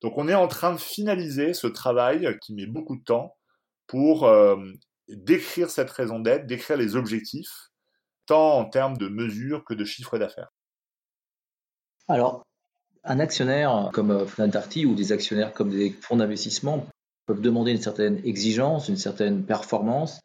Donc 0.00 0.18
on 0.18 0.28
est 0.28 0.34
en 0.34 0.48
train 0.48 0.72
de 0.72 0.78
finaliser 0.78 1.54
ce 1.54 1.66
travail 1.66 2.36
qui 2.40 2.54
met 2.54 2.66
beaucoup 2.66 2.96
de 2.96 3.04
temps 3.04 3.36
pour 3.86 4.24
euh, 4.24 4.56
d'écrire 5.08 5.70
cette 5.70 5.90
raison 5.90 6.18
d'être, 6.18 6.46
d'écrire 6.46 6.76
les 6.76 6.96
objectifs, 6.96 7.70
tant 8.26 8.58
en 8.58 8.64
termes 8.64 8.96
de 8.96 9.08
mesures 9.08 9.64
que 9.64 9.74
de 9.74 9.84
chiffre 9.84 10.18
d'affaires. 10.18 10.50
Alors, 12.08 12.42
un 13.04 13.20
actionnaire 13.20 13.90
comme 13.92 14.10
euh, 14.10 14.26
Fnac 14.26 14.76
ou 14.86 14.94
des 14.94 15.12
actionnaires 15.12 15.52
comme 15.52 15.70
des 15.70 15.90
fonds 15.90 16.16
d'investissement 16.16 16.86
peuvent 17.26 17.40
demander 17.40 17.72
une 17.72 17.80
certaine 17.80 18.20
exigence, 18.24 18.88
une 18.88 18.96
certaine 18.96 19.44
performance. 19.44 20.20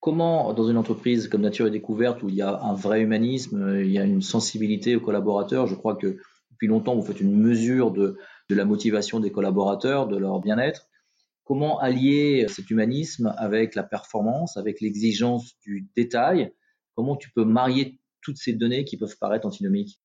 Comment, 0.00 0.52
dans 0.52 0.68
une 0.68 0.76
entreprise 0.76 1.28
comme 1.28 1.40
Nature 1.40 1.66
et 1.66 1.70
Découverte, 1.70 2.22
où 2.22 2.28
il 2.28 2.34
y 2.34 2.42
a 2.42 2.60
un 2.60 2.74
vrai 2.74 3.00
humanisme, 3.00 3.80
il 3.80 3.90
y 3.90 3.98
a 3.98 4.04
une 4.04 4.22
sensibilité 4.22 4.96
aux 4.96 5.00
collaborateurs, 5.00 5.66
je 5.66 5.74
crois 5.74 5.96
que 5.96 6.18
depuis 6.50 6.66
longtemps, 6.66 6.94
vous 6.94 7.02
faites 7.02 7.20
une 7.20 7.36
mesure 7.36 7.90
de, 7.90 8.18
de 8.48 8.54
la 8.54 8.64
motivation 8.64 9.18
des 9.18 9.32
collaborateurs, 9.32 10.06
de 10.06 10.16
leur 10.16 10.40
bien-être. 10.40 10.88
Comment 11.42 11.78
allier 11.78 12.46
cet 12.48 12.70
humanisme 12.70 13.34
avec 13.36 13.74
la 13.74 13.82
performance, 13.82 14.56
avec 14.56 14.80
l'exigence 14.80 15.58
du 15.60 15.88
détail? 15.96 16.52
Comment 16.94 17.16
tu 17.16 17.30
peux 17.30 17.44
marier 17.44 17.98
toutes 18.22 18.38
ces 18.38 18.52
données 18.52 18.84
qui 18.84 18.96
peuvent 18.96 19.18
paraître 19.18 19.46
antinomiques? 19.46 20.00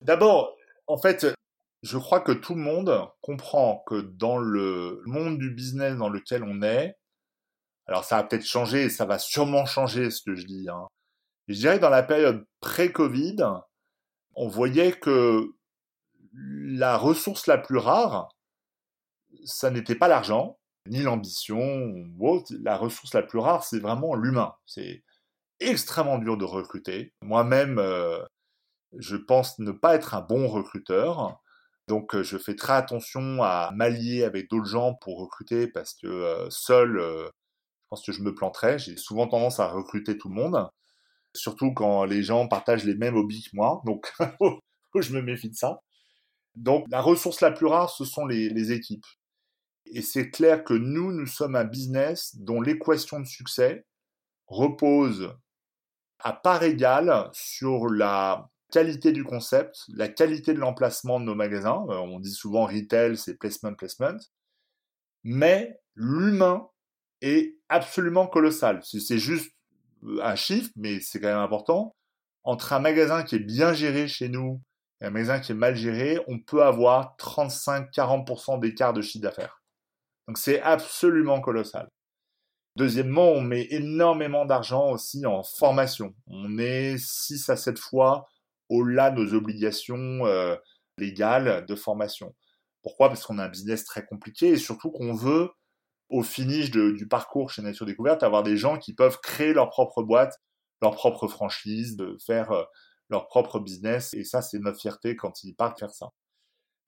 D'abord, 0.00 0.56
en 0.86 0.96
fait, 0.96 1.26
je 1.82 1.98
crois 1.98 2.20
que 2.20 2.32
tout 2.32 2.54
le 2.54 2.60
monde 2.60 3.08
comprend 3.20 3.82
que 3.86 4.00
dans 4.00 4.38
le 4.38 5.02
monde 5.06 5.38
du 5.38 5.50
business 5.50 5.96
dans 5.96 6.08
lequel 6.08 6.42
on 6.42 6.62
est, 6.62 6.96
alors 7.86 8.04
ça 8.04 8.16
va 8.16 8.24
peut-être 8.24 8.44
changer, 8.44 8.90
ça 8.90 9.06
va 9.06 9.18
sûrement 9.18 9.64
changer 9.64 10.10
ce 10.10 10.22
que 10.22 10.34
je 10.34 10.44
dis. 10.44 10.68
Hein. 10.68 10.86
Je 11.46 11.54
dirais 11.54 11.78
dans 11.78 11.90
la 11.90 12.02
période 12.02 12.44
pré-Covid, 12.60 13.36
on 14.34 14.48
voyait 14.48 14.92
que 14.92 15.46
la 16.34 16.96
ressource 16.96 17.46
la 17.46 17.58
plus 17.58 17.78
rare, 17.78 18.28
ça 19.44 19.70
n'était 19.70 19.94
pas 19.94 20.08
l'argent, 20.08 20.58
ni 20.86 21.02
l'ambition, 21.02 21.92
La 22.62 22.76
ressource 22.76 23.14
la 23.14 23.22
plus 23.22 23.38
rare, 23.38 23.64
c'est 23.64 23.80
vraiment 23.80 24.14
l'humain. 24.14 24.54
C'est 24.66 25.02
extrêmement 25.60 26.18
dur 26.18 26.36
de 26.36 26.44
recruter. 26.44 27.14
Moi-même, 27.22 27.78
euh, 27.78 28.22
je 28.96 29.16
pense 29.16 29.58
ne 29.58 29.72
pas 29.72 29.94
être 29.94 30.14
un 30.14 30.20
bon 30.20 30.48
recruteur. 30.48 31.40
Donc, 31.88 32.20
je 32.20 32.38
fais 32.38 32.54
très 32.54 32.74
attention 32.74 33.42
à 33.42 33.70
m'allier 33.74 34.24
avec 34.24 34.50
d'autres 34.50 34.66
gens 34.66 34.94
pour 34.94 35.18
recruter 35.18 35.66
parce 35.66 35.94
que 35.94 36.46
seul, 36.50 36.98
je 36.98 37.30
pense 37.88 38.04
que 38.04 38.12
je 38.12 38.22
me 38.22 38.34
planterais. 38.34 38.78
J'ai 38.78 38.96
souvent 38.96 39.26
tendance 39.26 39.60
à 39.60 39.68
recruter 39.68 40.18
tout 40.18 40.28
le 40.28 40.34
monde, 40.34 40.68
surtout 41.34 41.72
quand 41.72 42.04
les 42.04 42.22
gens 42.22 42.46
partagent 42.48 42.84
les 42.84 42.94
mêmes 42.94 43.16
hobbies 43.16 43.42
que 43.42 43.56
moi. 43.56 43.82
Donc, 43.86 44.12
je 44.94 45.12
me 45.12 45.22
méfie 45.22 45.50
de 45.50 45.56
ça. 45.56 45.80
Donc, 46.54 46.84
la 46.90 47.00
ressource 47.00 47.40
la 47.40 47.50
plus 47.50 47.66
rare, 47.66 47.90
ce 47.90 48.04
sont 48.04 48.26
les 48.26 48.72
équipes. 48.72 49.06
Et 49.92 50.02
c'est 50.02 50.30
clair 50.30 50.64
que 50.64 50.74
nous, 50.74 51.12
nous 51.12 51.26
sommes 51.26 51.56
un 51.56 51.64
business 51.64 52.36
dont 52.36 52.60
l'équation 52.60 53.20
de 53.20 53.26
succès 53.26 53.86
repose 54.46 55.34
à 56.20 56.32
part 56.32 56.62
égale 56.62 57.30
sur 57.32 57.88
la 57.88 58.50
qualité 58.70 59.12
du 59.12 59.24
concept, 59.24 59.84
la 59.88 60.08
qualité 60.08 60.54
de 60.54 60.58
l'emplacement 60.58 61.20
de 61.20 61.24
nos 61.24 61.34
magasins. 61.34 61.84
Euh, 61.88 61.96
on 61.96 62.20
dit 62.20 62.32
souvent 62.32 62.66
retail, 62.66 63.16
c'est 63.16 63.38
placement, 63.38 63.74
placement. 63.74 64.18
Mais 65.24 65.78
l'humain 65.94 66.68
est 67.20 67.56
absolument 67.68 68.26
colossal. 68.26 68.80
C'est 68.82 69.18
juste 69.18 69.52
euh, 70.04 70.22
un 70.22 70.36
chiffre, 70.36 70.70
mais 70.76 71.00
c'est 71.00 71.20
quand 71.20 71.28
même 71.28 71.38
important. 71.38 71.96
Entre 72.44 72.72
un 72.72 72.80
magasin 72.80 73.22
qui 73.24 73.36
est 73.36 73.40
bien 73.40 73.72
géré 73.72 74.08
chez 74.08 74.28
nous 74.28 74.60
et 75.00 75.06
un 75.06 75.10
magasin 75.10 75.40
qui 75.40 75.52
est 75.52 75.56
mal 75.56 75.76
géré, 75.76 76.18
on 76.28 76.38
peut 76.38 76.62
avoir 76.62 77.16
35-40% 77.18 78.60
d'écart 78.60 78.92
de 78.92 79.02
chiffre 79.02 79.22
d'affaires. 79.22 79.62
Donc 80.26 80.38
c'est 80.38 80.60
absolument 80.60 81.40
colossal. 81.40 81.88
Deuxièmement, 82.76 83.30
on 83.30 83.40
met 83.40 83.66
énormément 83.70 84.44
d'argent 84.44 84.92
aussi 84.92 85.26
en 85.26 85.42
formation. 85.42 86.14
On 86.28 86.58
est 86.58 86.96
6 86.96 87.48
à 87.48 87.56
7 87.56 87.76
fois 87.78 88.28
au-delà 88.68 89.10
de 89.10 89.22
nos 89.22 89.34
obligations 89.34 90.26
euh, 90.26 90.56
légales 90.96 91.64
de 91.66 91.74
formation. 91.74 92.34
Pourquoi? 92.82 93.08
Parce 93.08 93.24
qu'on 93.24 93.38
a 93.38 93.44
un 93.44 93.48
business 93.48 93.84
très 93.84 94.04
compliqué 94.04 94.48
et 94.48 94.56
surtout 94.56 94.90
qu'on 94.90 95.14
veut, 95.14 95.50
au 96.08 96.22
finish 96.22 96.70
du 96.70 97.06
parcours 97.06 97.50
chez 97.50 97.60
Nature 97.60 97.84
Découverte, 97.84 98.22
avoir 98.22 98.42
des 98.42 98.56
gens 98.56 98.78
qui 98.78 98.94
peuvent 98.94 99.18
créer 99.20 99.52
leur 99.52 99.68
propre 99.68 100.02
boîte, 100.02 100.34
leur 100.80 100.94
propre 100.94 101.28
franchise, 101.28 101.96
de 101.96 102.16
faire 102.24 102.50
euh, 102.52 102.64
leur 103.10 103.26
propre 103.26 103.58
business. 103.60 104.14
Et 104.14 104.24
ça, 104.24 104.42
c'est 104.42 104.58
notre 104.58 104.80
fierté 104.80 105.16
quand 105.16 105.42
ils 105.44 105.54
partent 105.54 105.78
faire 105.78 105.90
ça. 105.90 106.08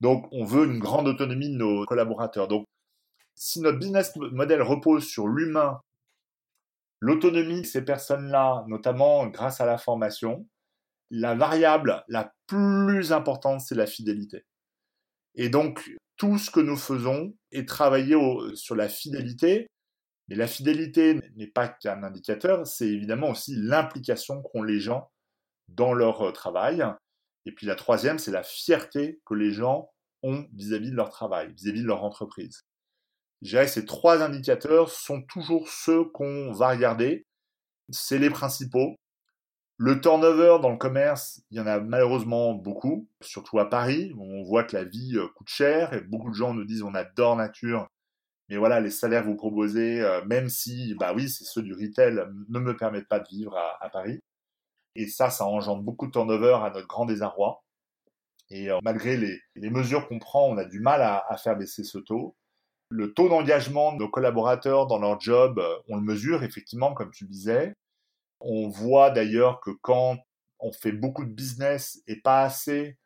Donc, 0.01 0.26
on 0.33 0.45
veut 0.45 0.64
une 0.64 0.78
grande 0.78 1.09
autonomie 1.09 1.51
de 1.51 1.57
nos 1.57 1.85
collaborateurs. 1.85 2.49
Donc, 2.49 2.64
si 3.35 3.61
notre 3.61 3.78
business 3.78 4.14
model 4.16 4.62
repose 4.62 5.05
sur 5.05 5.28
l'humain, 5.28 5.81
l'autonomie 7.01 7.62
de 7.62 7.66
ces 7.66 7.83
personnes-là, 7.85 8.64
notamment 8.68 9.26
grâce 9.26 9.61
à 9.61 9.66
la 9.66 9.78
formation, 9.78 10.47
la 11.11 11.35
variable 11.35 12.05
la 12.09 12.33
plus 12.47 13.13
importante, 13.13 13.61
c'est 13.61 13.75
la 13.75 13.87
fidélité. 13.87 14.45
Et 15.35 15.49
donc, 15.49 15.91
tout 16.17 16.39
ce 16.39 16.51
que 16.51 16.61
nous 16.61 16.77
faisons 16.77 17.35
est 17.51 17.67
travailler 17.67 18.17
sur 18.55 18.77
la 18.77 18.89
fidélité. 18.89 19.69
Mais 20.29 20.37
la 20.37 20.47
fidélité 20.47 21.19
n'est 21.35 21.49
pas 21.49 21.69
qu'un 21.69 22.03
indicateur, 22.05 22.67
c'est 22.67 22.89
évidemment 22.89 23.31
aussi 23.31 23.55
l'implication 23.57 24.43
qu'ont 24.43 24.63
les 24.63 24.79
gens 24.79 25.11
dans 25.69 25.93
leur 25.93 26.23
euh, 26.23 26.31
travail. 26.31 26.85
Et 27.47 27.53
puis 27.53 27.67
la 27.67 27.75
troisième, 27.75 28.19
c'est 28.19 28.31
la 28.31 28.43
fierté 28.45 29.21
que 29.25 29.35
les 29.35 29.51
gens 29.51 29.91
ont 30.23 30.47
vis-à-vis 30.53 30.91
de 30.91 30.97
leur 30.97 31.11
travail, 31.11 31.53
vis 31.55 31.71
à 31.71 31.73
-vis 31.73 31.83
de 31.83 31.87
leur 31.87 32.05
entreprise. 32.05 32.61
Je 33.43 33.51
dirais 33.51 33.65
que 33.65 33.73
ces 33.73 33.87
trois 33.87 34.23
indicateurs 34.23 34.91
sont 34.91 35.23
toujours 35.23 35.69
ceux 35.69 36.05
qu'on 36.05 36.53
va 36.53 36.69
regarder. 36.69 37.27
C'est 37.91 38.19
les 38.19 38.31
principaux. 38.31 38.97
Le 39.83 39.99
turnover 39.99 40.59
dans 40.61 40.68
le 40.68 40.76
commerce, 40.76 41.43
il 41.51 41.57
y 41.57 41.61
en 41.61 41.66
a 41.66 41.81
malheureusement 41.81 42.53
beaucoup, 42.53 43.09
surtout 43.22 43.59
à 43.61 43.70
Paris. 43.70 44.12
On 44.18 44.43
voit 44.43 44.62
que 44.62 44.76
la 44.76 44.85
vie 44.85 45.16
euh, 45.16 45.26
coûte 45.28 45.49
cher 45.49 45.95
et 45.95 46.03
beaucoup 46.03 46.28
de 46.28 46.35
gens 46.35 46.53
nous 46.53 46.66
disent 46.66 46.83
on 46.83 46.95
adore 46.95 47.35
nature, 47.35 47.89
mais 48.51 48.59
voilà, 48.59 48.78
les 48.81 48.91
salaires 48.91 49.24
vous 49.24 49.37
proposez, 49.37 50.03
euh, 50.03 50.22
même 50.26 50.51
si, 50.51 50.95
bah 50.97 51.14
oui, 51.14 51.31
c'est 51.31 51.45
ceux 51.45 51.62
du 51.62 51.72
retail, 51.72 52.22
ne 52.51 52.59
me 52.59 52.76
permettent 52.76 53.09
pas 53.09 53.20
de 53.20 53.28
vivre 53.28 53.57
à, 53.57 53.89
Paris. 53.89 54.20
Et 54.97 55.09
ça, 55.09 55.31
ça 55.31 55.47
engendre 55.47 55.83
beaucoup 55.83 56.09
de 56.09 56.12
turnover 56.12 56.59
à 56.62 56.68
notre 56.68 56.87
grand 56.87 57.07
désarroi. 57.07 57.62
Et 58.51 58.70
euh, 58.70 58.81
malgré 58.83 59.16
les, 59.16 59.70
mesures 59.70 60.09
qu'on 60.09 60.18
prend, 60.18 60.47
on 60.47 60.59
a 60.59 60.66
du 60.66 60.81
mal 60.81 61.01
à 61.01 61.37
faire 61.39 61.57
baisser 61.57 61.85
ce 61.85 61.97
taux. 61.97 62.37
Le 62.91 63.14
taux 63.14 63.31
d'engagement 63.31 63.95
de 63.95 64.01
nos 64.01 64.11
collaborateurs 64.11 64.87
dans 64.87 64.99
leur 64.99 65.18
job, 65.22 65.59
on 65.89 65.97
le 65.97 66.03
mesure 66.03 66.43
effectivement, 66.43 66.93
comme 66.93 67.12
tu 67.12 67.24
disais. 67.24 67.72
On 68.41 68.68
voit 68.68 69.11
d'ailleurs 69.11 69.61
que 69.61 69.70
quand 69.70 70.18
on 70.59 70.72
fait 70.72 70.93
beaucoup 70.93 71.24
de 71.24 71.32
business 71.32 72.03
et 72.07 72.16
pas 72.16 72.43
assez 72.43 72.99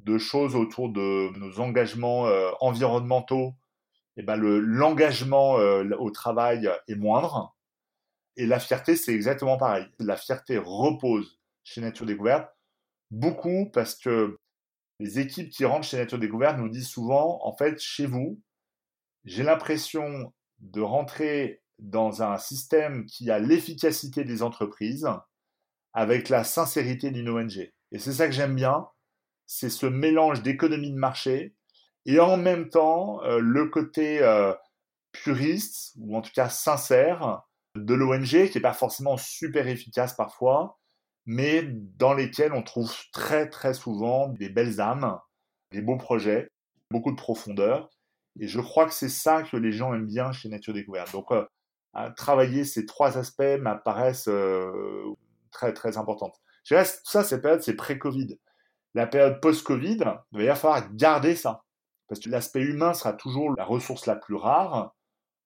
de 0.00 0.18
choses 0.18 0.54
autour 0.54 0.90
de 0.90 1.36
nos 1.38 1.60
engagements 1.60 2.26
euh, 2.26 2.50
environnementaux, 2.60 3.54
eh 4.16 4.22
ben 4.22 4.36
le 4.36 4.60
l'engagement 4.60 5.58
euh, 5.58 5.88
au 5.98 6.10
travail 6.10 6.70
est 6.88 6.94
moindre. 6.94 7.56
Et 8.36 8.46
la 8.46 8.58
fierté, 8.58 8.96
c'est 8.96 9.14
exactement 9.14 9.56
pareil. 9.56 9.86
La 9.98 10.16
fierté 10.16 10.58
repose 10.58 11.40
chez 11.62 11.80
Nature 11.80 12.06
Découverte 12.06 12.48
beaucoup 13.10 13.70
parce 13.72 13.94
que 13.94 14.38
les 15.00 15.18
équipes 15.18 15.50
qui 15.50 15.64
rentrent 15.64 15.86
chez 15.86 15.96
Nature 15.96 16.18
Découverte 16.18 16.58
nous 16.58 16.68
disent 16.68 16.88
souvent, 16.88 17.40
en 17.42 17.56
fait, 17.56 17.80
chez 17.80 18.06
vous, 18.06 18.40
j'ai 19.24 19.42
l'impression 19.42 20.32
de 20.60 20.80
rentrer 20.80 21.62
dans 21.78 22.22
un 22.22 22.38
système 22.38 23.06
qui 23.06 23.30
a 23.30 23.38
l'efficacité 23.38 24.24
des 24.24 24.42
entreprises 24.42 25.08
avec 25.92 26.28
la 26.28 26.44
sincérité 26.44 27.10
d'une 27.10 27.28
ONG. 27.28 27.72
Et 27.92 27.98
c'est 27.98 28.12
ça 28.12 28.26
que 28.26 28.32
j'aime 28.32 28.54
bien, 28.54 28.86
c'est 29.46 29.70
ce 29.70 29.86
mélange 29.86 30.42
d'économie 30.42 30.90
de 30.90 30.98
marché 30.98 31.54
et 32.06 32.20
en 32.20 32.36
même 32.36 32.68
temps 32.68 33.22
euh, 33.24 33.38
le 33.38 33.66
côté 33.66 34.20
euh, 34.22 34.52
puriste, 35.12 35.94
ou 35.98 36.16
en 36.16 36.20
tout 36.20 36.32
cas 36.34 36.48
sincère, 36.48 37.42
de 37.76 37.94
l'ONG, 37.94 38.48
qui 38.48 38.50
n'est 38.54 38.60
pas 38.60 38.72
forcément 38.72 39.16
super 39.16 39.66
efficace 39.68 40.14
parfois, 40.14 40.78
mais 41.26 41.62
dans 41.64 42.12
lesquels 42.12 42.52
on 42.52 42.62
trouve 42.62 42.92
très 43.12 43.48
très 43.48 43.74
souvent 43.74 44.28
des 44.28 44.48
belles 44.48 44.80
âmes, 44.80 45.18
des 45.72 45.82
beaux 45.82 45.96
projets, 45.96 46.50
beaucoup 46.90 47.10
de 47.10 47.16
profondeur. 47.16 47.88
Et 48.38 48.48
je 48.48 48.60
crois 48.60 48.86
que 48.86 48.94
c'est 48.94 49.08
ça 49.08 49.42
que 49.42 49.56
les 49.56 49.72
gens 49.72 49.94
aiment 49.94 50.06
bien 50.06 50.32
chez 50.32 50.48
Nature 50.48 50.74
Découverte. 50.74 51.12
Donc, 51.12 51.30
euh, 51.30 51.44
travailler 52.16 52.64
ces 52.64 52.86
trois 52.86 53.18
aspects 53.18 53.42
m'apparaissent 53.60 54.28
euh, 54.28 55.14
très 55.50 55.72
très 55.72 55.96
importantes. 55.96 56.40
Je 56.64 56.74
dirais, 56.74 56.84
tout 56.84 57.10
ça, 57.10 57.24
cette 57.24 57.42
période, 57.42 57.62
c'est 57.62 57.76
pré-Covid. 57.76 58.38
La 58.94 59.06
période 59.06 59.40
post-Covid, 59.40 59.98
il 60.32 60.46
va 60.46 60.54
falloir 60.54 60.92
garder 60.94 61.34
ça. 61.36 61.64
Parce 62.08 62.20
que 62.20 62.30
l'aspect 62.30 62.62
humain 62.62 62.94
sera 62.94 63.12
toujours 63.12 63.54
la 63.56 63.64
ressource 63.64 64.06
la 64.06 64.16
plus 64.16 64.34
rare. 64.34 64.94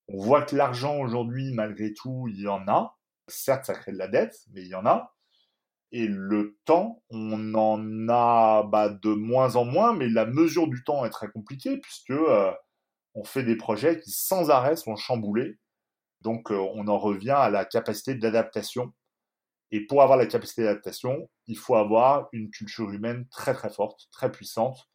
On 0.09 0.19
voit 0.23 0.43
que 0.43 0.57
l'argent 0.57 0.99
aujourd'hui, 0.99 1.53
malgré 1.53 1.93
tout, 1.93 2.27
il 2.29 2.41
y 2.41 2.49
en 2.49 2.67
a. 2.69 2.97
Certes, 3.27 3.67
ça 3.67 3.75
crée 3.75 3.93
de 3.93 3.99
la 3.99 4.09
dette, 4.09 4.35
mais 4.53 4.63
il 4.63 4.69
y 4.69 4.75
en 4.75 4.87
a. 4.87 5.15
Et 5.93 6.07
le 6.07 6.59
temps, 6.65 7.03
on 7.11 7.55
en 7.55 8.09
a 8.09 8.63
bah, 8.65 8.91
de 8.91 9.11
moins 9.11 9.57
en 9.57 9.65
moins, 9.65 9.95
mais 9.95 10.09
la 10.09 10.27
mesure 10.27 10.69
du 10.69 10.85
temps 10.85 11.05
est 11.05 11.11
très 11.11 11.29
compliquée 11.29 11.79
puisque 11.79 12.11
euh, 12.11 12.53
on 13.15 13.25
fait 13.25 13.43
des 13.43 13.57
projets 13.57 14.01
qui 14.01 14.11
sans 14.11 14.51
arrêt 14.51 14.77
sont 14.77 14.97
chamboulés 14.97 15.59
donc, 16.21 16.51
euh, 16.51 16.57
on 16.75 16.89
en 16.89 16.99
revient 16.99 17.31
à 17.31 17.51
la 17.51 17.65
capacité 17.65 18.15
d'adaptation. 18.15 18.93
Et 19.71 19.87
pour 19.87 20.03
avoir 20.03 20.19
la 20.19 20.27
capacité 20.27 20.65
d'adaptation, 20.65 21.29
il 21.47 21.57
faut 21.57 21.77
avoir 21.77 22.29
une 22.33 22.51
culture 22.51 22.91
humaine 22.91 23.27
très 23.31 23.55
très 23.55 23.71
forte, 23.71 24.09
très 24.11 24.33
puissante. 24.33 24.89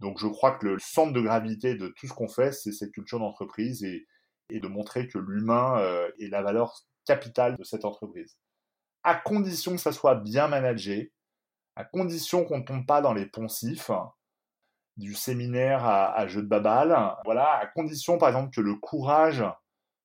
Donc, 0.00 0.18
je 0.18 0.26
crois 0.26 0.52
que 0.52 0.66
le 0.66 0.78
centre 0.78 1.12
de 1.12 1.20
gravité 1.20 1.74
de 1.74 1.88
tout 1.88 2.06
ce 2.06 2.12
qu'on 2.12 2.28
fait, 2.28 2.52
c'est 2.52 2.72
cette 2.72 2.92
culture 2.92 3.18
d'entreprise 3.18 3.84
et, 3.84 4.06
de 4.50 4.68
montrer 4.68 5.08
que 5.08 5.18
l'humain 5.18 5.78
euh, 5.78 6.10
est 6.18 6.28
la 6.28 6.42
valeur 6.42 6.74
capitale 7.04 7.56
de 7.56 7.64
cette 7.64 7.84
entreprise. 7.84 8.38
À 9.02 9.14
condition 9.14 9.72
que 9.72 9.80
ça 9.80 9.92
soit 9.92 10.14
bien 10.14 10.48
managé, 10.48 11.12
à 11.76 11.84
condition 11.84 12.44
qu'on 12.44 12.58
ne 12.58 12.64
tombe 12.64 12.86
pas 12.86 13.02
dans 13.02 13.12
les 13.12 13.26
poncifs, 13.26 13.90
du 14.96 15.14
séminaire 15.14 15.84
à, 15.86 16.26
jeu 16.26 16.42
de 16.42 16.48
babal, 16.48 17.14
voilà, 17.24 17.56
à 17.58 17.66
condition 17.66 18.18
par 18.18 18.28
exemple 18.28 18.52
que 18.52 18.60
le 18.60 18.74
courage 18.74 19.44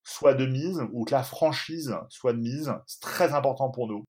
soit 0.04 0.34
de 0.34 0.46
mise 0.46 0.82
ou 0.92 1.06
que 1.06 1.12
la 1.12 1.24
franchise 1.24 1.96
soit 2.10 2.34
de 2.34 2.40
mise. 2.40 2.74
C'est 2.88 3.02
très 3.02 3.34
important 3.34 3.70
pour 3.72 3.88
nous. 3.88 4.04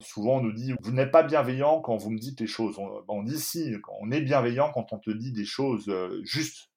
Souvent, 0.00 0.36
on 0.36 0.42
nous 0.42 0.52
dit, 0.52 0.74
vous 0.82 0.92
n'êtes 0.92 1.10
pas 1.10 1.22
bienveillant 1.22 1.80
quand 1.80 1.96
vous 1.96 2.10
me 2.10 2.18
dites 2.18 2.40
les 2.40 2.46
choses. 2.46 2.78
On, 3.08 3.22
dit 3.22 3.38
si, 3.38 3.74
on 4.00 4.10
est 4.10 4.20
bienveillant 4.20 4.70
quand 4.72 4.92
on 4.92 4.98
te 4.98 5.10
dit 5.10 5.32
des 5.32 5.46
choses 5.46 5.88
euh, 5.88 6.20
justes. 6.24 6.70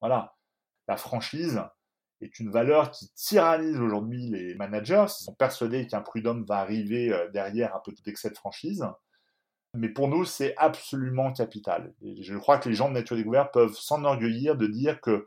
Voilà. 0.00 0.34
La 0.88 0.96
franchise 0.96 1.62
est 2.20 2.38
une 2.40 2.50
valeur 2.50 2.90
qui 2.90 3.10
tyrannise 3.14 3.80
aujourd'hui 3.80 4.28
les 4.28 4.54
managers. 4.54 5.06
Ils 5.08 5.24
sont 5.24 5.34
persuadés 5.34 5.86
qu'un 5.86 6.02
prud'homme 6.02 6.44
va 6.44 6.58
arriver 6.58 7.12
euh, 7.12 7.30
derrière 7.30 7.74
un 7.74 7.80
petit 7.80 8.02
excès 8.06 8.30
de 8.30 8.36
franchise. 8.36 8.84
Mais 9.74 9.88
pour 9.88 10.08
nous, 10.08 10.24
c'est 10.24 10.54
absolument 10.56 11.32
capital. 11.32 11.94
Et 12.02 12.22
je 12.22 12.36
crois 12.36 12.58
que 12.58 12.68
les 12.68 12.74
gens 12.74 12.88
de 12.88 12.94
Nature 12.94 13.16
Découverte 13.16 13.52
peuvent 13.52 13.74
s'enorgueillir 13.74 14.56
de 14.56 14.66
dire 14.66 15.00
que 15.00 15.26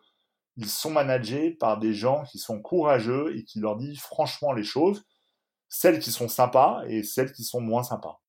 ils 0.57 0.69
sont 0.69 0.91
managés 0.91 1.51
par 1.51 1.79
des 1.79 1.93
gens 1.93 2.23
qui 2.31 2.39
sont 2.39 2.59
courageux 2.59 3.35
et 3.35 3.43
qui 3.43 3.59
leur 3.59 3.77
disent 3.77 3.99
franchement 3.99 4.53
les 4.53 4.63
choses, 4.63 5.03
celles 5.69 5.99
qui 5.99 6.11
sont 6.11 6.27
sympas 6.27 6.83
et 6.87 7.03
celles 7.03 7.31
qui 7.31 7.43
sont 7.43 7.61
moins 7.61 7.83
sympas. 7.83 8.19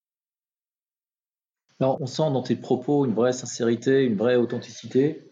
Alors, 1.81 2.01
on 2.01 2.07
sent 2.07 2.31
dans 2.33 2.43
tes 2.43 2.57
propos 2.57 3.07
une 3.07 3.15
vraie 3.15 3.33
sincérité, 3.33 4.05
une 4.05 4.17
vraie 4.17 4.37
authenticité. 4.37 5.25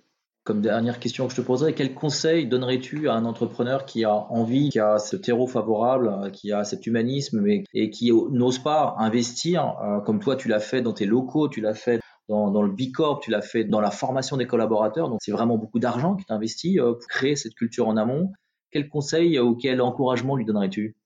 Comme 0.44 0.60
dernière 0.60 1.00
question 1.00 1.26
que 1.26 1.34
je 1.34 1.40
te 1.40 1.44
poserais, 1.44 1.74
quel 1.74 1.92
conseil 1.92 2.46
donnerais-tu 2.46 3.08
à 3.08 3.14
un 3.14 3.24
entrepreneur 3.24 3.84
qui 3.84 4.04
a 4.04 4.14
envie, 4.14 4.70
qui 4.70 4.78
a 4.78 4.98
ce 4.98 5.16
terreau 5.16 5.48
favorable, 5.48 6.30
qui 6.30 6.52
a 6.52 6.62
cet 6.62 6.86
humanisme 6.86 7.44
et 7.74 7.90
qui 7.90 8.12
n'ose 8.12 8.60
pas 8.60 8.94
investir, 8.98 9.76
euh, 9.82 9.98
comme 10.00 10.20
toi 10.20 10.36
tu 10.36 10.46
l'as 10.46 10.60
fait 10.60 10.82
dans 10.82 10.92
tes 10.92 11.04
locaux, 11.04 11.48
tu 11.48 11.60
l'as 11.60 11.74
fait 11.74 11.98
dans, 12.28 12.62
le 12.62 12.70
Bicorp, 12.70 13.20
tu 13.20 13.30
l'as 13.30 13.42
fait 13.42 13.64
dans 13.64 13.80
la 13.80 13.90
formation 13.90 14.36
des 14.36 14.46
collaborateurs. 14.46 15.08
Donc, 15.08 15.20
c'est 15.22 15.32
vraiment 15.32 15.58
beaucoup 15.58 15.78
d'argent 15.78 16.16
qui 16.16 16.24
est 16.28 16.32
investi 16.32 16.80
euh, 16.80 16.94
pour 16.94 17.06
créer 17.06 17.36
cette 17.36 17.54
culture 17.54 17.86
en 17.86 17.96
amont. 17.96 18.32
Quel 18.72 18.88
conseil 18.88 19.38
ou 19.38 19.56
quel 19.56 19.80
encouragement 19.80 20.36
lui 20.36 20.44
donnerais-tu? 20.44 20.96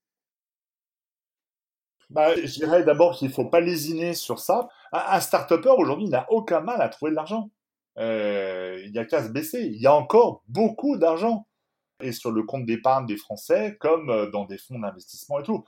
Bah, 2.09 2.35
je 2.35 2.53
dirais 2.53 2.83
d'abord 2.83 3.15
qu'il 3.15 3.27
ne 3.27 3.33
faut 3.33 3.45
pas 3.45 3.61
lésiner 3.61 4.13
sur 4.13 4.39
ça. 4.39 4.67
Un, 4.91 5.19
start-upper 5.21 5.75
aujourd'hui 5.77 6.09
n'a 6.09 6.25
aucun 6.29 6.59
mal 6.59 6.81
à 6.81 6.89
trouver 6.89 7.11
de 7.11 7.15
l'argent. 7.15 7.51
Euh, 7.97 8.81
il 8.83 8.91
n'y 8.91 8.97
a 8.97 9.05
qu'à 9.05 9.23
se 9.23 9.29
baisser. 9.29 9.61
Il 9.61 9.79
y 9.79 9.87
a 9.87 9.93
encore 9.93 10.43
beaucoup 10.47 10.97
d'argent. 10.97 11.47
Et 12.01 12.11
sur 12.11 12.31
le 12.31 12.41
compte 12.43 12.65
d'épargne 12.65 13.05
des 13.05 13.15
Français, 13.15 13.77
comme 13.79 14.09
euh, 14.09 14.29
dans 14.31 14.45
des 14.45 14.57
fonds 14.57 14.79
d'investissement 14.79 15.39
et 15.39 15.43
tout. 15.43 15.63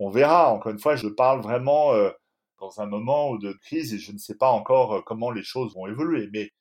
On 0.00 0.10
verra. 0.10 0.52
Encore 0.52 0.72
une 0.72 0.80
fois, 0.80 0.96
je 0.96 1.06
parle 1.06 1.40
vraiment 1.40 1.92
dans 2.58 2.80
un 2.80 2.86
moment 2.86 3.36
de 3.36 3.52
crise 3.52 3.92
et 3.94 3.98
je 3.98 4.12
ne 4.12 4.18
sais 4.18 4.36
pas 4.36 4.50
encore 4.50 4.94
euh, 4.94 5.02
comment 5.04 5.30
les 5.30 5.42
choses 5.42 5.74
vont 5.74 5.86
évoluer. 5.86 6.28
Mais 6.32 6.52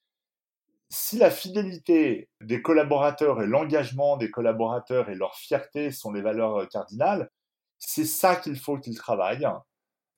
si 0.89 1.17
la 1.17 1.31
fidélité 1.31 2.29
des 2.41 2.61
collaborateurs 2.61 3.41
et 3.41 3.47
l'engagement 3.47 4.17
des 4.17 4.31
collaborateurs 4.31 5.09
et 5.09 5.15
leur 5.15 5.35
fierté 5.35 5.91
sont 5.91 6.11
les 6.11 6.21
valeurs 6.21 6.57
euh, 6.57 6.65
cardinales, 6.65 7.29
c'est 7.79 8.05
ça 8.05 8.35
qu'il 8.35 8.57
faut 8.57 8.77
qu'ils 8.77 8.97
travaillent. 8.97 9.47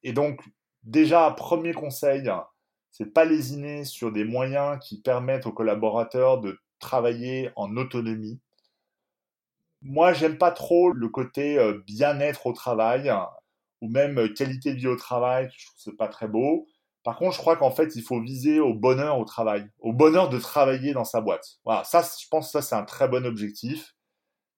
Et 0.03 0.13
donc, 0.13 0.41
déjà, 0.84 1.32
premier 1.32 1.73
conseil, 1.73 2.30
c'est 2.91 3.13
pas 3.13 3.25
lésiner 3.25 3.84
sur 3.84 4.11
des 4.11 4.23
moyens 4.23 4.80
qui 4.82 5.01
permettent 5.01 5.47
aux 5.47 5.51
collaborateurs 5.51 6.39
de 6.39 6.59
travailler 6.80 7.51
en 7.55 7.75
autonomie. 7.78 8.39
Moi, 9.82 10.13
j'aime 10.13 10.38
pas 10.38 10.51
trop 10.51 10.91
le 10.91 11.09
côté 11.09 11.57
euh, 11.57 11.82
bien-être 11.86 12.47
au 12.47 12.53
travail 12.53 13.11
ou 13.82 13.89
même 13.89 14.17
euh, 14.17 14.28
qualité 14.30 14.73
de 14.73 14.80
vie 14.80 14.88
au 14.88 14.95
travail, 14.95 15.49
je 15.55 15.65
trouve 15.67 15.80
c'est 15.80 15.97
pas 15.97 16.07
très 16.07 16.28
beau. 16.28 16.67
Par 17.03 17.17
contre, 17.17 17.36
je 17.36 17.39
crois 17.39 17.55
qu'en 17.55 17.71
fait, 17.71 17.95
il 17.95 18.03
faut 18.03 18.19
viser 18.19 18.59
au 18.59 18.73
bonheur 18.73 19.17
au 19.19 19.25
travail, 19.25 19.65
au 19.80 19.93
bonheur 19.93 20.30
de 20.30 20.39
travailler 20.39 20.93
dans 20.93 21.05
sa 21.05 21.21
boîte. 21.21 21.59
Voilà, 21.63 21.84
ça, 21.84 22.01
je 22.01 22.28
pense 22.30 22.47
que 22.47 22.51
ça, 22.51 22.61
c'est 22.61 22.75
un 22.75 22.84
très 22.84 23.07
bon 23.07 23.25
objectif, 23.25 23.95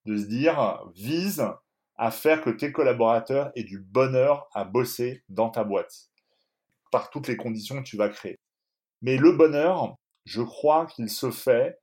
de 0.05 0.17
se 0.17 0.25
dire, 0.25 0.83
vise 0.95 1.45
à 1.95 2.11
faire 2.11 2.41
que 2.41 2.49
tes 2.49 2.71
collaborateurs 2.71 3.51
aient 3.55 3.63
du 3.63 3.79
bonheur 3.79 4.47
à 4.53 4.63
bosser 4.63 5.23
dans 5.29 5.49
ta 5.49 5.63
boîte, 5.63 6.09
par 6.91 7.09
toutes 7.11 7.27
les 7.27 7.37
conditions 7.37 7.83
que 7.83 7.87
tu 7.87 7.97
vas 7.97 8.09
créer. 8.09 8.39
Mais 9.01 9.17
le 9.17 9.31
bonheur, 9.33 9.95
je 10.25 10.41
crois 10.41 10.85
qu'il 10.87 11.09
se 11.09 11.29
fait, 11.29 11.77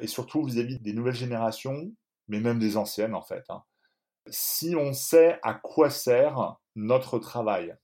et 0.00 0.06
surtout 0.06 0.44
vis-à-vis 0.44 0.78
des 0.80 0.92
nouvelles 0.92 1.14
générations, 1.14 1.90
mais 2.28 2.40
même 2.40 2.58
des 2.58 2.76
anciennes 2.76 3.14
en 3.14 3.22
fait, 3.22 3.44
hein, 3.48 3.62
si 4.28 4.74
on 4.76 4.92
sait 4.92 5.38
à 5.42 5.54
quoi 5.54 5.90
sert 5.90 6.56
notre 6.74 7.18
travail. 7.18 7.76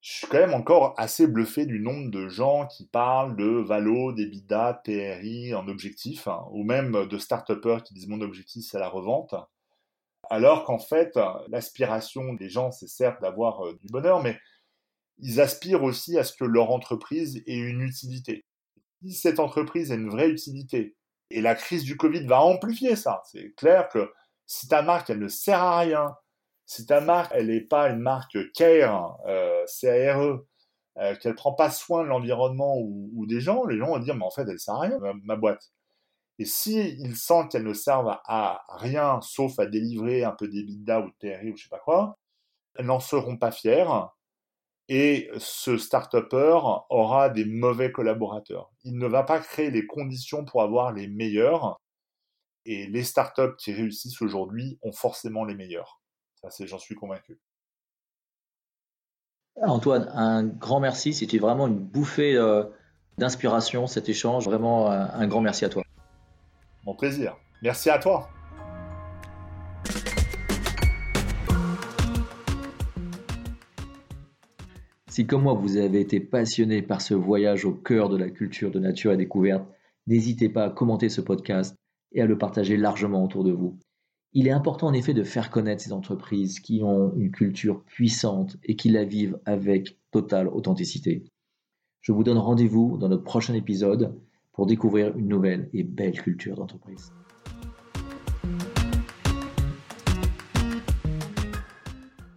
Je 0.00 0.12
suis 0.12 0.26
quand 0.28 0.38
même 0.38 0.54
encore 0.54 0.94
assez 0.96 1.26
bluffé 1.26 1.66
du 1.66 1.80
nombre 1.80 2.10
de 2.10 2.28
gens 2.28 2.66
qui 2.66 2.86
parlent 2.86 3.36
de 3.36 3.44
Valo, 3.44 4.12
d'EBITDA, 4.12 4.80
TRI 4.84 5.54
en 5.54 5.66
objectif, 5.66 6.28
hein, 6.28 6.46
ou 6.52 6.62
même 6.62 7.06
de 7.06 7.18
start 7.18 7.50
qui 7.82 7.94
disent 7.94 8.08
mon 8.08 8.20
objectif 8.20 8.64
c'est 8.70 8.78
la 8.78 8.88
revente, 8.88 9.34
Alors 10.30 10.64
qu'en 10.64 10.78
fait, 10.78 11.18
l'aspiration 11.48 12.34
des 12.34 12.48
gens, 12.48 12.70
c'est 12.70 12.88
certes 12.88 13.20
d'avoir 13.20 13.66
euh, 13.66 13.76
du 13.80 13.88
bonheur, 13.88 14.22
mais 14.22 14.38
ils 15.18 15.40
aspirent 15.40 15.82
aussi 15.82 16.16
à 16.16 16.24
ce 16.24 16.32
que 16.32 16.44
leur 16.44 16.70
entreprise 16.70 17.42
ait 17.46 17.56
une 17.56 17.80
utilité. 17.80 18.44
Si 19.02 19.12
cette 19.14 19.40
entreprise 19.40 19.90
a 19.90 19.96
une 19.96 20.10
vraie 20.10 20.30
utilité, 20.30 20.96
et 21.30 21.40
la 21.40 21.54
crise 21.54 21.84
du 21.84 21.96
Covid 21.96 22.24
va 22.24 22.40
amplifier 22.40 22.96
ça, 22.96 23.22
c'est 23.30 23.52
clair 23.56 23.88
que 23.88 24.10
si 24.48 24.66
ta 24.66 24.82
marque, 24.82 25.10
elle 25.10 25.20
ne 25.20 25.28
sert 25.28 25.62
à 25.62 25.78
rien, 25.78 26.16
si 26.66 26.86
ta 26.86 27.00
marque, 27.00 27.32
elle 27.34 27.48
n'est 27.48 27.60
pas 27.60 27.90
une 27.90 28.00
marque 28.00 28.36
CARE, 28.52 29.18
euh, 29.26 29.62
C-A-R-E, 29.66 30.46
euh, 30.98 31.16
qu'elle 31.16 31.34
prend 31.34 31.52
pas 31.52 31.70
soin 31.70 32.02
de 32.02 32.08
l'environnement 32.08 32.76
ou, 32.78 33.26
des 33.26 33.40
gens, 33.40 33.64
les 33.66 33.78
gens 33.78 33.86
vont 33.86 33.98
dire, 33.98 34.16
mais 34.16 34.24
en 34.24 34.30
fait, 34.30 34.48
elle 34.48 34.58
sert 34.58 34.74
à 34.74 34.80
rien, 34.80 34.98
ma, 35.22 35.36
boîte. 35.36 35.70
Et 36.38 36.44
s'ils 36.46 36.98
ils 37.00 37.16
sentent 37.16 37.52
qu'elle 37.52 37.64
ne 37.64 37.74
servent 37.74 38.18
à, 38.24 38.64
rien, 38.78 39.20
sauf 39.22 39.58
à 39.58 39.66
délivrer 39.66 40.24
un 40.24 40.32
peu 40.32 40.48
d'EBITDA 40.48 41.00
ou 41.00 41.08
de 41.08 41.14
TRI 41.18 41.52
ou 41.52 41.56
je 41.56 41.64
sais 41.64 41.68
pas 41.68 41.78
quoi, 41.78 42.18
elles 42.76 42.86
n'en 42.86 43.00
seront 43.00 43.36
pas 43.36 43.50
fières. 43.50 44.10
Et 44.88 45.30
ce 45.38 45.76
start-upper 45.76 46.60
aura 46.90 47.28
des 47.28 47.44
mauvais 47.44 47.92
collaborateurs. 47.92 48.70
Il 48.84 48.98
ne 48.98 49.06
va 49.06 49.24
pas 49.24 49.40
créer 49.40 49.70
les 49.70 49.86
conditions 49.86 50.44
pour 50.44 50.62
avoir 50.62 50.92
les 50.92 51.08
meilleurs. 51.08 51.78
Et 52.70 52.86
les 52.86 53.02
startups 53.02 53.56
qui 53.56 53.72
réussissent 53.72 54.20
aujourd'hui 54.20 54.78
ont 54.82 54.92
forcément 54.92 55.46
les 55.46 55.54
meilleurs. 55.54 56.02
Ça, 56.34 56.50
c'est, 56.50 56.66
j'en 56.66 56.78
suis 56.78 56.94
convaincu. 56.94 57.40
Antoine, 59.62 60.10
un 60.12 60.44
grand 60.44 60.78
merci. 60.78 61.14
C'était 61.14 61.38
vraiment 61.38 61.66
une 61.66 61.78
bouffée 61.78 62.36
euh, 62.36 62.64
d'inspiration 63.16 63.86
cet 63.86 64.10
échange. 64.10 64.44
Vraiment 64.44 64.90
un 64.90 65.26
grand 65.26 65.40
merci 65.40 65.64
à 65.64 65.70
toi. 65.70 65.82
Mon 66.84 66.94
plaisir. 66.94 67.38
Merci 67.62 67.88
à 67.88 67.98
toi. 67.98 68.28
Si 75.08 75.26
comme 75.26 75.44
moi 75.44 75.54
vous 75.54 75.78
avez 75.78 76.02
été 76.02 76.20
passionné 76.20 76.82
par 76.82 77.00
ce 77.00 77.14
voyage 77.14 77.64
au 77.64 77.72
cœur 77.72 78.10
de 78.10 78.18
la 78.18 78.28
culture 78.28 78.70
de 78.70 78.78
nature 78.78 79.12
et 79.12 79.16
découverte, 79.16 79.64
n'hésitez 80.06 80.50
pas 80.50 80.64
à 80.64 80.70
commenter 80.70 81.08
ce 81.08 81.22
podcast 81.22 81.74
et 82.12 82.22
à 82.22 82.26
le 82.26 82.38
partager 82.38 82.76
largement 82.76 83.24
autour 83.24 83.44
de 83.44 83.52
vous. 83.52 83.78
Il 84.32 84.46
est 84.46 84.52
important 84.52 84.88
en 84.88 84.92
effet 84.92 85.14
de 85.14 85.22
faire 85.24 85.50
connaître 85.50 85.82
ces 85.82 85.92
entreprises 85.92 86.60
qui 86.60 86.82
ont 86.82 87.14
une 87.16 87.30
culture 87.30 87.82
puissante 87.84 88.56
et 88.64 88.76
qui 88.76 88.90
la 88.90 89.04
vivent 89.04 89.38
avec 89.46 89.98
totale 90.10 90.48
authenticité. 90.48 91.24
Je 92.02 92.12
vous 92.12 92.24
donne 92.24 92.38
rendez-vous 92.38 92.98
dans 92.98 93.08
notre 93.08 93.24
prochain 93.24 93.54
épisode 93.54 94.14
pour 94.52 94.66
découvrir 94.66 95.16
une 95.16 95.28
nouvelle 95.28 95.70
et 95.72 95.82
belle 95.82 96.20
culture 96.20 96.56
d'entreprise. 96.56 97.12